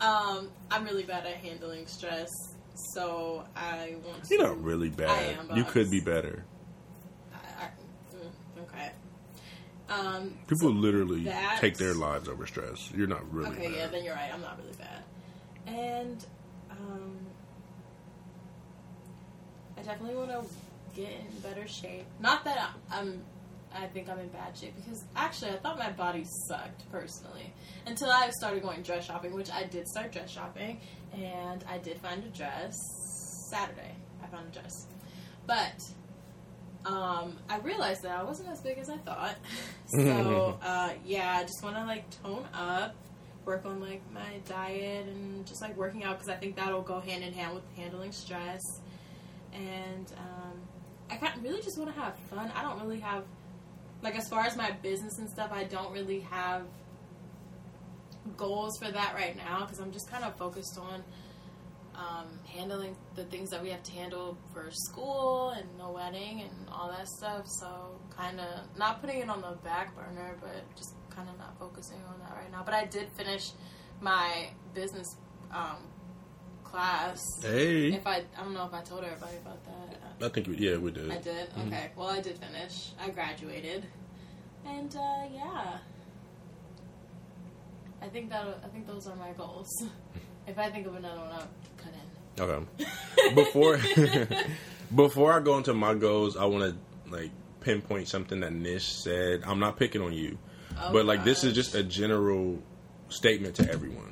um, 0.00 0.50
I'm 0.70 0.84
really 0.84 1.02
bad 1.04 1.26
at 1.26 1.34
handling 1.36 1.86
stress, 1.86 2.30
so 2.74 3.44
I 3.56 3.96
want 4.06 4.24
to. 4.24 4.34
You're 4.34 4.44
not 4.46 4.62
really 4.62 4.88
bad. 4.88 5.10
I 5.10 5.22
am, 5.52 5.56
you 5.56 5.64
could 5.64 5.90
be 5.90 6.00
better. 6.00 6.44
I, 7.32 7.64
I, 7.64 7.68
mm, 8.16 8.62
okay. 8.64 8.90
Um, 9.90 10.34
People 10.46 10.70
literally 10.70 11.24
that's- 11.24 11.60
take 11.60 11.76
their 11.76 11.94
lives 11.94 12.28
over 12.28 12.46
stress. 12.46 12.90
You're 12.94 13.06
not 13.06 13.30
really 13.32 13.50
okay, 13.50 13.68
bad. 13.68 13.76
yeah, 13.76 13.86
then 13.88 14.04
you're 14.04 14.14
right. 14.14 14.30
I'm 14.32 14.40
not 14.40 14.58
really 14.58 14.76
bad. 14.78 15.02
And 15.66 16.24
um, 16.70 17.16
I 19.76 19.82
definitely 19.82 20.16
want 20.16 20.30
to 20.30 20.44
get 20.98 21.10
in 21.12 21.40
better 21.40 21.66
shape. 21.66 22.06
Not 22.20 22.44
that 22.44 22.58
I- 22.90 22.98
I'm. 22.98 23.22
I 23.70 23.86
think 23.86 24.08
I'm 24.08 24.18
in 24.18 24.28
bad 24.28 24.56
shape 24.56 24.74
because 24.76 25.04
actually 25.14 25.50
I 25.50 25.56
thought 25.58 25.78
my 25.78 25.90
body 25.90 26.24
sucked 26.48 26.90
personally 26.90 27.52
until 27.86 28.10
I 28.10 28.30
started 28.30 28.62
going 28.62 28.80
dress 28.82 29.04
shopping, 29.04 29.34
which 29.34 29.50
I 29.50 29.64
did 29.64 29.86
start 29.86 30.10
dress 30.10 30.30
shopping, 30.30 30.80
and 31.12 31.62
I 31.68 31.76
did 31.76 31.98
find 31.98 32.24
a 32.24 32.28
dress 32.28 32.74
Saturday. 33.50 33.94
I 34.22 34.26
found 34.28 34.46
a 34.48 34.58
dress, 34.58 34.86
but 35.46 35.82
um, 36.86 37.36
I 37.50 37.58
realized 37.58 38.02
that 38.04 38.18
I 38.18 38.22
wasn't 38.22 38.48
as 38.48 38.60
big 38.62 38.78
as 38.78 38.88
I 38.88 38.96
thought. 38.96 39.36
so 39.86 40.58
uh, 40.62 40.92
yeah, 41.04 41.36
I 41.36 41.42
just 41.42 41.62
want 41.62 41.76
to 41.76 41.84
like 41.84 42.08
tone 42.22 42.46
up, 42.54 42.94
work 43.44 43.66
on 43.66 43.80
like 43.80 44.00
my 44.12 44.38
diet 44.48 45.06
and 45.06 45.46
just 45.46 45.60
like 45.60 45.76
working 45.76 46.04
out 46.04 46.18
because 46.18 46.30
I 46.30 46.36
think 46.36 46.56
that'll 46.56 46.82
go 46.82 47.00
hand 47.00 47.22
in 47.22 47.34
hand 47.34 47.54
with 47.54 47.64
handling 47.76 48.12
stress. 48.12 48.62
And 49.52 50.10
um, 50.18 50.60
I 51.10 51.16
kind 51.16 51.42
really 51.42 51.62
just 51.62 51.78
want 51.78 51.94
to 51.94 52.00
have 52.00 52.14
fun. 52.30 52.50
I 52.54 52.62
don't 52.62 52.80
really 52.80 53.00
have 53.00 53.24
like 54.02 54.16
as 54.16 54.28
far 54.28 54.44
as 54.44 54.56
my 54.56 54.70
business 54.82 55.18
and 55.18 55.28
stuff. 55.28 55.50
I 55.52 55.64
don't 55.64 55.92
really 55.92 56.20
have 56.20 56.62
goals 58.36 58.78
for 58.78 58.90
that 58.90 59.14
right 59.14 59.36
now 59.36 59.60
because 59.60 59.80
I'm 59.80 59.92
just 59.92 60.10
kind 60.10 60.24
of 60.24 60.36
focused 60.36 60.78
on 60.78 61.02
um, 61.94 62.26
handling 62.46 62.94
the 63.16 63.24
things 63.24 63.50
that 63.50 63.62
we 63.62 63.70
have 63.70 63.82
to 63.82 63.92
handle 63.92 64.36
for 64.52 64.70
school 64.70 65.50
and 65.50 65.68
the 65.78 65.88
wedding 65.88 66.42
and 66.42 66.68
all 66.70 66.88
that 66.88 67.08
stuff. 67.08 67.46
So 67.46 68.00
kind 68.16 68.38
of 68.38 68.78
not 68.78 69.00
putting 69.00 69.20
it 69.20 69.28
on 69.28 69.40
the 69.40 69.56
back 69.64 69.96
burner, 69.96 70.36
but 70.40 70.62
just 70.76 70.94
kind 71.10 71.28
of 71.28 71.36
not 71.38 71.58
focusing 71.58 71.98
on 72.08 72.20
that 72.20 72.36
right 72.36 72.50
now. 72.52 72.62
But 72.64 72.74
I 72.74 72.84
did 72.84 73.08
finish 73.16 73.50
my 74.00 74.50
business 74.74 75.16
um, 75.50 75.78
class. 76.70 77.20
Hey, 77.42 77.92
If 77.92 78.06
I, 78.06 78.22
I 78.36 78.42
don't 78.42 78.54
know 78.54 78.66
if 78.66 78.74
I 78.74 78.82
told 78.82 79.04
everybody 79.04 79.36
about 79.38 79.58
that. 79.64 80.26
I 80.26 80.28
think 80.28 80.48
we, 80.48 80.56
yeah, 80.56 80.76
we 80.76 80.90
did. 80.90 81.10
I 81.10 81.18
did. 81.18 81.48
Okay. 81.66 81.90
Well, 81.96 82.08
I 82.08 82.20
did 82.20 82.38
finish. 82.38 82.90
I 83.00 83.10
graduated, 83.10 83.86
and 84.66 84.94
uh, 84.94 85.24
yeah, 85.32 85.78
I 88.02 88.06
think 88.08 88.30
that 88.30 88.46
I 88.64 88.68
think 88.68 88.86
those 88.86 89.06
are 89.06 89.16
my 89.16 89.30
goals. 89.32 89.68
if 90.46 90.58
I 90.58 90.70
think 90.70 90.86
of 90.86 90.94
another 90.96 91.20
one, 91.20 91.30
I'll 91.32 91.48
cut 91.76 91.92
in. 91.94 92.42
Okay. 92.42 93.34
Before 93.34 93.78
before 94.94 95.32
I 95.32 95.40
go 95.40 95.58
into 95.58 95.74
my 95.74 95.94
goals, 95.94 96.36
I 96.36 96.44
want 96.46 96.64
to 96.72 97.10
like 97.12 97.30
pinpoint 97.60 98.08
something 98.08 98.40
that 98.40 98.52
Nish 98.52 98.86
said. 98.86 99.42
I'm 99.44 99.58
not 99.58 99.76
picking 99.76 100.00
on 100.02 100.12
you, 100.12 100.38
Oh, 100.80 100.92
but 100.92 101.04
like 101.04 101.24
this 101.24 101.44
is 101.44 101.52
just 101.54 101.74
a 101.74 101.82
general 101.82 102.58
statement 103.08 103.56
to 103.56 103.70
everyone. 103.70 104.07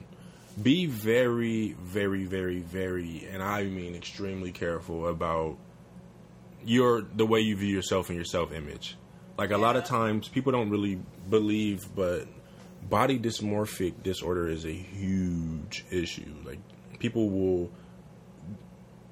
Be 0.60 0.86
very, 0.86 1.76
very, 1.78 2.24
very, 2.24 2.60
very, 2.60 3.28
and 3.30 3.42
I 3.42 3.64
mean 3.64 3.94
extremely 3.94 4.52
careful 4.52 5.06
about 5.06 5.58
your 6.64 7.02
the 7.02 7.26
way 7.26 7.40
you 7.40 7.56
view 7.56 7.74
yourself 7.74 8.08
and 8.08 8.16
your 8.16 8.24
self 8.24 8.52
image. 8.52 8.96
Like 9.36 9.50
a 9.50 9.58
lot 9.58 9.76
of 9.76 9.84
times, 9.84 10.28
people 10.28 10.52
don't 10.52 10.70
really 10.70 10.98
believe, 11.28 11.94
but 11.94 12.26
body 12.88 13.18
dysmorphic 13.18 14.02
disorder 14.02 14.48
is 14.48 14.64
a 14.64 14.72
huge 14.72 15.84
issue. 15.90 16.34
Like 16.44 16.60
people 16.98 17.28
will 17.28 17.70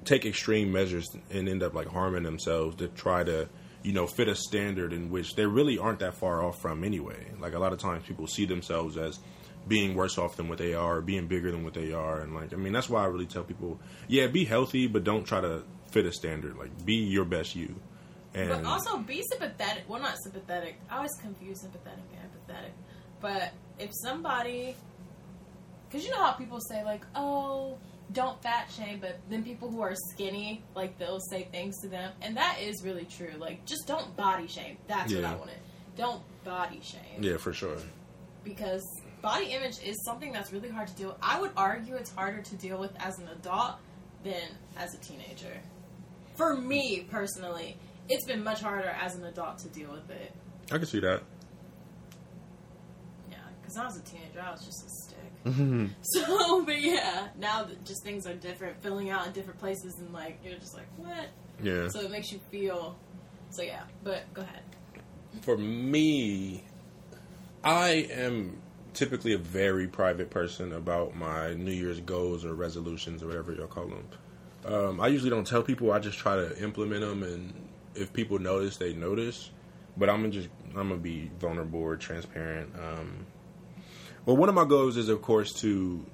take 0.05 0.25
extreme 0.25 0.71
measures 0.71 1.15
and 1.31 1.49
end 1.49 1.63
up 1.63 1.73
like 1.73 1.87
harming 1.87 2.23
themselves 2.23 2.75
to 2.77 2.87
try 2.89 3.23
to 3.23 3.49
you 3.83 3.93
know 3.93 4.07
fit 4.07 4.27
a 4.27 4.35
standard 4.35 4.93
in 4.93 5.09
which 5.09 5.35
they 5.35 5.45
really 5.45 5.77
aren't 5.77 5.99
that 5.99 6.13
far 6.13 6.43
off 6.43 6.61
from 6.61 6.83
anyway 6.83 7.31
like 7.39 7.53
a 7.53 7.59
lot 7.59 7.73
of 7.73 7.79
times 7.79 8.03
people 8.05 8.27
see 8.27 8.45
themselves 8.45 8.97
as 8.97 9.19
being 9.67 9.95
worse 9.95 10.17
off 10.17 10.35
than 10.37 10.47
what 10.47 10.57
they 10.57 10.73
are 10.73 11.01
being 11.01 11.27
bigger 11.27 11.51
than 11.51 11.63
what 11.63 11.73
they 11.73 11.91
are 11.91 12.19
and 12.21 12.35
like 12.35 12.53
i 12.53 12.55
mean 12.55 12.71
that's 12.71 12.87
why 12.89 13.01
i 13.03 13.05
really 13.07 13.25
tell 13.25 13.43
people 13.43 13.79
yeah 14.07 14.27
be 14.27 14.45
healthy 14.45 14.85
but 14.87 15.03
don't 15.03 15.25
try 15.25 15.41
to 15.41 15.63
fit 15.91 16.05
a 16.05 16.11
standard 16.11 16.55
like 16.57 16.69
be 16.85 16.93
your 16.95 17.25
best 17.25 17.55
you 17.55 17.73
and 18.35 18.49
But 18.49 18.65
also 18.65 18.97
be 18.97 19.23
sympathetic. 19.31 19.85
Well, 19.87 20.01
not 20.01 20.17
sympathetic. 20.21 20.75
I 20.89 20.97
always 20.97 21.13
confuse 21.21 21.61
sympathetic 21.61 22.03
and 22.19 22.29
empathetic. 22.29 22.71
But 23.21 23.53
if 23.79 23.91
somebody, 23.93 24.75
because 25.87 26.03
you 26.05 26.11
know 26.11 26.21
how 26.21 26.33
people 26.33 26.59
say 26.59 26.83
like, 26.83 27.03
"Oh, 27.15 27.77
don't 28.11 28.41
fat 28.43 28.69
shame," 28.75 28.99
but 28.99 29.19
then 29.29 29.41
people 29.41 29.71
who 29.71 29.79
are 29.79 29.95
skinny, 30.11 30.61
like 30.75 30.97
they'll 30.99 31.21
say 31.21 31.47
things 31.49 31.79
to 31.81 31.87
them, 31.87 32.11
and 32.21 32.35
that 32.35 32.57
is 32.61 32.83
really 32.83 33.05
true. 33.05 33.31
Like, 33.37 33.63
just 33.65 33.87
don't 33.87 34.17
body 34.17 34.47
shame. 34.47 34.75
That's 34.87 35.13
what 35.13 35.21
Yeah. 35.21 35.31
I 35.31 35.35
wanted. 35.35 35.59
Don't 35.95 36.21
body 36.43 36.81
shame 36.83 37.21
yeah 37.23 37.37
for 37.37 37.53
sure 37.53 37.77
because 38.43 38.83
body 39.25 39.47
image 39.47 39.79
is 39.83 40.03
something 40.05 40.31
that's 40.31 40.53
really 40.53 40.69
hard 40.69 40.87
to 40.87 40.93
deal 40.93 41.07
with. 41.09 41.17
I 41.19 41.41
would 41.41 41.49
argue 41.57 41.95
it's 41.95 42.11
harder 42.13 42.43
to 42.43 42.55
deal 42.57 42.79
with 42.79 42.91
as 42.99 43.17
an 43.17 43.27
adult 43.29 43.77
than 44.23 44.43
as 44.77 44.93
a 44.93 44.97
teenager. 44.99 45.59
For 46.35 46.55
me 46.55 47.07
personally, 47.09 47.75
it's 48.07 48.23
been 48.25 48.43
much 48.43 48.61
harder 48.61 48.89
as 48.89 49.15
an 49.15 49.25
adult 49.25 49.57
to 49.59 49.67
deal 49.69 49.91
with 49.91 50.07
it. 50.11 50.31
i 50.71 50.77
can 50.77 50.85
see 50.85 50.99
that 50.99 51.23
Yeah, 53.31 53.37
because 53.59 53.77
I 53.77 53.85
was 53.85 53.97
a 53.97 54.03
teenager, 54.03 54.41
I 54.41 54.51
was 54.51 54.63
just 54.63 54.85
a 54.85 54.89
stick. 54.89 55.19
Mm-hmm. 55.45 55.85
So, 56.01 56.63
but 56.65 56.81
yeah, 56.81 57.27
now 57.37 57.63
that 57.65 57.85
just 57.85 58.03
things 58.03 58.25
are 58.25 58.33
different, 58.33 58.81
filling 58.81 59.11
out 59.11 59.27
in 59.27 59.33
different 59.33 59.59
places, 59.59 59.93
and 59.99 60.11
like 60.11 60.39
you're 60.43 60.57
just 60.57 60.73
like, 60.75 60.87
what? 60.97 61.27
yeah 61.61 61.87
So 61.87 61.99
it 62.01 62.09
makes 62.09 62.31
you 62.31 62.39
feel. 62.51 62.95
So 63.51 63.61
yeah, 63.61 63.83
but 64.03 64.21
go 64.33 64.41
ahead. 64.41 64.63
for 65.41 65.55
me, 65.55 66.63
I 67.63 68.07
am 68.11 68.57
typically 68.95 69.33
a 69.33 69.37
very 69.37 69.87
private 69.87 70.29
person 70.29 70.73
about 70.73 71.15
my 71.15 71.53
New 71.53 71.71
Year's 71.71 71.99
goals 71.99 72.43
or 72.45 72.55
resolutions 72.55 73.21
or 73.21 73.27
whatever 73.27 73.53
y'all 73.53 73.67
call 73.67 73.87
them. 73.87 74.07
Um, 74.65 74.99
I 74.99 75.07
usually 75.07 75.29
don't 75.29 75.45
tell 75.45 75.61
people. 75.61 75.91
I 75.91 75.99
just 75.99 76.17
try 76.17 76.35
to 76.35 76.57
implement 76.63 77.01
them, 77.01 77.21
and 77.21 77.53
if 77.93 78.11
people 78.11 78.39
notice, 78.39 78.77
they 78.77 78.93
notice. 78.93 79.51
But 79.97 80.09
I'm 80.09 80.21
gonna 80.21 80.33
just 80.33 80.49
I'm 80.69 80.89
gonna 80.89 80.97
be 80.97 81.29
vulnerable 81.39 81.81
or 81.81 81.95
transparent. 81.95 82.73
Um, 82.75 83.25
well, 84.25 84.35
one 84.35 84.49
of 84.49 84.55
my 84.55 84.65
goals 84.65 84.97
is, 84.97 85.07
of 85.09 85.21
course, 85.21 85.53
to 85.61 86.05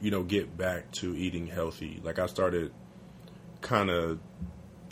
you 0.00 0.10
know 0.10 0.22
get 0.22 0.56
back 0.56 0.90
to 0.92 1.16
eating 1.16 1.46
healthy. 1.46 2.00
Like 2.04 2.18
I 2.18 2.26
started 2.26 2.72
kind 3.62 3.90
of 3.90 4.18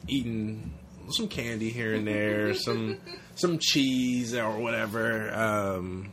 eating 0.08 0.72
some 1.10 1.28
candy 1.28 1.70
here 1.70 1.94
and 1.94 2.06
there, 2.06 2.54
some 2.54 2.98
some 3.34 3.58
cheese 3.58 4.34
or 4.34 4.58
whatever. 4.58 5.32
Um, 5.34 6.10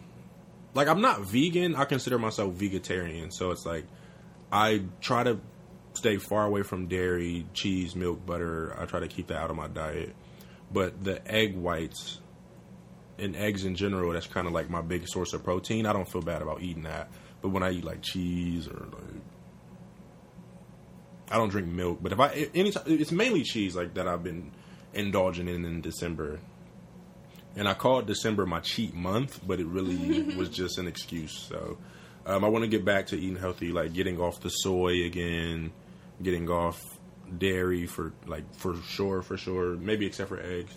like 0.74 0.88
I'm 0.88 1.02
not 1.02 1.22
vegan. 1.22 1.76
I 1.76 1.86
consider 1.86 2.20
myself 2.20 2.54
vegetarian, 2.54 3.32
so 3.32 3.52
it's 3.52 3.66
like 3.66 3.86
I 4.52 4.84
try 5.02 5.24
to 5.24 5.40
stay 5.94 6.18
far 6.18 6.46
away 6.46 6.64
from 6.64 6.88
dairy, 6.88 7.46
cheese, 7.54 7.96
milk, 7.96 8.26
butter. 8.26 8.76
I 8.80 8.86
try 8.86 9.00
to 9.00 9.08
keep 9.08 9.28
that 9.28 9.38
out 9.38 9.50
of 9.50 9.56
my 9.56 9.68
diet. 9.68 10.16
But 10.72 11.04
the 11.04 11.26
egg 11.30 11.56
whites 11.56 12.20
and 13.18 13.36
eggs 13.36 13.66
in 13.66 13.76
general, 13.76 14.14
that's 14.14 14.28
kind 14.28 14.48
of 14.48 14.54
like 14.54 14.70
my 14.70 14.82
big 14.82 15.08
source 15.08 15.34
of 15.34 15.44
protein. 15.44 15.86
I 15.86 15.94
don't 15.94 16.10
feel 16.10 16.22
bad 16.22 16.42
about 16.42 16.62
eating 16.62 16.84
that. 16.84 17.10
But 17.42 17.50
when 17.50 17.64
I 17.64 17.72
eat 17.72 17.84
like 17.84 18.02
cheese 18.02 18.68
or 18.68 18.88
like 18.92 19.22
I 21.32 21.38
don't 21.38 21.50
drink 21.50 21.68
milk, 21.68 22.00
but 22.02 22.12
if 22.12 22.20
I 22.20 22.50
anytime 22.56 22.84
it's 22.88 23.12
mainly 23.12 23.44
cheese 23.44 23.76
like 23.76 23.94
that 23.96 24.08
I've 24.08 24.24
been 24.24 24.52
indulging 24.94 25.48
in 25.48 25.66
in 25.66 25.82
December. 25.82 26.40
And 27.60 27.68
I 27.68 27.74
called 27.76 28.08
December 28.08 28.46
my 28.48 28.62
cheat 28.62 28.96
month, 28.96 29.40
but 29.46 29.60
it 29.60 29.68
really 29.68 30.36
was 30.38 30.50
just 30.50 30.78
an 30.80 30.88
excuse. 30.88 31.34
So 31.34 31.78
um, 32.26 32.44
I 32.44 32.48
want 32.48 32.64
to 32.64 32.70
get 32.70 32.84
back 32.86 33.08
to 33.08 33.18
eating 33.18 33.36
healthy, 33.36 33.72
like 33.72 33.94
getting 33.94 34.20
off 34.20 34.40
the 34.40 34.50
soy 34.50 35.04
again, 35.06 35.72
getting 36.24 36.50
off 36.50 36.82
dairy 37.38 37.86
for 37.86 38.14
like 38.26 38.56
for 38.56 38.76
sure, 38.88 39.22
for 39.22 39.38
sure. 39.38 39.76
Maybe 39.76 40.06
except 40.08 40.30
for 40.30 40.40
eggs. 40.40 40.74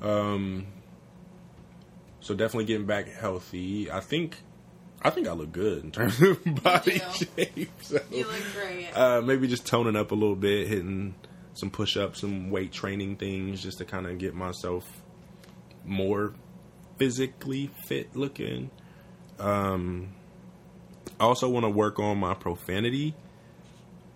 Um, 0.00 0.66
so 2.20 2.34
definitely 2.34 2.66
getting 2.66 2.86
back 2.86 3.08
healthy. 3.08 3.90
I 3.90 4.00
think. 4.00 4.38
I 5.02 5.08
think 5.08 5.26
I 5.28 5.32
look 5.32 5.50
good 5.50 5.82
in 5.82 5.92
terms 5.92 6.20
of 6.20 6.38
body 6.62 7.00
shape. 7.14 7.70
So, 7.80 7.98
You 8.12 8.26
look 8.26 8.36
great. 8.54 8.90
uh, 8.94 9.22
maybe 9.22 9.48
just 9.48 9.66
toning 9.66 9.96
up 9.96 10.10
a 10.10 10.14
little 10.14 10.36
bit, 10.36 10.68
hitting 10.68 11.14
some 11.54 11.70
push 11.70 11.96
ups, 11.96 12.20
some 12.20 12.50
weight 12.50 12.70
training 12.70 13.16
things, 13.16 13.62
just 13.62 13.78
to 13.78 13.86
kind 13.86 14.06
of 14.06 14.18
get 14.18 14.34
myself 14.34 14.86
more 15.90 16.32
physically 16.96 17.70
fit 17.86 18.14
looking. 18.16 18.70
Um, 19.38 20.14
I 21.18 21.24
also 21.24 21.48
want 21.48 21.64
to 21.64 21.70
work 21.70 21.98
on 21.98 22.18
my 22.18 22.34
profanity. 22.34 23.14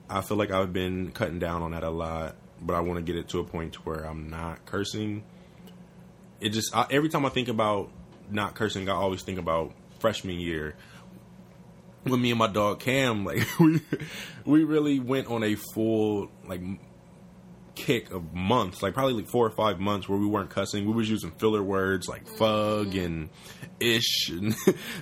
I 0.08 0.20
feel 0.20 0.36
like 0.36 0.50
I've 0.50 0.72
been 0.72 1.10
cutting 1.10 1.38
down 1.38 1.62
on 1.62 1.72
that 1.72 1.82
a 1.82 1.90
lot, 1.90 2.36
but 2.62 2.74
I 2.74 2.80
want 2.80 2.98
to 2.98 3.02
get 3.02 3.16
it 3.16 3.28
to 3.30 3.40
a 3.40 3.44
point 3.44 3.84
where 3.84 4.04
I'm 4.04 4.30
not 4.30 4.64
cursing. 4.64 5.24
It 6.40 6.50
just 6.50 6.74
I, 6.74 6.86
every 6.90 7.08
time 7.08 7.26
I 7.26 7.30
think 7.30 7.48
about 7.48 7.90
not 8.30 8.54
cursing, 8.54 8.88
I 8.88 8.92
always 8.92 9.22
think 9.22 9.38
about 9.38 9.72
freshman 9.98 10.38
year 10.38 10.76
when 12.04 12.20
me 12.20 12.30
and 12.30 12.38
my 12.38 12.46
dog 12.46 12.80
Cam, 12.80 13.24
like 13.24 13.46
we 13.58 13.80
we 14.44 14.64
really 14.64 15.00
went 15.00 15.28
on 15.28 15.42
a 15.42 15.54
full 15.54 16.30
like 16.46 16.60
kick 17.74 18.12
of 18.12 18.32
months, 18.32 18.82
like 18.82 18.94
probably 18.94 19.14
like 19.14 19.28
four 19.28 19.46
or 19.46 19.50
five 19.50 19.80
months 19.80 20.08
where 20.08 20.18
we 20.18 20.26
weren't 20.26 20.50
cussing. 20.50 20.84
We 20.86 20.92
was 20.92 21.08
using 21.08 21.32
filler 21.32 21.62
words 21.62 22.08
like 22.08 22.26
fug 22.26 22.94
and 22.94 23.30
ish 23.80 24.28
and 24.30 24.54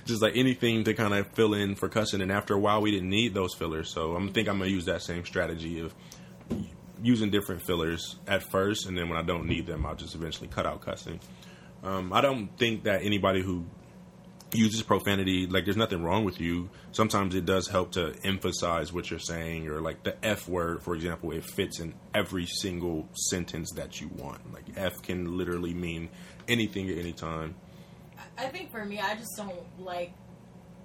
just 0.05 0.21
like 0.21 0.35
anything 0.35 0.83
to 0.85 0.93
kind 0.93 1.13
of 1.13 1.27
fill 1.33 1.53
in 1.53 1.75
for 1.75 1.89
cussing. 1.89 2.21
And 2.21 2.31
after 2.31 2.53
a 2.53 2.59
while, 2.59 2.81
we 2.81 2.91
didn't 2.91 3.09
need 3.09 3.33
those 3.33 3.53
fillers. 3.53 3.91
So 3.93 4.15
I'm 4.15 4.31
think 4.33 4.47
I'm 4.47 4.59
gonna 4.59 4.69
use 4.69 4.85
that 4.85 5.01
same 5.01 5.25
strategy 5.25 5.79
of 5.79 5.93
using 7.01 7.29
different 7.29 7.61
fillers 7.61 8.15
at 8.27 8.43
first, 8.49 8.87
and 8.87 8.97
then 8.97 9.09
when 9.09 9.17
I 9.17 9.23
don't 9.23 9.45
need 9.45 9.67
them, 9.67 9.85
I'll 9.85 9.95
just 9.95 10.15
eventually 10.15 10.47
cut 10.47 10.65
out 10.65 10.81
cussing. 10.81 11.19
Um, 11.83 12.13
I 12.13 12.21
don't 12.21 12.47
think 12.57 12.83
that 12.85 13.03
anybody 13.03 13.41
who 13.41 13.65
uses 14.55 14.81
profanity 14.81 15.47
like 15.47 15.65
there's 15.65 15.77
nothing 15.77 16.03
wrong 16.03 16.23
with 16.23 16.39
you 16.39 16.69
sometimes 16.91 17.35
it 17.35 17.45
does 17.45 17.67
help 17.67 17.91
to 17.91 18.15
emphasize 18.23 18.93
what 18.93 19.09
you're 19.09 19.19
saying 19.19 19.67
or 19.67 19.81
like 19.81 20.03
the 20.03 20.25
f 20.25 20.47
word 20.47 20.81
for 20.81 20.95
example 20.95 21.31
it 21.31 21.43
fits 21.43 21.79
in 21.79 21.93
every 22.13 22.45
single 22.45 23.07
sentence 23.13 23.71
that 23.75 23.99
you 23.99 24.07
want 24.09 24.53
like 24.53 24.65
f 24.75 25.01
can 25.01 25.37
literally 25.37 25.73
mean 25.73 26.09
anything 26.47 26.89
at 26.89 26.97
any 26.97 27.13
time 27.13 27.55
I 28.37 28.47
think 28.47 28.71
for 28.71 28.83
me, 28.83 28.99
I 28.99 29.15
just 29.15 29.35
don't 29.37 29.55
like. 29.79 30.13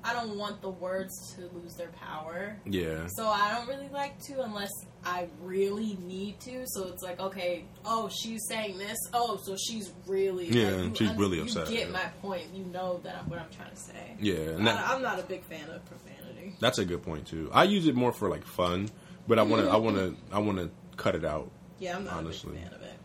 I 0.04 0.12
don't 0.14 0.36
want 0.38 0.60
the 0.62 0.70
words 0.70 1.12
to 1.36 1.42
lose 1.56 1.74
their 1.74 1.88
power. 1.88 2.56
yeah 2.64 3.06
So 3.08 3.26
I 3.28 3.52
don't 3.54 3.68
really 3.68 3.88
like 3.92 4.18
to 4.24 4.42
unless 4.42 4.70
I 5.04 5.28
really 5.42 5.96
need 6.02 6.40
to. 6.40 6.64
So 6.66 6.88
it's 6.88 7.02
like, 7.02 7.18
okay, 7.20 7.64
oh, 7.84 8.08
she's 8.08 8.40
saying 8.48 8.78
this. 8.78 8.96
Oh, 9.12 9.38
so 9.44 9.56
she's 9.56 9.92
really 10.06 10.46
Yeah, 10.48 10.70
like, 10.70 10.84
you 11.00 11.06
she's 11.08 11.16
really 11.16 11.36
you 11.38 11.42
upset, 11.44 11.68
get 11.68 11.86
yeah. 11.88 11.92
my 11.92 12.04
point. 12.22 12.44
You 12.54 12.64
know 12.66 13.00
that 13.04 13.16
I'm, 13.22 13.28
what 13.30 13.38
I'm 13.38 13.50
trying 13.50 13.70
to 13.70 13.76
say. 13.76 14.16
yeah 14.20 14.34
and 14.36 14.66
that, 14.66 14.78
I, 14.78 14.94
I'm 14.94 15.02
not 15.02 15.18
a 15.18 15.22
big 15.24 15.42
fan 15.44 15.68
of 15.70 15.84
profanity. 15.86 16.54
that's 16.60 16.78
a 16.78 16.84
good 16.84 17.02
point 17.02 17.26
too 17.26 17.50
i 17.52 17.64
use 17.64 17.86
it 17.86 17.94
more 17.94 18.12
for 18.12 18.28
like 18.30 18.44
fun 18.44 18.88
but 19.26 19.38
i 19.38 19.42
want 19.42 19.62
to 19.64 19.70
i 19.70 19.76
want 19.76 19.96
to 19.96 20.16
i 20.32 20.38
want 20.38 20.58
to 20.58 20.70
cut 20.96 21.14
it 21.14 21.24
out 21.24 21.50
Yeah, 21.78 21.96
I'm 21.96 22.04
not 22.04 22.14
Honestly. 22.14 22.50
a 22.50 22.54
big 22.54 22.62
fan 22.64 22.74
of 22.74 22.82
it. 22.82 22.98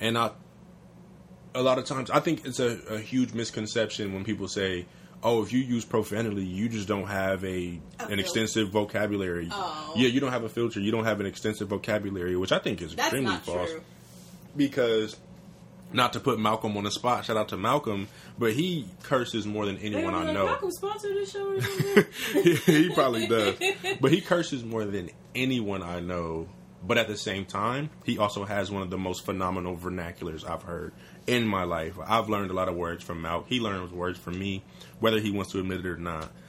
and 0.00 0.18
I, 0.18 0.30
a 1.54 1.62
lot 1.62 1.78
of 1.78 1.84
times, 1.84 2.10
I 2.10 2.20
think 2.20 2.46
it's 2.46 2.60
a, 2.60 2.78
a 2.88 2.98
huge 2.98 3.34
misconception 3.34 4.14
when 4.14 4.24
people 4.24 4.48
say, 4.48 4.86
"Oh, 5.22 5.42
if 5.42 5.52
you 5.52 5.60
use 5.60 5.84
profanity, 5.84 6.44
you 6.44 6.68
just 6.68 6.88
don't 6.88 7.06
have 7.06 7.44
a 7.44 7.80
A 8.00 8.04
an 8.10 8.18
extensive 8.18 8.70
vocabulary." 8.70 9.48
Oh. 9.50 9.92
Yeah, 9.96 10.08
you 10.08 10.20
don't 10.20 10.32
have 10.32 10.44
a 10.44 10.48
filter. 10.48 10.80
You 10.80 10.90
don't 10.90 11.04
have 11.04 11.20
an 11.20 11.26
extensive 11.26 11.68
vocabulary, 11.68 12.36
which 12.36 12.52
I 12.52 12.58
think 12.58 12.82
is 12.82 12.94
That's 12.94 13.08
extremely 13.08 13.36
false. 13.36 13.70
true. 13.70 13.82
Because, 14.56 15.16
not 15.92 16.12
to 16.14 16.20
put 16.20 16.38
Malcolm 16.38 16.76
on 16.76 16.84
the 16.84 16.90
spot, 16.90 17.24
shout 17.24 17.36
out 17.36 17.48
to 17.48 17.56
Malcolm, 17.56 18.08
but 18.38 18.52
he 18.52 18.86
curses 19.02 19.46
more 19.46 19.64
than 19.66 19.78
anyone 19.78 20.14
I 20.14 20.32
know. 20.32 20.46
Malcolm 20.46 20.70
sponsored 20.70 21.16
this 21.16 21.32
show 21.32 21.58
something. 21.60 22.04
he 22.66 22.90
probably 22.94 23.26
does. 23.26 23.56
But 24.00 24.12
he 24.12 24.20
curses 24.20 24.62
more 24.64 24.84
than 24.84 25.10
anyone 25.34 25.82
I 25.82 26.00
know. 26.00 26.48
But 26.84 26.98
at 26.98 27.06
the 27.06 27.16
same 27.16 27.44
time, 27.44 27.90
he 28.04 28.18
also 28.18 28.44
has 28.44 28.70
one 28.70 28.82
of 28.82 28.90
the 28.90 28.98
most 28.98 29.24
phenomenal 29.24 29.76
vernaculars 29.76 30.48
I've 30.48 30.64
heard 30.64 30.92
in 31.26 31.46
my 31.46 31.64
life. 31.64 31.98
I've 32.04 32.28
learned 32.28 32.50
a 32.50 32.54
lot 32.54 32.68
of 32.68 32.74
words 32.76 33.02
from 33.04 33.22
Malk. 33.22 33.46
He 33.46 33.60
learns 33.60 33.92
words 33.92 34.18
from 34.18 34.38
me, 34.38 34.62
whether 35.00 35.20
he 35.20 35.30
wants 35.30 35.52
to 35.52 35.60
admit 35.60 35.80
it 35.80 35.86
or 35.86 35.96
not. 35.96 36.30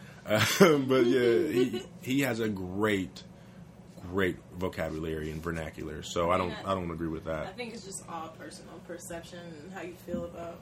Um, 0.61 0.85
but 0.87 1.05
yeah, 1.05 1.47
he 1.51 1.83
he 2.01 2.21
has 2.21 2.39
a 2.39 2.47
great, 2.47 3.23
great 4.09 4.37
vocabulary 4.57 5.29
and 5.31 5.43
vernacular. 5.43 6.01
So 6.01 6.31
I 6.31 6.37
don't 6.37 6.53
I 6.65 6.73
don't 6.73 6.89
agree 6.91 7.09
with 7.09 7.25
that. 7.25 7.45
I 7.47 7.49
think 7.49 7.73
it's 7.73 7.83
just 7.85 8.05
all 8.07 8.29
personal 8.39 8.75
perception 8.87 9.39
and 9.39 9.73
how 9.73 9.81
you 9.81 9.95
feel 10.05 10.23
about. 10.23 10.59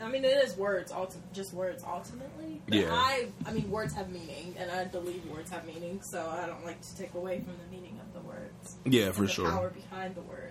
I 0.00 0.08
mean, 0.08 0.24
it 0.24 0.42
is 0.44 0.56
words, 0.56 0.92
ulti- 0.92 1.16
just 1.32 1.52
words 1.54 1.82
ultimately. 1.86 2.60
But 2.66 2.78
Yeah. 2.78 2.92
I, 2.92 3.28
I 3.46 3.52
mean, 3.52 3.70
words 3.70 3.94
have 3.94 4.10
meaning, 4.10 4.54
and 4.58 4.70
I 4.70 4.84
believe 4.84 5.24
words 5.30 5.50
have 5.50 5.66
meaning. 5.66 6.00
So 6.02 6.26
I 6.28 6.46
don't 6.46 6.64
like 6.66 6.80
to 6.82 6.96
take 6.96 7.14
away 7.14 7.40
from 7.40 7.54
the 7.64 7.74
meaning 7.76 7.98
of 8.00 8.12
the 8.12 8.26
words. 8.26 8.76
Yeah, 8.84 9.12
for 9.12 9.22
the 9.22 9.28
sure. 9.28 9.50
Power 9.50 9.70
behind 9.70 10.14
the 10.14 10.20
words. 10.22 10.45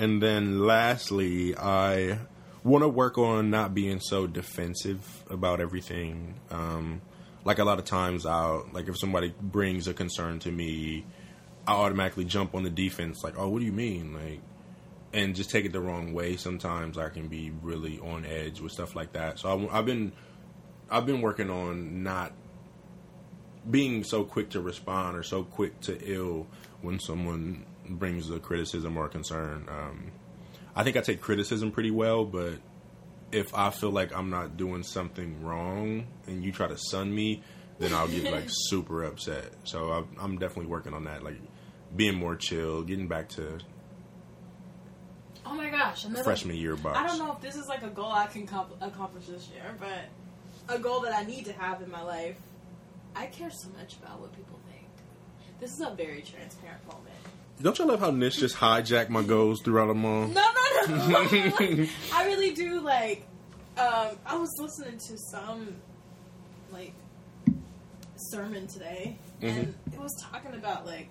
And 0.00 0.22
then 0.22 0.60
lastly, 0.60 1.54
I 1.54 2.20
want 2.64 2.84
to 2.84 2.88
work 2.88 3.18
on 3.18 3.50
not 3.50 3.74
being 3.74 4.00
so 4.00 4.26
defensive 4.26 5.24
about 5.28 5.60
everything. 5.60 6.40
Um, 6.50 7.02
like 7.44 7.58
a 7.58 7.64
lot 7.64 7.78
of 7.78 7.84
times, 7.84 8.24
I'll 8.24 8.66
like 8.72 8.88
if 8.88 8.98
somebody 8.98 9.34
brings 9.38 9.86
a 9.88 9.92
concern 9.92 10.38
to 10.38 10.50
me, 10.50 11.04
I 11.66 11.72
automatically 11.72 12.24
jump 12.24 12.54
on 12.54 12.62
the 12.62 12.70
defense. 12.70 13.22
Like, 13.22 13.38
oh, 13.38 13.50
what 13.50 13.58
do 13.58 13.66
you 13.66 13.72
mean? 13.72 14.14
Like, 14.14 14.40
and 15.12 15.36
just 15.36 15.50
take 15.50 15.66
it 15.66 15.72
the 15.72 15.82
wrong 15.82 16.14
way. 16.14 16.36
Sometimes 16.36 16.96
I 16.96 17.10
can 17.10 17.28
be 17.28 17.52
really 17.60 17.98
on 17.98 18.24
edge 18.24 18.58
with 18.62 18.72
stuff 18.72 18.96
like 18.96 19.12
that. 19.12 19.38
So 19.38 19.68
I, 19.68 19.80
I've 19.80 19.84
been, 19.84 20.12
I've 20.90 21.04
been 21.04 21.20
working 21.20 21.50
on 21.50 22.02
not 22.02 22.32
being 23.70 24.02
so 24.04 24.24
quick 24.24 24.48
to 24.50 24.62
respond 24.62 25.18
or 25.18 25.22
so 25.22 25.42
quick 25.42 25.78
to 25.80 26.00
ill 26.10 26.46
when 26.80 26.98
someone 26.98 27.66
brings 27.98 28.30
a 28.30 28.38
criticism 28.38 28.96
or 28.96 29.06
a 29.06 29.08
concern. 29.08 29.66
Um, 29.68 30.12
I 30.74 30.84
think 30.84 30.96
I 30.96 31.00
take 31.00 31.20
criticism 31.20 31.72
pretty 31.72 31.90
well, 31.90 32.24
but 32.24 32.54
if 33.32 33.54
I 33.54 33.70
feel 33.70 33.90
like 33.90 34.14
I'm 34.16 34.30
not 34.30 34.56
doing 34.56 34.82
something 34.82 35.42
wrong 35.42 36.06
and 36.26 36.44
you 36.44 36.52
try 36.52 36.68
to 36.68 36.78
sun 36.78 37.14
me, 37.14 37.42
then 37.78 37.92
I'll 37.92 38.08
get 38.08 38.30
like 38.32 38.46
super 38.48 39.04
upset. 39.04 39.52
So 39.64 39.90
I, 39.90 40.22
I'm 40.22 40.38
definitely 40.38 40.70
working 40.70 40.94
on 40.94 41.04
that, 41.04 41.22
like 41.22 41.40
being 41.94 42.14
more 42.14 42.36
chill, 42.36 42.82
getting 42.82 43.08
back 43.08 43.28
to 43.30 43.58
Oh 45.50 45.54
my 45.54 45.70
gosh! 45.70 46.04
Another, 46.04 46.22
freshman 46.22 46.56
year 46.56 46.76
box. 46.76 46.98
I 46.98 47.06
don't 47.06 47.18
know 47.18 47.32
if 47.32 47.40
this 47.40 47.56
is 47.56 47.66
like 47.66 47.82
a 47.82 47.88
goal 47.88 48.12
I 48.12 48.26
can 48.26 48.46
comp- 48.46 48.76
accomplish 48.80 49.26
this 49.26 49.48
year, 49.48 49.74
but 49.80 50.04
a 50.68 50.78
goal 50.78 51.00
that 51.00 51.14
I 51.14 51.24
need 51.24 51.46
to 51.46 51.52
have 51.54 51.82
in 51.82 51.90
my 51.90 52.02
life. 52.02 52.36
I 53.16 53.26
care 53.26 53.50
so 53.50 53.68
much 53.76 53.96
about 53.96 54.20
what 54.20 54.32
people 54.36 54.60
think. 54.70 54.86
This 55.58 55.72
is 55.72 55.80
a 55.80 55.90
very 55.90 56.22
transparent 56.22 56.86
moment. 56.86 57.09
Don't 57.62 57.78
y'all 57.78 57.88
love 57.88 58.00
how 58.00 58.10
Nish 58.10 58.36
just 58.36 58.56
hijacked 58.56 59.10
my 59.10 59.22
goals 59.22 59.60
throughout 59.60 59.88
them 59.88 59.98
month? 59.98 60.34
No, 60.34 60.46
no, 60.88 61.08
no. 61.08 61.18
I 62.14 62.24
really 62.26 62.52
do 62.52 62.80
like. 62.80 63.26
Um, 63.76 64.16
I 64.24 64.36
was 64.36 64.50
listening 64.58 64.98
to 64.98 65.18
some 65.30 65.76
like 66.72 66.94
sermon 68.16 68.66
today, 68.66 69.18
and 69.42 69.74
it 69.92 69.98
was 69.98 70.14
talking 70.30 70.54
about 70.54 70.86
like 70.86 71.10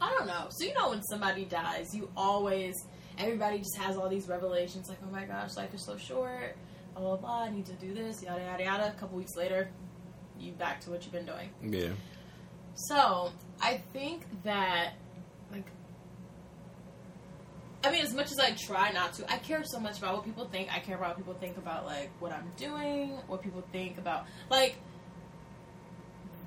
I 0.00 0.10
don't 0.10 0.26
know. 0.26 0.46
So 0.50 0.64
you 0.64 0.74
know 0.74 0.90
when 0.90 1.02
somebody 1.02 1.44
dies, 1.44 1.94
you 1.94 2.10
always 2.16 2.74
everybody 3.18 3.58
just 3.58 3.76
has 3.76 3.96
all 3.96 4.08
these 4.08 4.26
revelations 4.26 4.88
like, 4.88 4.98
oh 5.06 5.12
my 5.12 5.24
gosh, 5.24 5.56
life 5.56 5.74
is 5.74 5.84
so 5.84 5.98
short. 5.98 6.56
Blah 6.94 7.02
blah 7.02 7.16
blah. 7.16 7.42
I 7.42 7.50
need 7.50 7.66
to 7.66 7.74
do 7.74 7.92
this. 7.92 8.22
Yada 8.22 8.40
yada 8.40 8.64
yada. 8.64 8.88
A 8.88 9.00
couple 9.00 9.18
weeks 9.18 9.36
later, 9.36 9.68
you 10.38 10.52
back 10.52 10.80
to 10.82 10.90
what 10.90 11.02
you've 11.02 11.12
been 11.12 11.26
doing. 11.26 11.50
Yeah. 11.62 11.90
So 12.74 13.32
I 13.62 13.80
think 13.92 14.22
that, 14.42 14.94
like, 15.52 15.64
I 17.84 17.90
mean, 17.92 18.02
as 18.04 18.12
much 18.12 18.30
as 18.32 18.38
I 18.38 18.50
try 18.52 18.90
not 18.92 19.12
to, 19.14 19.32
I 19.32 19.38
care 19.38 19.62
so 19.64 19.78
much 19.80 19.98
about 19.98 20.14
what 20.16 20.24
people 20.24 20.46
think. 20.46 20.68
I 20.74 20.80
care 20.80 20.96
about 20.96 21.10
what 21.10 21.16
people 21.18 21.34
think 21.34 21.56
about 21.56 21.86
like 21.86 22.10
what 22.20 22.32
I'm 22.32 22.50
doing, 22.56 23.10
what 23.28 23.42
people 23.42 23.62
think 23.72 23.98
about 23.98 24.26
like. 24.50 24.76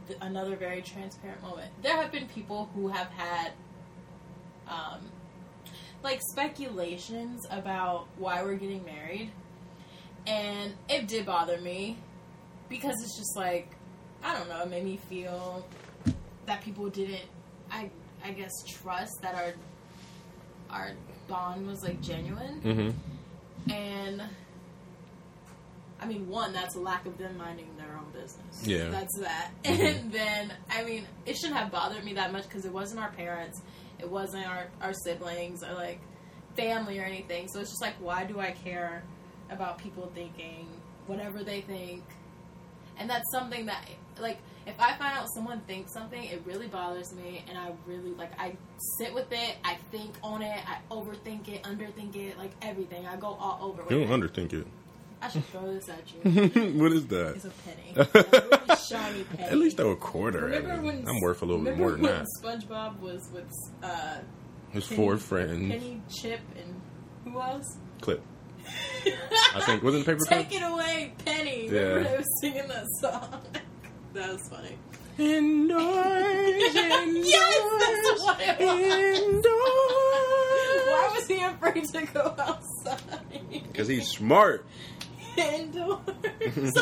th- 0.08 0.20
Another 0.22 0.56
very 0.56 0.82
transparent 0.82 1.42
moment. 1.42 1.72
There 1.82 1.96
have 1.96 2.12
been 2.12 2.28
people 2.28 2.70
who 2.76 2.88
have 2.90 3.08
had, 3.08 3.52
um, 4.68 5.10
like 6.04 6.22
speculations 6.22 7.46
about 7.50 8.08
why 8.18 8.44
we're 8.44 8.56
getting 8.56 8.86
married, 8.86 9.32
and 10.28 10.74
it 10.90 11.08
did 11.08 11.26
bother 11.26 11.60
me 11.60 11.98
because 12.70 12.96
it's 13.02 13.18
just 13.18 13.36
like 13.36 13.70
I 14.24 14.34
don't 14.38 14.48
know. 14.50 14.62
It 14.62 14.70
made 14.70 14.86
me 14.86 15.00
feel 15.10 15.66
that 16.46 16.62
people 16.64 16.90
didn't, 16.90 17.24
I 17.72 17.90
I 18.24 18.32
guess, 18.32 18.52
trust 18.68 19.14
that 19.22 19.36
our 19.36 19.54
our 20.70 20.92
bond 21.28 21.68
was 21.68 21.84
like 21.84 22.02
genuine, 22.02 22.62
Mm-hmm. 22.62 23.72
and 23.72 24.24
I 26.00 26.06
mean, 26.08 26.28
one, 26.28 26.52
that's 26.54 26.76
a 26.76 26.80
lack 26.80 27.06
of 27.06 27.18
them 27.18 27.38
minding 27.38 27.68
their 27.78 27.98
own 27.98 28.12
business. 28.12 28.64
Yeah. 28.68 28.90
that's 28.90 29.18
that. 29.20 29.52
Mhm. 29.64 29.96
And 30.02 30.12
then, 30.12 30.54
I 30.70 30.84
mean, 30.84 31.06
it 31.26 31.36
shouldn't 31.38 31.58
have 31.58 31.72
bothered 31.72 32.04
me 32.04 32.14
that 32.16 32.32
much 32.32 32.44
because 32.44 32.66
it 32.66 32.72
wasn't 32.74 33.00
our 33.00 33.12
parents, 33.12 33.62
it 34.00 34.10
wasn't 34.10 34.46
our 34.48 34.68
our 34.82 34.94
siblings 34.94 35.64
or 35.64 35.74
like 35.74 36.00
family 36.58 37.00
or 37.00 37.04
anything. 37.04 37.48
So 37.48 37.60
it's 37.60 37.70
just 37.72 37.82
like, 37.82 37.96
why 38.00 38.26
do 38.26 38.40
I 38.40 38.52
care 38.52 39.04
about 39.50 39.78
people 39.78 40.12
thinking 40.14 40.68
whatever 41.08 41.44
they 41.44 41.62
think? 41.62 42.04
And 42.98 43.10
that's 43.10 43.30
something 43.32 43.66
that, 43.66 43.88
like, 44.20 44.38
if 44.68 44.80
I 44.80 44.94
find 44.98 45.18
out 45.18 45.28
someone 45.34 45.60
thinks 45.62 45.94
something, 45.94 46.24
it 46.24 46.42
really 46.46 46.68
bothers 46.68 47.14
me, 47.14 47.44
and 47.48 47.58
I 47.58 47.72
really 47.86 48.12
like 48.12 48.32
I 48.40 48.56
sit 48.98 49.14
with 49.14 49.32
it, 49.32 49.56
I 49.64 49.78
think 49.92 50.16
on 50.24 50.42
it, 50.42 50.60
I 50.68 50.78
overthink 50.92 51.48
it, 51.50 51.64
underthink 51.64 52.16
it, 52.16 52.38
like 52.38 52.52
everything. 52.62 53.06
I 53.08 53.16
go 53.18 53.28
all 53.28 53.60
over 53.62 53.84
with 53.84 53.92
You 53.92 54.06
don't 54.06 54.22
underthink 54.22 54.54
it. 54.54 54.66
I 55.22 55.30
should 55.30 55.46
throw 55.46 55.74
this 55.74 55.88
at 55.90 56.04
you. 56.14 56.30
what 56.80 56.92
is 56.92 57.08
that? 57.08 57.36
It's 57.36 57.46
a 57.46 57.50
penny, 57.50 57.94
a 57.96 58.08
really 58.14 58.82
shiny 58.90 59.24
penny. 59.24 59.44
At 59.44 59.58
least 59.58 59.78
throw 59.78 59.92
a 59.92 59.96
quarter 59.96 60.52
at 60.54 60.62
Remember 60.64 60.82
me. 60.82 60.88
when 61.00 61.08
I'm 61.08 61.22
worth 61.22 61.42
a 61.42 61.46
little 61.46 61.64
bit 61.64 61.78
more 61.78 61.92
than 61.92 62.02
that. 62.04 62.26
SpongeBob 62.44 63.00
was 63.00 63.30
with 63.34 63.50
uh, 63.82 64.18
His 64.72 64.86
Penny- 64.88 64.96
four 64.98 65.18
friends. 65.18 65.72
Penny, 65.72 66.02
Chip, 66.14 66.42
and 66.60 66.82
who 67.34 67.40
else? 67.42 67.78
Clip. 68.02 68.22
I 69.56 69.62
think 69.62 69.84
wasn't 69.84 70.04
it 70.04 70.06
paper 70.08 70.26
clip? 70.26 70.50
Take 70.50 70.60
it 70.62 70.64
away, 70.64 71.14
Penny. 71.24 71.68
Yeah. 71.70 71.80
Remember 71.82 72.18
they 72.18 72.24
singing 72.42 72.68
that 72.68 72.86
song? 73.00 73.42
That 74.16 74.34
was 74.34 74.50
funny. 74.50 74.78
Indoors, 75.18 75.86
indoors, 76.76 77.28
Yes, 77.28 77.64
that's 77.80 78.24
what 78.24 78.40
it 78.42 78.60
was. 78.60 79.20
indoors. 79.22 79.46
Why 80.88 81.12
was 81.16 81.28
he 81.28 81.42
afraid 81.42 81.84
to 81.86 82.06
go 82.14 82.36
outside? 82.38 83.02
Because 83.72 83.88
he's 83.88 84.08
smart. 84.10 84.66
Indoors. 85.38 86.00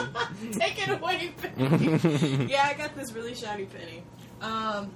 Take 0.52 0.88
it 0.88 0.90
away, 0.90 1.34
Penny. 1.42 2.48
yeah, 2.52 2.68
I 2.70 2.74
got 2.78 2.96
this 2.96 3.12
really 3.14 3.34
shiny 3.36 3.66
penny. 3.66 4.04
Um, 4.42 4.92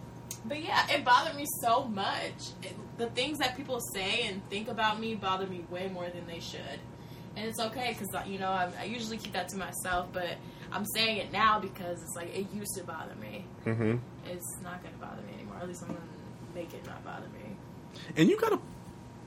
but 0.45 0.63
yeah, 0.63 0.85
it 0.89 1.03
bothered 1.05 1.35
me 1.35 1.45
so 1.61 1.83
much. 1.85 2.33
It, 2.63 2.75
the 2.97 3.07
things 3.07 3.37
that 3.39 3.55
people 3.55 3.79
say 3.93 4.23
and 4.27 4.47
think 4.49 4.67
about 4.67 4.99
me 4.99 5.15
bother 5.15 5.47
me 5.47 5.63
way 5.69 5.87
more 5.87 6.07
than 6.09 6.25
they 6.27 6.39
should. 6.39 6.79
And 7.37 7.45
it's 7.47 7.59
okay 7.59 7.95
because 7.97 8.27
you 8.27 8.39
know 8.39 8.49
I, 8.49 8.71
I 8.81 8.83
usually 8.85 9.17
keep 9.17 9.33
that 9.33 9.47
to 9.49 9.57
myself, 9.57 10.07
but 10.11 10.37
I'm 10.71 10.85
saying 10.85 11.17
it 11.17 11.31
now 11.31 11.59
because 11.59 12.01
it's 12.01 12.15
like 12.15 12.35
it 12.35 12.47
used 12.51 12.75
to 12.77 12.83
bother 12.83 13.13
me. 13.21 13.45
hmm 13.63 13.97
It's 14.25 14.57
not 14.63 14.81
gonna 14.83 14.97
bother 14.99 15.21
me 15.21 15.33
anymore. 15.35 15.57
At 15.61 15.67
least 15.67 15.83
I'm 15.83 15.89
gonna 15.89 15.99
make 16.55 16.73
it 16.73 16.83
not 16.87 17.05
bother 17.05 17.27
me. 17.27 17.55
And 18.15 18.27
you 18.27 18.37
got 18.37 18.53
a 18.53 18.59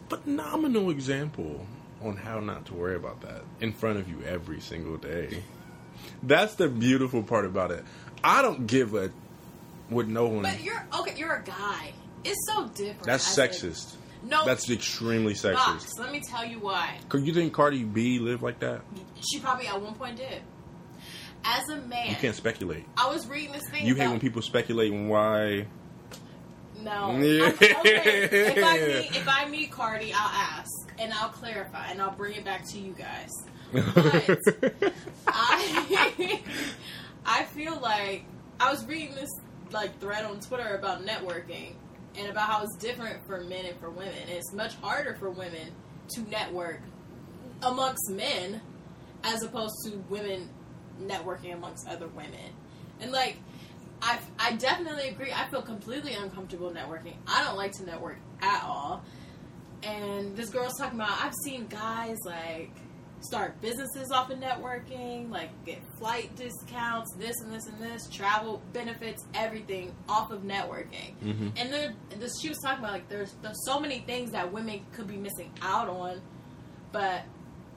phenomenal 0.09 0.91
example 0.91 1.65
on 2.03 2.17
how 2.17 2.41
not 2.41 2.65
to 2.67 2.75
worry 2.75 2.97
about 2.97 3.21
that 3.21 3.43
in 3.61 3.73
front 3.73 3.99
of 3.99 4.09
you 4.09 4.23
every 4.27 4.61
single 4.61 4.97
day. 4.97 5.43
That's 6.23 6.55
the 6.57 6.69
beautiful 6.69 7.23
part 7.23 7.45
about 7.45 7.71
it. 7.71 7.85
I 8.25 8.43
don't 8.43 8.67
give 8.67 8.95
a 8.95 9.11
what 9.89 10.09
no 10.09 10.27
one. 10.27 10.43
But 10.43 10.63
you're 10.63 10.85
okay. 11.01 11.15
You're 11.17 11.37
a 11.37 11.43
guy. 11.45 11.93
It's 12.25 12.47
so 12.47 12.67
different. 12.69 13.05
That's 13.05 13.37
sexist. 13.37 13.91
think. 13.91 14.00
No, 14.23 14.45
That's 14.45 14.69
extremely 14.71 15.35
sexist. 15.35 15.55
Fox, 15.57 15.99
Let 15.99 16.13
me 16.13 16.21
tell 16.21 16.45
you 16.45 16.59
why. 16.59 16.99
Could 17.09 17.27
you 17.27 17.33
think 17.33 17.53
Cardi 17.55 17.85
B 17.85 18.19
lived 18.19 18.43
like 18.43 18.61
that? 18.61 18.83
She 19.21 19.41
probably 19.41 19.67
at 19.67 19.81
one 19.81 19.95
point 19.95 20.17
did. 20.17 20.43
As 21.43 21.69
a 21.71 21.77
man, 21.77 22.11
You 22.11 22.17
can't 22.17 22.37
speculate. 22.37 22.85
I 22.99 23.09
was 23.11 23.27
reading 23.27 23.53
this 23.53 23.63
thing. 23.71 23.87
You 23.87 23.95
hate 23.95 24.09
when 24.09 24.21
people 24.21 24.43
speculate 24.43 24.93
on 24.93 25.09
why. 25.09 25.67
No. 26.83 27.17
Yeah. 27.19 27.45
I'm- 27.47 27.55
okay. 27.81 28.29
If 28.31 28.65
I 28.65 28.79
meet 28.79 29.17
if 29.17 29.29
I 29.29 29.49
meet 29.49 29.71
Cardi, 29.71 30.13
I'll 30.15 30.29
ask 30.35 30.71
and 30.99 31.13
I'll 31.15 31.29
clarify 31.31 31.89
and 31.91 32.01
I'll 32.03 32.11
bring 32.15 32.35
it 32.35 32.45
back 32.45 32.67
to 32.71 32.79
you 32.79 32.93
guys. 32.93 33.31
But 33.73 33.85
I 35.27 36.41
I 37.25 37.45
feel 37.45 37.79
like 37.81 38.25
I 38.59 38.71
was 38.71 38.85
reading 38.87 39.15
this 39.15 39.31
like 39.73 39.99
thread 40.01 40.25
on 40.25 40.41
Twitter 40.41 40.75
about 40.77 41.07
networking 41.07 41.75
and 42.17 42.29
about 42.29 42.49
how 42.49 42.63
it's 42.63 42.77
different 42.77 43.25
for 43.27 43.41
men 43.43 43.67
and 43.67 43.79
for 43.79 43.91
women. 43.91 44.15
And 44.23 44.31
it's 44.31 44.53
much 44.53 44.75
harder 44.77 45.15
for 45.15 45.31
women 45.31 45.73
to 46.15 46.23
network 46.29 46.81
amongst 47.63 48.11
men 48.11 48.61
as 49.25 49.43
opposed 49.43 49.75
to 49.85 49.97
women 50.09 50.49
networking 51.01 51.55
amongst 51.55 51.89
other 51.89 52.09
women. 52.09 52.55
And 53.01 53.13
like 53.13 53.37
I, 54.03 54.19
I 54.39 54.53
definitely 54.53 55.09
agree. 55.09 55.33
I 55.33 55.49
feel 55.51 55.63
completely 55.63 56.15
uncomfortable 56.15 56.71
networking. 56.71 57.15
I 57.27 57.45
don't 57.45 57.57
like 57.57 57.73
to 57.73 57.85
network 57.85 58.17
at 58.41 58.65
all. 58.65 59.03
And 59.83 60.37
this 60.37 60.51
girl's 60.51 60.77
talking 60.79 60.99
about 60.99 61.21
I've 61.23 61.35
seen 61.45 61.67
guys 61.67 62.17
like 62.25 62.73
start 63.21 63.61
businesses 63.61 64.11
off 64.11 64.31
of 64.31 64.39
networking, 64.39 65.31
like 65.31 65.51
get 65.65 65.79
flight 65.99 66.35
discounts, 66.37 67.15
this 67.19 67.41
and 67.41 67.53
this 67.53 67.67
and 67.67 67.79
this, 67.81 68.09
travel 68.09 68.63
benefits, 68.73 69.25
everything 69.35 69.95
off 70.09 70.31
of 70.31 70.43
networking. 70.43 71.15
Mhm. 71.23 71.53
And 71.57 71.73
then 71.73 71.97
this, 72.19 72.33
she 72.41 72.49
was 72.49 72.59
talking 72.59 72.79
about 72.83 72.93
like 72.93 73.09
there's 73.09 73.33
there's 73.43 73.65
so 73.67 73.79
many 73.79 74.01
things 74.01 74.33
that 74.33 74.53
women 74.53 74.81
could 74.93 75.07
be 75.07 75.17
missing 75.17 75.51
out 75.63 75.89
on, 75.89 76.21
but 76.93 77.23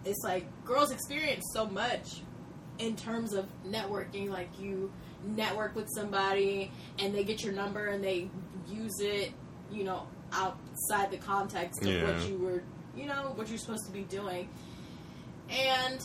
it's 0.05 0.23
like 0.23 0.45
girls 0.65 0.91
experience 0.91 1.43
so 1.53 1.65
much 1.65 2.21
in 2.79 2.95
terms 2.95 3.33
of 3.33 3.47
networking. 3.67 4.29
Like 4.29 4.49
you 4.59 4.91
network 5.25 5.75
with 5.75 5.87
somebody 5.95 6.71
and 6.99 7.13
they 7.13 7.23
get 7.23 7.43
your 7.43 7.53
number 7.53 7.87
and 7.87 8.03
they 8.03 8.29
use 8.69 8.99
it, 8.99 9.31
you 9.71 9.83
know, 9.83 10.07
outside 10.31 11.11
the 11.11 11.17
context 11.17 11.81
of 11.81 11.87
Yeah. 11.87 12.03
what 12.17 12.27
you 12.27 12.37
were, 12.37 12.63
you 12.95 13.05
know, 13.07 13.31
what 13.35 13.47
you're 13.49 13.57
supposed 13.57 13.85
to 13.85 13.91
be 13.91 14.01
doing. 14.03 14.49
And 15.53 15.99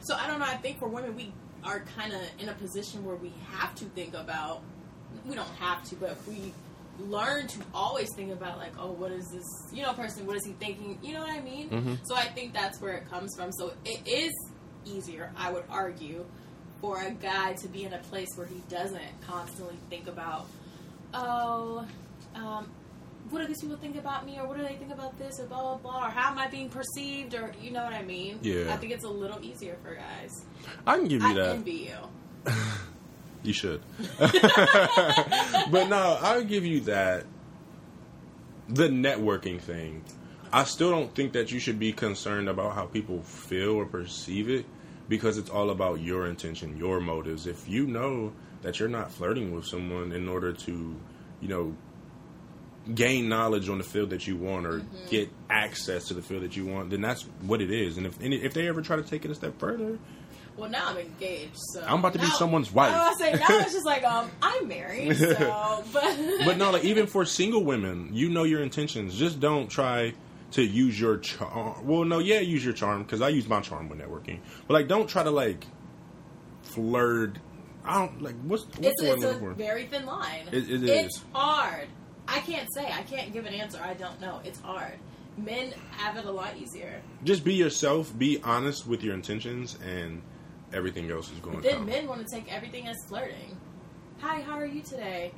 so 0.00 0.14
I 0.14 0.26
don't 0.26 0.38
know. 0.38 0.46
I 0.46 0.56
think 0.56 0.78
for 0.78 0.88
women, 0.88 1.16
we 1.16 1.32
are 1.64 1.80
kind 1.96 2.12
of 2.12 2.20
in 2.38 2.48
a 2.48 2.52
position 2.54 3.04
where 3.04 3.16
we 3.16 3.32
have 3.50 3.74
to 3.76 3.84
think 3.86 4.14
about. 4.14 4.62
We 5.26 5.34
don't 5.34 5.48
have 5.58 5.82
to, 5.88 5.96
but 5.96 6.10
if 6.10 6.28
we 6.28 6.52
learn 6.98 7.46
to 7.48 7.60
always 7.74 8.08
think 8.14 8.32
about 8.32 8.58
like, 8.58 8.72
oh, 8.78 8.92
what 8.92 9.10
is 9.10 9.28
this, 9.30 9.46
you 9.72 9.82
know, 9.82 9.92
person? 9.94 10.26
What 10.26 10.36
is 10.36 10.44
he 10.44 10.52
thinking? 10.52 10.98
You 11.02 11.14
know 11.14 11.20
what 11.20 11.30
I 11.30 11.40
mean? 11.40 11.70
Mhm. 11.70 11.98
So 12.04 12.14
I 12.14 12.24
think 12.24 12.52
that's 12.52 12.80
where 12.80 12.94
it 12.94 13.08
comes 13.10 13.34
from. 13.36 13.50
So 13.52 13.72
it 13.84 14.06
is 14.06 14.32
easier, 14.84 15.32
I 15.36 15.50
would 15.50 15.64
argue, 15.70 16.24
for 16.80 17.00
a 17.00 17.10
guy 17.10 17.54
to 17.54 17.68
be 17.68 17.84
in 17.84 17.94
a 17.94 17.98
place 17.98 18.28
where 18.36 18.46
he 18.46 18.60
doesn't 18.68 19.00
constantly 19.26 19.76
think 19.88 20.06
about, 20.06 20.46
oh, 21.14 21.86
um, 22.34 22.70
what 23.30 23.40
do 23.40 23.46
these 23.46 23.60
people 23.60 23.76
think 23.76 23.96
about 23.96 24.26
me, 24.26 24.38
or 24.38 24.46
what 24.46 24.56
do 24.56 24.62
they 24.62 24.74
think 24.74 24.92
about 24.92 25.18
this, 25.18 25.40
or 25.40 25.46
blah 25.46 25.60
blah 25.60 25.76
blah, 25.76 26.06
or 26.06 26.10
how 26.10 26.30
am 26.30 26.38
I 26.38 26.46
being 26.48 26.68
perceived, 26.68 27.34
or 27.34 27.52
you 27.60 27.70
know 27.70 27.82
what 27.84 27.92
I 27.94 28.02
mean? 28.02 28.38
Yeah. 28.42 28.72
I 28.72 28.76
think 28.76 28.92
it's 28.92 29.04
a 29.04 29.08
little 29.08 29.42
easier 29.42 29.76
for 29.82 29.94
guys. 29.94 30.44
I 30.86 30.96
can 30.96 31.08
give 31.08 31.22
you 31.22 31.28
I 31.28 31.34
that. 31.34 31.56
envy 31.56 31.90
you. 31.90 32.52
You 33.44 33.52
should. 33.52 33.82
but 34.18 34.32
no, 35.88 36.18
I'll 36.20 36.44
give 36.44 36.64
you 36.64 36.80
that. 36.80 37.26
The 38.70 38.88
networking 38.88 39.60
thing. 39.60 40.02
I 40.50 40.64
still 40.64 40.90
don't 40.90 41.14
think 41.14 41.34
that 41.34 41.52
you 41.52 41.58
should 41.58 41.78
be 41.78 41.92
concerned 41.92 42.48
about 42.48 42.74
how 42.74 42.86
people 42.86 43.22
feel 43.22 43.72
or 43.72 43.84
perceive 43.84 44.48
it 44.48 44.64
because 45.08 45.36
it's 45.36 45.50
all 45.50 45.68
about 45.68 46.00
your 46.00 46.26
intention, 46.26 46.78
your 46.78 47.00
motives. 47.00 47.46
If 47.46 47.68
you 47.68 47.86
know 47.86 48.32
that 48.62 48.80
you're 48.80 48.88
not 48.88 49.12
flirting 49.12 49.52
with 49.54 49.66
someone 49.66 50.12
in 50.12 50.26
order 50.26 50.54
to, 50.54 50.96
you 51.42 51.48
know, 51.48 51.76
gain 52.92 53.28
knowledge 53.28 53.68
on 53.68 53.78
the 53.78 53.84
field 53.84 54.10
that 54.10 54.26
you 54.26 54.36
want 54.36 54.66
or 54.66 54.82
get 55.08 55.30
access 55.48 56.04
to 56.08 56.14
the 56.14 56.22
field 56.22 56.42
that 56.42 56.56
you 56.56 56.66
want, 56.66 56.90
then 56.90 57.00
that's 57.00 57.22
what 57.46 57.62
it 57.62 57.70
is. 57.70 57.96
And 57.96 58.06
if 58.06 58.20
and 58.20 58.34
if 58.34 58.52
they 58.54 58.66
ever 58.68 58.82
try 58.82 58.96
to 58.96 59.02
take 59.02 59.24
it 59.24 59.30
a 59.30 59.34
step 59.34 59.58
further, 59.58 59.98
Well, 60.56 60.68
now 60.70 60.88
I'm 60.90 60.98
engaged, 60.98 61.56
so 61.72 61.82
I'm 61.86 62.00
about 62.00 62.12
to 62.12 62.18
be 62.18 62.26
someone's 62.26 62.70
wife. 62.70 62.94
I 62.94 63.08
was 63.08 63.18
say 63.18 63.32
now 63.32 63.46
it's 63.48 63.72
just 63.78 63.86
like 63.86 64.04
um 64.04 64.30
I'm 64.42 64.68
married, 64.68 65.16
so 65.16 65.84
but 65.92 66.16
but 66.44 66.58
no, 66.58 66.70
like 66.70 66.84
even 66.84 67.06
for 67.14 67.24
single 67.24 67.64
women, 67.64 68.10
you 68.12 68.28
know 68.28 68.44
your 68.44 68.62
intentions. 68.62 69.14
Just 69.18 69.40
don't 69.40 69.68
try 69.70 70.12
to 70.52 70.62
use 70.62 71.00
your 71.00 71.16
charm. 71.18 71.84
Well, 71.86 72.04
no, 72.04 72.18
yeah, 72.20 72.38
use 72.40 72.64
your 72.64 72.74
charm 72.74 73.02
because 73.02 73.20
I 73.22 73.30
use 73.30 73.48
my 73.48 73.60
charm 73.60 73.88
when 73.88 73.98
networking. 73.98 74.40
But 74.68 74.74
like, 74.74 74.88
don't 74.88 75.08
try 75.08 75.22
to 75.22 75.30
like 75.30 75.66
flirt. 76.62 77.38
I 77.84 77.98
don't 77.98 78.22
like 78.22 78.34
what's 78.44 78.64
what's 78.64 78.78
it's, 78.86 79.00
the 79.02 79.08
word 79.08 79.16
it's 79.16 79.24
a 79.24 79.38
for? 79.38 79.52
very 79.54 79.84
thin 79.86 80.06
line. 80.06 80.48
It- 80.52 80.70
it 80.70 80.84
It's 80.84 81.16
is. 81.16 81.24
hard. 81.32 81.88
I 82.34 82.40
can't 82.40 82.72
say. 82.74 82.86
I 82.86 83.02
can't 83.02 83.32
give 83.32 83.46
an 83.46 83.54
answer. 83.54 83.78
I 83.82 83.94
don't 83.94 84.20
know. 84.20 84.40
It's 84.44 84.60
hard. 84.60 84.94
Men 85.36 85.72
have 85.92 86.16
it 86.16 86.24
a 86.26 86.30
lot 86.30 86.56
easier. 86.56 87.00
Just 87.24 87.44
be 87.44 87.54
yourself. 87.54 88.16
Be 88.18 88.40
honest 88.44 88.86
with 88.86 89.02
your 89.02 89.14
intentions, 89.14 89.78
and 89.84 90.22
everything 90.72 91.10
else 91.10 91.30
is 91.32 91.38
going 91.40 91.56
to 91.56 91.62
Then 91.62 91.76
come. 91.76 91.86
men 91.86 92.06
want 92.06 92.26
to 92.26 92.34
take 92.34 92.52
everything 92.52 92.86
as 92.88 92.96
flirting. 93.08 93.56
Hi, 94.20 94.40
how 94.42 94.58
are 94.58 94.66
you 94.66 94.80
today? 94.82 95.32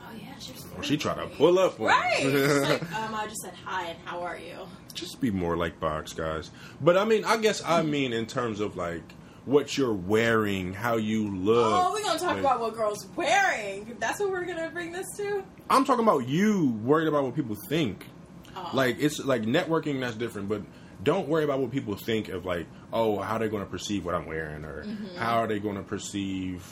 Oh 0.00 0.10
yeah, 0.20 0.34
she's. 0.38 0.64
Well, 0.74 0.82
she 0.82 0.96
tried 0.96 1.16
to 1.16 1.26
pull 1.26 1.58
up 1.58 1.78
on 1.80 1.86
Right. 1.86 2.24
like, 2.24 2.82
um, 2.96 3.14
I 3.14 3.26
just 3.26 3.42
said 3.42 3.52
hi 3.64 3.86
and 3.90 3.98
how 4.04 4.20
are 4.22 4.38
you? 4.38 4.54
just 4.94 5.20
be 5.20 5.30
more 5.30 5.56
like 5.56 5.78
box 5.78 6.12
guys. 6.12 6.50
But 6.80 6.96
I 6.96 7.04
mean, 7.04 7.24
I 7.24 7.36
guess 7.36 7.62
I 7.64 7.82
mean 7.82 8.12
in 8.12 8.26
terms 8.26 8.58
of 8.58 8.76
like 8.76 9.02
what 9.48 9.78
you're 9.78 9.94
wearing, 9.94 10.74
how 10.74 10.96
you 10.96 11.34
look. 11.34 11.72
Oh, 11.74 11.92
we're 11.92 12.02
gonna 12.02 12.18
talk 12.18 12.32
like- 12.32 12.40
about 12.40 12.60
what 12.60 12.74
girls 12.74 13.06
wearing. 13.16 13.96
That's 13.98 14.20
what 14.20 14.30
we're 14.30 14.44
gonna 14.44 14.70
bring 14.70 14.92
this 14.92 15.06
to. 15.16 15.42
I'm 15.70 15.84
talking 15.86 16.04
about 16.04 16.28
you 16.28 16.78
worried 16.84 17.08
about 17.08 17.24
what 17.24 17.34
people 17.34 17.56
think. 17.68 18.04
Like 18.74 18.96
it's 18.98 19.24
like 19.24 19.42
networking 19.42 20.00
that's 20.00 20.16
different, 20.16 20.48
but 20.48 20.62
don't 21.02 21.28
worry 21.28 21.44
about 21.44 21.60
what 21.60 21.70
people 21.70 21.94
think 21.94 22.28
of 22.28 22.44
like, 22.44 22.66
oh, 22.92 23.18
how 23.20 23.38
they're 23.38 23.48
going 23.48 23.64
to 23.64 23.70
perceive 23.70 24.04
what 24.04 24.16
I'm 24.16 24.26
wearing 24.26 24.64
or 24.64 24.84
how 25.16 25.38
are 25.38 25.46
they 25.46 25.60
going 25.60 25.76
to 25.76 25.82
perceive 25.84 26.64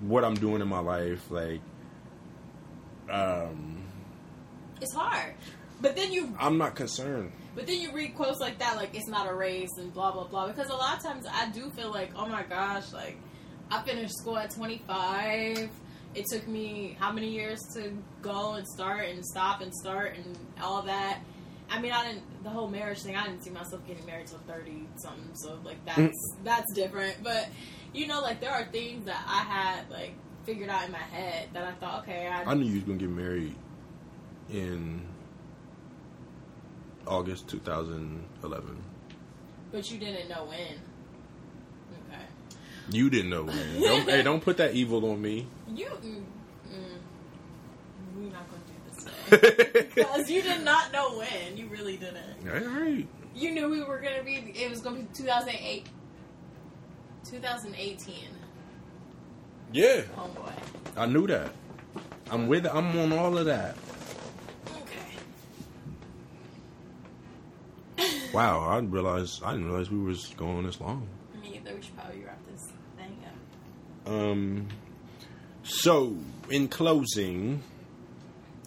what 0.00 0.24
I'm 0.24 0.34
doing 0.34 0.62
in 0.62 0.68
my 0.68 0.78
life. 0.78 1.30
Like, 1.30 1.60
um, 3.10 3.82
It's 4.80 4.94
hard. 4.94 5.34
But 5.82 5.96
then 5.96 6.12
you 6.12 6.34
I'm 6.40 6.56
not 6.56 6.74
concerned. 6.74 7.32
But 7.60 7.66
then 7.66 7.78
you 7.78 7.92
read 7.92 8.14
quotes 8.14 8.40
like 8.40 8.58
that, 8.60 8.76
like 8.76 8.94
it's 8.94 9.06
not 9.06 9.28
a 9.28 9.34
race 9.34 9.76
and 9.76 9.92
blah 9.92 10.12
blah 10.12 10.26
blah. 10.26 10.46
Because 10.46 10.70
a 10.70 10.74
lot 10.74 10.96
of 10.96 11.02
times 11.02 11.26
I 11.30 11.50
do 11.50 11.68
feel 11.68 11.90
like, 11.90 12.10
oh 12.16 12.26
my 12.26 12.42
gosh, 12.42 12.90
like 12.90 13.18
I 13.70 13.82
finished 13.82 14.16
school 14.16 14.38
at 14.38 14.50
25. 14.50 15.68
It 16.14 16.24
took 16.32 16.48
me 16.48 16.96
how 16.98 17.12
many 17.12 17.28
years 17.28 17.60
to 17.74 17.92
go 18.22 18.54
and 18.54 18.66
start 18.66 19.10
and 19.10 19.22
stop 19.22 19.60
and 19.60 19.74
start 19.74 20.16
and 20.16 20.38
all 20.62 20.80
that. 20.84 21.20
I 21.68 21.82
mean, 21.82 21.92
I 21.92 22.06
didn't 22.06 22.42
the 22.42 22.48
whole 22.48 22.66
marriage 22.66 23.00
thing. 23.00 23.14
I 23.14 23.26
didn't 23.26 23.44
see 23.44 23.50
myself 23.50 23.86
getting 23.86 24.06
married 24.06 24.28
till 24.28 24.38
30 24.38 24.86
something. 24.96 25.34
So 25.34 25.58
like 25.62 25.84
that's 25.84 26.00
mm. 26.00 26.44
that's 26.44 26.72
different. 26.72 27.22
But 27.22 27.46
you 27.92 28.06
know, 28.06 28.22
like 28.22 28.40
there 28.40 28.52
are 28.52 28.64
things 28.64 29.04
that 29.04 29.22
I 29.26 29.40
had 29.40 29.90
like 29.90 30.14
figured 30.46 30.70
out 30.70 30.86
in 30.86 30.92
my 30.92 30.96
head 30.96 31.50
that 31.52 31.64
I 31.64 31.72
thought, 31.72 32.04
okay, 32.04 32.26
I, 32.26 32.42
I 32.42 32.54
knew 32.54 32.64
you 32.64 32.76
was 32.76 32.84
going 32.84 32.98
to 32.98 33.06
get 33.06 33.14
married 33.14 33.54
in 34.50 35.09
August 37.10 37.48
2011. 37.48 38.76
but 39.72 39.90
you 39.90 39.98
didn't 39.98 40.28
know 40.28 40.44
when. 40.44 40.80
Okay. 42.08 42.22
You 42.90 43.10
didn't 43.10 43.30
know 43.30 43.42
when. 43.44 43.80
Don't, 43.82 44.08
hey, 44.08 44.22
don't 44.22 44.40
put 44.42 44.56
that 44.58 44.74
evil 44.74 45.10
on 45.10 45.20
me. 45.20 45.46
You, 45.74 45.86
mm, 45.86 46.22
mm, 46.68 46.98
we're 48.16 48.32
not 48.32 48.46
going 48.50 48.62
to 48.62 48.68
do 48.72 48.78
this 48.88 49.04
because 49.94 50.30
you 50.30 50.42
did 50.42 50.62
not 50.64 50.92
know 50.92 51.18
when. 51.18 51.56
You 51.56 51.66
really 51.68 51.96
didn't. 51.96 52.48
All 52.48 52.60
right. 52.80 53.06
You 53.34 53.50
knew 53.52 53.68
we 53.68 53.82
were 53.82 53.98
going 54.00 54.18
to 54.18 54.24
be. 54.24 54.34
It 54.56 54.70
was 54.70 54.80
going 54.80 54.96
to 54.96 55.02
be 55.02 55.08
2008, 55.14 55.86
2018. 57.24 58.14
Yeah, 59.72 60.02
Oh 60.18 60.26
boy. 60.28 60.52
I 60.96 61.06
knew 61.06 61.26
that. 61.28 61.52
I'm 62.30 62.48
with. 62.48 62.66
I'm 62.66 62.96
on 62.98 63.12
all 63.12 63.38
of 63.38 63.46
that. 63.46 63.76
Okay. 64.82 65.14
Wow, 68.32 68.68
I 68.68 68.76
didn't 68.76 68.92
realize. 68.92 69.40
I 69.44 69.52
didn't 69.52 69.66
realize 69.66 69.90
we 69.90 69.98
was 69.98 70.28
going 70.36 70.64
this 70.64 70.80
long. 70.80 71.08
Me 71.42 71.56
either. 71.56 71.74
We 71.74 71.82
should 71.82 71.96
probably 71.96 72.22
wrap 72.22 72.38
this 72.50 72.68
thing 72.96 73.16
up. 73.26 74.12
Um. 74.12 74.68
So, 75.62 76.16
in 76.48 76.68
closing, 76.68 77.62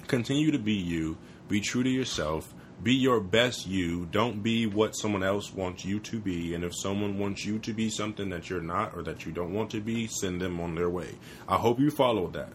continue 0.08 0.52
to 0.52 0.60
be 0.60 0.74
you. 0.74 1.18
Be 1.50 1.60
true 1.60 1.84
to 1.84 1.90
yourself. 1.90 2.54
Be 2.82 2.94
your 2.94 3.22
best 3.22 3.66
you. 3.66 4.06
Don't 4.12 4.44
be 4.44 4.68
what 4.68 4.92
someone 4.92 5.24
else 5.24 5.54
wants 5.54 5.86
you 5.86 6.00
to 6.02 6.20
be. 6.20 6.54
And 6.54 6.64
if 6.64 6.74
someone 6.76 7.18
wants 7.18 7.46
you 7.46 7.60
to 7.60 7.74
be 7.74 7.90
something 7.90 8.30
that 8.30 8.50
you're 8.50 8.62
not 8.62 8.96
or 8.96 9.04
that 9.04 9.26
you 9.26 9.32
don't 9.32 9.54
want 9.54 9.72
to 9.72 9.80
be, 9.80 10.08
send 10.08 10.42
them 10.42 10.60
on 10.60 10.76
their 10.76 10.90
way. 10.90 11.16
I 11.48 11.56
hope 11.56 11.80
you 11.80 11.90
follow 11.92 12.28
that. 12.32 12.50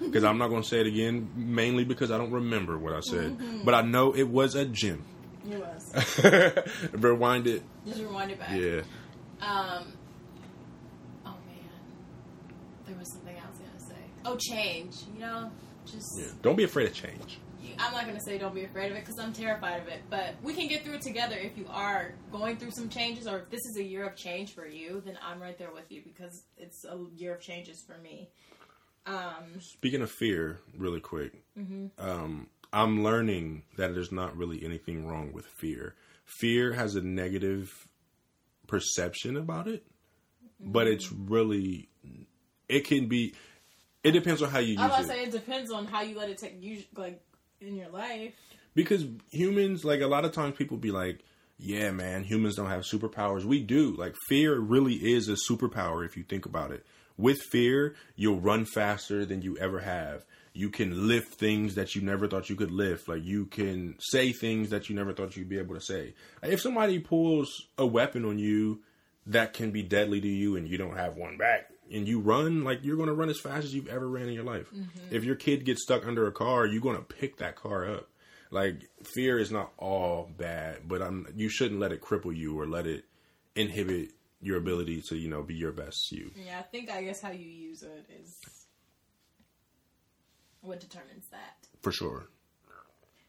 Because 0.00 0.24
I'm 0.24 0.38
not 0.38 0.48
going 0.48 0.62
to 0.62 0.68
say 0.68 0.80
it 0.80 0.86
again, 0.86 1.30
mainly 1.34 1.84
because 1.84 2.10
I 2.10 2.16
don't 2.18 2.30
remember 2.32 2.78
what 2.78 2.94
I 2.94 3.00
said. 3.00 3.36
But 3.64 3.74
I 3.74 3.82
know 3.82 4.12
it 4.14 4.28
was 4.28 4.54
a 4.54 4.64
gym. 4.64 5.04
It 5.50 5.58
was. 5.58 6.90
Rewind 6.92 7.46
it. 7.46 7.62
Just 7.86 8.00
rewind 8.00 8.30
it 8.30 8.38
back. 8.38 8.50
Yeah. 8.52 8.80
Um. 9.40 9.92
Oh 11.26 11.34
man, 11.46 11.70
there 12.86 12.96
was 12.98 13.12
something 13.12 13.34
I 13.36 13.48
was 13.50 13.58
gonna 13.58 13.80
say. 13.80 14.00
Oh, 14.24 14.36
change. 14.36 14.94
You 15.12 15.20
know, 15.20 15.50
just. 15.84 16.18
Yeah. 16.18 16.26
Don't 16.42 16.56
be 16.56 16.64
afraid 16.64 16.88
of 16.88 16.94
change. 16.94 17.38
I'm 17.78 17.92
not 17.92 18.06
gonna 18.06 18.20
say 18.20 18.38
don't 18.38 18.54
be 18.54 18.64
afraid 18.64 18.90
of 18.92 18.96
it 18.96 19.04
because 19.04 19.18
I'm 19.18 19.32
terrified 19.32 19.80
of 19.82 19.88
it. 19.88 20.02
But 20.08 20.34
we 20.42 20.54
can 20.54 20.68
get 20.68 20.84
through 20.84 20.94
it 20.94 21.02
together 21.02 21.36
if 21.36 21.58
you 21.58 21.66
are 21.68 22.14
going 22.30 22.56
through 22.56 22.70
some 22.70 22.88
changes, 22.88 23.26
or 23.26 23.38
if 23.40 23.50
this 23.50 23.60
is 23.66 23.76
a 23.78 23.82
year 23.82 24.06
of 24.06 24.16
change 24.16 24.54
for 24.54 24.66
you. 24.66 25.02
Then 25.04 25.18
I'm 25.26 25.40
right 25.42 25.58
there 25.58 25.72
with 25.72 25.90
you 25.90 26.02
because 26.04 26.44
it's 26.56 26.84
a 26.84 26.96
year 27.16 27.34
of 27.34 27.40
changes 27.40 27.82
for 27.86 27.98
me. 27.98 28.30
Um. 29.06 29.60
Speaking 29.60 30.00
of 30.02 30.10
fear, 30.10 30.60
really 30.76 31.00
quick, 31.00 31.42
um, 31.98 32.46
I'm 32.74 33.04
learning 33.04 33.62
that 33.76 33.94
there's 33.94 34.10
not 34.10 34.36
really 34.36 34.64
anything 34.64 35.06
wrong 35.06 35.32
with 35.32 35.46
fear. 35.46 35.94
Fear 36.24 36.72
has 36.72 36.96
a 36.96 37.00
negative 37.00 37.86
perception 38.66 39.36
about 39.36 39.68
it, 39.68 39.86
but 40.58 40.88
it's 40.88 41.06
mm-hmm. 41.06 41.32
really, 41.32 41.88
it 42.68 42.84
can 42.84 43.06
be, 43.06 43.34
it 44.02 44.10
depends 44.10 44.42
on 44.42 44.50
how 44.50 44.58
you 44.58 44.76
I 44.76 44.88
was 44.88 44.98
use 44.98 45.06
about 45.06 45.16
it. 45.16 45.18
say 45.18 45.22
it 45.22 45.30
depends 45.30 45.70
on 45.70 45.86
how 45.86 46.02
you 46.02 46.18
let 46.18 46.28
it 46.28 46.38
take 46.38 46.60
you 46.60 46.82
like 46.96 47.22
in 47.60 47.76
your 47.76 47.90
life. 47.90 48.34
Because 48.74 49.06
humans, 49.30 49.84
like 49.84 50.00
a 50.00 50.08
lot 50.08 50.24
of 50.24 50.32
times 50.32 50.56
people 50.56 50.76
be 50.76 50.90
like, 50.90 51.20
yeah, 51.56 51.92
man, 51.92 52.24
humans 52.24 52.56
don't 52.56 52.70
have 52.70 52.82
superpowers. 52.82 53.44
We 53.44 53.60
do. 53.60 53.94
Like 53.96 54.16
fear 54.28 54.58
really 54.58 54.94
is 54.94 55.28
a 55.28 55.36
superpower 55.48 56.04
if 56.04 56.16
you 56.16 56.24
think 56.24 56.44
about 56.44 56.72
it. 56.72 56.84
With 57.16 57.40
fear, 57.40 57.94
you'll 58.16 58.40
run 58.40 58.64
faster 58.64 59.24
than 59.24 59.42
you 59.42 59.56
ever 59.58 59.78
have. 59.78 60.24
You 60.56 60.70
can 60.70 61.08
lift 61.08 61.34
things 61.34 61.74
that 61.74 61.96
you 61.96 62.02
never 62.02 62.28
thought 62.28 62.48
you 62.48 62.54
could 62.54 62.70
lift. 62.70 63.08
Like 63.08 63.24
you 63.24 63.46
can 63.46 63.96
say 63.98 64.32
things 64.32 64.70
that 64.70 64.88
you 64.88 64.94
never 64.94 65.12
thought 65.12 65.36
you'd 65.36 65.48
be 65.48 65.58
able 65.58 65.74
to 65.74 65.80
say. 65.80 66.14
If 66.42 66.60
somebody 66.60 67.00
pulls 67.00 67.66
a 67.76 67.84
weapon 67.84 68.24
on 68.24 68.38
you 68.38 68.80
that 69.26 69.52
can 69.52 69.72
be 69.72 69.82
deadly 69.82 70.20
to 70.20 70.28
you 70.28 70.56
and 70.56 70.68
you 70.68 70.78
don't 70.78 70.96
have 70.96 71.16
one 71.16 71.36
back 71.36 71.70
and 71.92 72.06
you 72.06 72.20
run, 72.20 72.62
like 72.62 72.80
you're 72.84 72.96
going 72.96 73.08
to 73.08 73.14
run 73.14 73.30
as 73.30 73.40
fast 73.40 73.64
as 73.64 73.74
you've 73.74 73.88
ever 73.88 74.08
ran 74.08 74.28
in 74.28 74.34
your 74.34 74.44
life. 74.44 74.70
Mm-hmm. 74.72 75.14
If 75.14 75.24
your 75.24 75.34
kid 75.34 75.64
gets 75.64 75.82
stuck 75.82 76.06
under 76.06 76.26
a 76.26 76.32
car, 76.32 76.66
you're 76.66 76.80
going 76.80 76.96
to 76.96 77.02
pick 77.02 77.38
that 77.38 77.56
car 77.56 77.90
up. 77.90 78.08
Like 78.50 78.88
fear 79.02 79.40
is 79.40 79.50
not 79.50 79.72
all 79.76 80.30
bad, 80.36 80.86
but 80.86 81.02
I'm 81.02 81.26
you 81.34 81.48
shouldn't 81.48 81.80
let 81.80 81.90
it 81.90 82.00
cripple 82.00 82.34
you 82.34 82.60
or 82.60 82.66
let 82.66 82.86
it 82.86 83.04
inhibit 83.56 84.10
your 84.40 84.58
ability 84.58 85.02
to, 85.08 85.16
you 85.16 85.28
know, 85.28 85.42
be 85.42 85.54
your 85.54 85.72
best 85.72 86.12
you. 86.12 86.30
Yeah, 86.36 86.60
I 86.60 86.62
think 86.62 86.90
I 86.90 87.02
guess 87.02 87.20
how 87.20 87.32
you 87.32 87.48
use 87.48 87.82
it 87.82 88.06
is 88.20 88.38
what 90.64 90.80
determines 90.80 91.26
that. 91.30 91.56
For 91.82 91.92
sure. 91.92 92.26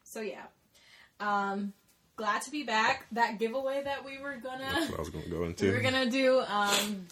So 0.04 0.20
yeah, 0.20 0.44
um, 1.20 1.72
glad 2.16 2.42
to 2.42 2.50
be 2.50 2.62
back. 2.62 3.06
That 3.12 3.38
giveaway 3.38 3.82
that 3.84 4.04
we 4.04 4.18
were 4.18 4.36
gonna 4.36 4.64
That's 4.72 4.90
what 4.90 4.98
I 4.98 5.02
was 5.02 5.10
to 5.10 5.30
go 5.30 5.44
into. 5.44 5.66
we 5.66 5.72
were 5.72 5.82
gonna 5.82 6.10
do. 6.10 6.40
Um, 6.40 7.06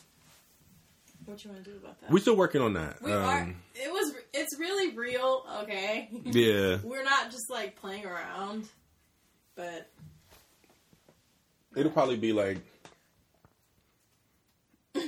what 1.27 1.43
you 1.43 1.51
want 1.51 1.65
to 1.65 1.71
do 1.71 1.77
about 1.77 2.01
that? 2.01 2.11
We're 2.11 2.19
still 2.19 2.37
working 2.37 2.61
on 2.61 2.75
that. 2.75 3.01
We 3.03 3.13
um, 3.13 3.23
are. 3.23 3.55
It 3.75 3.91
was. 3.91 4.15
It's 4.33 4.59
really 4.59 4.95
real. 4.97 5.45
Okay. 5.63 6.09
Yeah. 6.25 6.79
We're 6.83 7.05
not 7.05 7.31
just 7.31 7.51
like 7.51 7.77
playing 7.77 8.05
around, 8.07 8.69
but 9.55 9.91
It'll 11.77 11.93
probably 11.93 12.17
be 12.17 12.33
like 12.33 12.59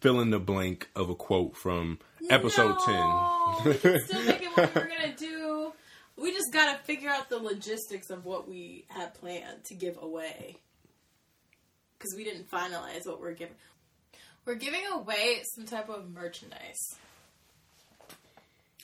fill 0.00 0.20
in 0.20 0.30
the 0.30 0.38
blank 0.38 0.90
of 0.94 1.08
a 1.10 1.14
quote 1.14 1.56
from 1.56 1.98
episode 2.28 2.76
no, 2.86 3.62
we 3.64 3.74
can 3.74 4.00
still 4.00 4.22
make 4.24 4.42
it 4.42 4.56
what 4.56 4.74
we 4.74 4.80
were 4.80 4.88
gonna 5.00 5.16
do. 5.16 5.72
We 6.16 6.32
just 6.32 6.52
gotta 6.52 6.78
figure 6.84 7.08
out 7.08 7.30
the 7.30 7.38
logistics 7.38 8.10
of 8.10 8.24
what 8.24 8.48
we 8.48 8.84
had 8.88 9.14
planned 9.14 9.64
to 9.64 9.74
give 9.74 9.96
away 10.00 10.56
because 11.98 12.14
we 12.16 12.24
didn't 12.24 12.50
finalize 12.50 13.06
what 13.06 13.20
we're 13.20 13.32
giving. 13.32 13.54
We're 14.44 14.54
giving 14.54 14.82
away 14.92 15.42
some 15.54 15.66
type 15.66 15.88
of 15.88 16.10
merchandise. 16.10 16.96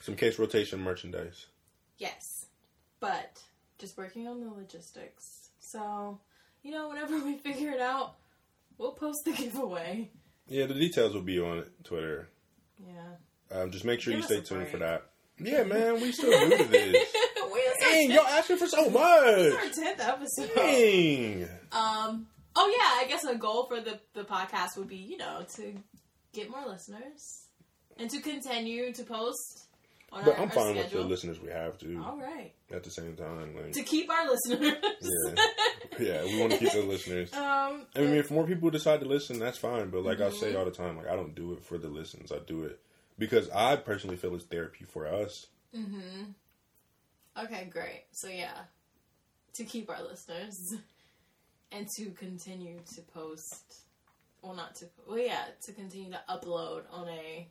Some 0.02 0.16
case 0.16 0.38
rotation 0.38 0.80
merchandise. 0.80 1.46
Yes, 1.98 2.22
but 3.00 3.42
just 3.78 3.96
working 3.98 4.28
on 4.28 4.40
the 4.40 4.50
logistics. 4.50 5.50
So 5.58 6.20
you 6.62 6.72
know, 6.72 6.88
whenever 6.88 7.18
we 7.24 7.36
figure 7.36 7.70
it 7.70 7.80
out, 7.80 8.14
we'll 8.78 8.92
post 8.92 9.24
the 9.24 9.32
giveaway. 9.32 10.10
Yeah, 10.48 10.66
the 10.66 10.74
details 10.74 11.14
will 11.14 11.22
be 11.22 11.40
on 11.40 11.64
Twitter. 11.84 12.28
Yeah. 12.78 13.58
Um, 13.60 13.70
just 13.70 13.84
make 13.84 14.00
sure 14.00 14.12
Give 14.12 14.20
you 14.20 14.26
stay 14.26 14.40
tuned 14.40 14.62
break. 14.62 14.72
for 14.72 14.78
that. 14.78 15.06
Yeah, 15.38 15.64
man, 15.64 16.00
we 16.00 16.12
still 16.12 16.30
new 16.48 16.56
to 16.56 16.64
this. 16.64 16.92
Wait, 17.50 17.62
it's 17.66 17.84
our 17.84 17.90
Dang, 17.92 18.10
y'all 18.10 18.26
asking 18.26 18.56
for 18.56 18.66
so 18.66 18.84
it's 18.84 18.92
much. 18.92 19.76
our 19.78 19.84
tenth 19.84 20.00
episode. 20.00 20.50
Dang. 20.54 21.48
Um. 21.72 22.26
Oh 22.58 22.68
yeah, 22.74 23.04
I 23.04 23.06
guess 23.08 23.24
a 23.24 23.34
goal 23.36 23.66
for 23.66 23.80
the 23.80 24.00
the 24.14 24.24
podcast 24.24 24.76
would 24.78 24.88
be, 24.88 24.96
you 24.96 25.16
know, 25.18 25.44
to 25.56 25.74
get 26.32 26.50
more 26.50 26.66
listeners 26.66 27.44
and 27.98 28.08
to 28.10 28.20
continue 28.20 28.92
to 28.94 29.02
post 29.04 29.65
on 30.16 30.24
But 30.24 30.36
our, 30.36 30.42
I'm 30.42 30.50
fine 30.50 30.76
with 30.76 30.90
the 30.90 31.00
listeners 31.02 31.40
we 31.40 31.50
have 31.50 31.78
too. 31.78 32.02
All 32.04 32.16
right, 32.18 32.52
At 32.70 32.82
the 32.84 32.90
same 32.90 33.16
time, 33.16 33.54
like, 33.56 33.72
to 33.72 33.82
keep 33.82 34.10
our 34.10 34.28
listeners. 34.30 34.74
yeah, 35.02 35.34
yeah, 35.98 36.24
we 36.24 36.40
want 36.40 36.52
to 36.52 36.58
keep 36.58 36.72
the 36.72 36.82
listeners. 36.88 37.32
um. 37.34 37.86
I 37.94 38.00
mean, 38.00 38.14
if 38.14 38.30
more 38.30 38.46
people 38.46 38.70
decide 38.70 39.00
to 39.00 39.06
listen, 39.06 39.38
that's 39.38 39.58
fine. 39.58 39.90
But 39.90 40.02
like 40.04 40.20
I 40.20 40.30
say 40.30 40.48
Mm-hmm. 40.48 40.56
all 40.58 40.64
the 40.64 40.70
time, 40.70 40.96
like 40.96 41.08
I 41.08 41.16
don't 41.16 41.34
do 41.34 41.52
it 41.52 41.62
for 41.64 41.78
the 41.78 41.88
listens. 41.88 42.32
I 42.32 42.38
do 42.46 42.64
it 42.64 42.80
because 43.18 43.48
I 43.50 43.76
personally 43.76 44.16
feel 44.16 44.34
it's 44.34 44.44
therapy 44.44 44.84
for 44.84 45.06
us. 45.06 45.46
Hmm. 45.74 46.22
Okay, 47.38 47.68
great. 47.70 48.04
So 48.12 48.28
yeah, 48.28 48.56
to 49.54 49.64
keep 49.64 49.90
our 49.90 50.02
listeners 50.02 50.74
and 51.72 51.88
to 51.90 52.10
continue 52.10 52.78
to 52.94 53.00
post. 53.02 53.74
Well, 54.42 54.54
not 54.54 54.74
to. 54.76 54.86
Well, 55.08 55.18
yeah, 55.18 55.44
to 55.62 55.72
continue 55.72 56.10
to 56.12 56.20
upload 56.30 56.82
on 56.92 57.08
a 57.08 57.48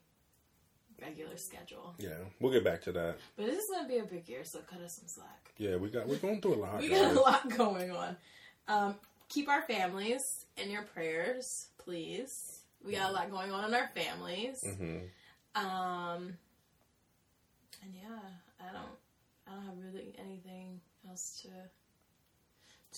regular 1.02 1.38
schedule. 1.38 1.96
Yeah, 1.98 2.18
we'll 2.40 2.52
get 2.52 2.64
back 2.64 2.82
to 2.84 2.92
that. 2.94 3.18
But 3.36 3.46
this 3.48 3.58
is 3.60 3.66
gonna 3.74 3.88
be 3.88 3.98
a 3.98 4.04
big 4.06 4.28
year, 4.30 4.42
so 4.44 4.60
cut 4.70 4.80
us 4.82 4.96
some 5.00 5.08
slack. 5.08 5.52
Yeah, 5.58 5.76
we 5.78 5.90
got 5.90 6.08
we're 6.08 6.18
going 6.18 6.42
through 6.42 6.56
a 6.56 6.62
lot. 6.62 6.80
We 6.82 6.90
guys. 6.90 7.02
got 7.02 7.16
a 7.16 7.20
lot 7.22 7.58
going 7.58 7.92
on. 7.92 8.18
Um, 8.68 8.96
keep 9.30 9.50
our 9.50 9.62
families 9.64 10.22
in 10.58 10.70
your 10.72 10.84
prayers, 10.84 11.46
please. 11.78 12.30
We 12.86 12.94
got 12.94 13.10
a 13.10 13.14
lot 13.14 13.30
going 13.32 13.52
on 13.52 13.66
in 13.66 13.74
our 13.74 13.90
families. 13.96 14.58
Mhm. 14.66 15.10
Um, 15.56 16.38
and 17.84 17.94
yeah, 17.94 18.20
I 18.60 18.74
don't, 18.74 18.98
I 19.48 19.52
don't 19.56 19.66
have 19.66 19.78
really 19.84 20.14
anything 20.20 20.82
else 21.08 21.42
to 21.44 21.50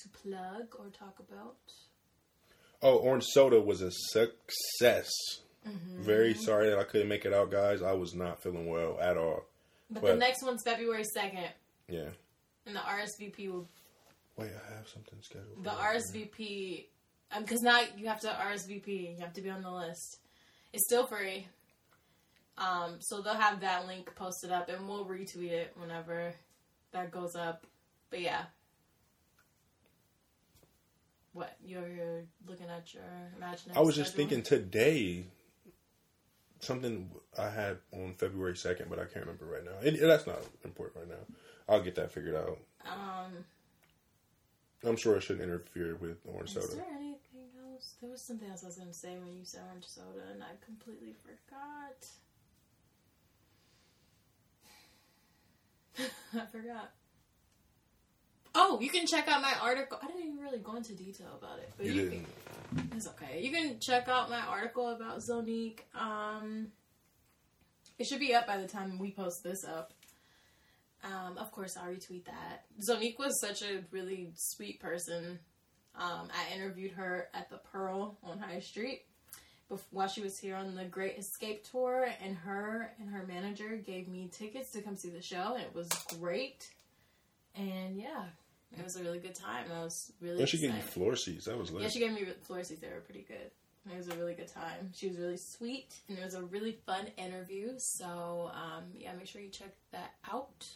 to 0.01 0.09
plug 0.09 0.75
or 0.79 0.89
talk 0.89 1.19
about. 1.19 1.55
Oh, 2.81 2.97
orange 2.97 3.25
soda 3.25 3.59
was 3.59 3.81
a 3.81 3.91
success. 3.91 5.09
Mm-hmm. 5.68 6.01
Very 6.03 6.34
sorry 6.34 6.70
that 6.70 6.80
I 6.80 6.84
couldn't 6.84 7.07
make 7.07 7.26
it 7.26 7.34
out, 7.34 7.51
guys. 7.51 7.82
I 7.82 7.91
was 7.93 8.13
not 8.15 8.41
feeling 8.41 8.68
well 8.68 8.97
at 9.01 9.18
all. 9.18 9.45
But, 9.89 10.01
But- 10.01 10.11
the 10.13 10.18
next 10.18 10.43
one's 10.43 10.63
February 10.63 11.03
second, 11.03 11.49
Yeah. 11.88 12.09
and 12.65 12.76
the 12.76 12.80
RSVP 12.80 13.49
will 13.51 13.68
Wait, 14.38 14.51
I 14.51 14.76
have 14.76 14.88
something 14.88 15.20
scheduled. 15.22 15.63
the. 15.63 15.70
RSVP 15.72 16.86
because 17.39 17.61
now 17.61 17.82
you 17.97 18.07
have 18.07 18.20
to 18.22 18.28
RSVP. 18.28 19.15
You 19.15 19.22
have 19.22 19.34
to 19.34 19.41
be 19.41 19.49
on 19.49 19.61
the 19.61 19.72
list. 19.72 20.20
It's 20.74 20.86
still 20.86 21.07
free. 21.07 21.47
Um, 22.57 22.97
so 22.99 23.22
they'll 23.22 23.34
have 23.34 23.61
that 23.61 23.88
link 23.88 24.13
posted 24.15 24.51
up, 24.51 24.70
and 24.70 24.88
we'll 24.88 25.05
retweet 25.05 25.51
it 25.51 25.74
whenever 25.78 26.34
that 26.91 27.11
goes 27.11 27.36
up. 27.36 27.65
But 28.09 28.22
yeah, 28.22 28.43
what 31.34 31.55
you're, 31.65 31.88
you're 31.88 32.24
looking 32.47 32.68
at 32.68 32.93
your 32.93 33.03
imaginary. 33.38 33.78
I 33.78 33.82
was 33.82 33.95
just 33.95 34.11
schedule? 34.13 34.30
thinking 34.30 34.43
today 34.43 35.26
something 36.59 37.09
I 37.37 37.49
had 37.49 37.77
on 37.93 38.13
February 38.13 38.55
second, 38.55 38.89
but 38.89 38.99
I 38.99 39.05
can't 39.05 39.25
remember 39.25 39.45
right 39.45 39.63
now. 39.63 39.79
It, 39.81 39.99
that's 39.99 40.27
not 40.27 40.39
important 40.63 40.97
right 40.97 41.09
now. 41.09 41.35
I'll 41.69 41.81
get 41.81 41.95
that 41.95 42.11
figured 42.11 42.35
out. 42.35 42.59
Um, 42.85 43.45
I'm 44.83 44.97
sure 44.97 45.17
it 45.17 45.21
shouldn't 45.21 45.43
interfere 45.43 45.95
with 45.95 46.17
orange 46.25 46.55
is 46.55 46.63
soda. 46.63 46.75
there 46.75 46.85
anything 46.97 47.49
else? 47.71 47.95
There 48.01 48.09
was 48.09 48.21
something 48.21 48.49
else 48.49 48.63
I 48.63 48.67
was 48.67 48.77
going 48.77 48.89
to 48.89 48.93
say 48.93 49.17
when 49.17 49.35
you 49.37 49.43
said 49.43 49.61
orange 49.67 49.85
soda, 49.85 50.23
and 50.31 50.43
I 50.43 50.55
completely 50.63 51.13
forgot. 51.23 52.07
I 56.33 56.45
forgot. 56.51 56.91
Oh, 58.59 58.79
you 58.81 58.89
can 58.89 59.05
check 59.05 59.27
out 59.27 59.41
my 59.43 59.53
article. 59.61 59.99
I 60.01 60.07
didn't 60.07 60.23
even 60.23 60.39
really 60.39 60.57
go 60.57 60.75
into 60.75 60.95
detail 60.95 61.39
about 61.39 61.59
it, 61.59 61.71
but 61.77 61.85
You 61.85 61.93
you. 61.93 62.09
Can, 62.09 62.89
it's 62.95 63.07
okay. 63.09 63.39
You 63.41 63.51
can 63.51 63.79
check 63.79 64.07
out 64.07 64.31
my 64.31 64.39
article 64.41 64.89
about 64.89 65.19
Zonnique. 65.19 65.81
Um, 65.93 66.71
it 67.99 68.07
should 68.07 68.19
be 68.19 68.33
up 68.33 68.47
by 68.47 68.57
the 68.57 68.67
time 68.67 68.97
we 68.97 69.11
post 69.11 69.43
this 69.43 69.63
up. 69.63 69.93
Um, 71.03 71.37
of 71.37 71.51
course, 71.51 71.77
I'll 71.77 71.91
retweet 71.91 72.25
that. 72.25 72.65
Zonnique 72.81 73.19
was 73.19 73.39
such 73.39 73.61
a 73.61 73.83
really 73.91 74.31
sweet 74.35 74.79
person. 74.79 75.37
Um, 75.95 76.29
I 76.33 76.55
interviewed 76.55 76.91
her 76.93 77.27
at 77.35 77.51
the 77.51 77.57
Pearl 77.57 78.17
on 78.23 78.39
High 78.39 78.59
Street 78.59 79.03
bef- 79.71 79.81
while 79.91 80.07
she 80.07 80.21
was 80.21 80.37
here 80.39 80.55
on 80.55 80.73
the 80.75 80.85
Great 80.85 81.17
Escape 81.19 81.63
tour, 81.69 82.07
and 82.23 82.35
her 82.37 82.91
and 82.99 83.09
her 83.11 83.23
manager 83.27 83.75
gave 83.77 84.07
me 84.07 84.29
tickets 84.35 84.71
to 84.71 84.81
come 84.81 84.95
see 84.95 85.09
the 85.09 85.21
show, 85.21 85.53
and 85.53 85.63
it 85.63 85.75
was 85.75 85.89
great. 86.19 86.67
And 87.55 87.97
yeah, 87.97 88.25
it 88.76 88.84
was 88.84 88.95
a 88.95 89.03
really 89.03 89.20
good 89.20 89.36
time. 89.36 89.65
I 89.74 89.84
was 89.84 90.11
really. 90.22 90.39
And 90.39 90.49
she 90.49 90.57
gave 90.57 90.72
me 90.72 90.78
excited. 90.78 90.93
floor 90.93 91.15
seats. 91.15 91.45
That 91.45 91.57
was 91.57 91.72
lit. 91.72 91.84
Yeah, 91.84 91.89
she 91.89 91.99
gave 91.99 92.13
me 92.13 92.26
floor 92.43 92.63
seats. 92.63 92.82
They 92.82 92.88
were 92.88 93.01
pretty 93.01 93.26
good. 93.28 93.51
It 93.89 93.97
was 93.97 94.09
a 94.09 94.18
really 94.18 94.34
good 94.34 94.49
time. 94.49 94.91
She 94.93 95.07
was 95.07 95.18
really 95.18 95.38
sweet, 95.38 95.95
and 96.09 96.18
it 96.18 96.24
was 96.24 96.34
a 96.34 96.43
really 96.43 96.78
fun 96.86 97.05
interview. 97.18 97.74
So, 97.78 98.51
um, 98.53 98.84
yeah, 98.93 99.13
make 99.13 99.28
sure 99.28 99.41
you 99.41 99.49
check 99.49 99.74
that 99.91 100.13
out. 100.30 100.68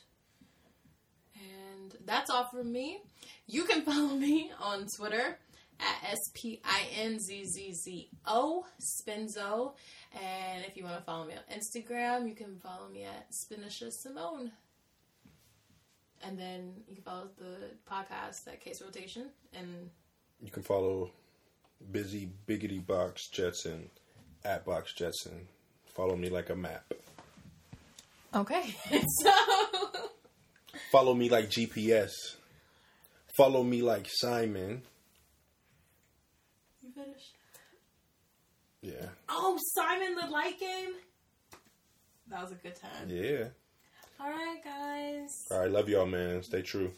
And 1.36 1.94
that's 2.06 2.30
all 2.30 2.46
from 2.46 2.72
me. 2.72 3.02
You 3.48 3.64
can 3.66 3.82
follow 3.86 4.16
me 4.16 4.52
on 4.62 4.88
Twitter 4.88 5.38
at 5.80 6.12
S 6.12 6.20
P 6.34 6.62
I 6.64 6.84
N 7.00 7.20
Z 7.20 7.46
Z 7.46 7.74
Z 7.74 8.10
O, 8.26 8.66
Spinzo. 8.80 9.74
And 10.14 10.64
if 10.66 10.78
you 10.78 10.84
want 10.84 10.98
to 10.98 11.04
follow 11.04 11.26
me 11.26 11.34
on 11.34 11.58
Instagram, 11.60 12.30
you 12.30 12.36
can 12.36 12.58
follow 12.60 12.88
me 12.90 13.04
at 13.04 13.32
Spinisha 13.32 13.92
Simone. 13.92 14.52
And 16.24 16.38
then 16.38 16.74
you 16.88 16.96
can 16.96 17.04
follow 17.04 17.30
the 17.38 17.72
podcast 17.90 18.48
at 18.48 18.62
Case 18.62 18.82
Rotation. 18.82 19.28
And 19.54 19.90
You 20.44 20.52
can 20.52 20.64
follow 20.64 21.12
Busy 21.92 22.30
Biggity 22.48 22.86
Box 22.86 23.28
Jetson 23.30 23.90
at 24.46 24.66
Box 24.66 24.94
Jetson. 24.94 25.48
Follow 25.86 26.16
me 26.16 26.30
like 26.30 26.50
a 26.50 26.56
map. 26.56 26.94
Okay. 28.34 28.76
so 29.24 29.32
Follow 30.92 31.14
me 31.14 31.30
like 31.30 31.50
GPS. 31.50 32.12
Follow 33.38 33.64
me 33.64 33.82
like 33.82 34.08
Simon. 34.10 34.82
you 36.82 36.92
finished. 36.92 37.36
Yeah. 38.82 39.08
Oh, 39.30 39.58
Simon 39.76 40.16
the 40.16 40.28
Light 40.30 40.60
Game. 40.60 40.94
That 42.28 42.44
was 42.44 42.52
a 42.52 42.56
good 42.56 42.76
time. 42.76 43.08
Yeah. 43.10 43.46
All 44.24 44.30
right, 44.30 44.64
guys. 44.64 45.48
All 45.50 45.60
right. 45.62 45.72
Love 45.72 45.90
y'all, 45.90 46.06
man. 46.06 46.44
Stay 46.44 46.62
true. 46.62 46.92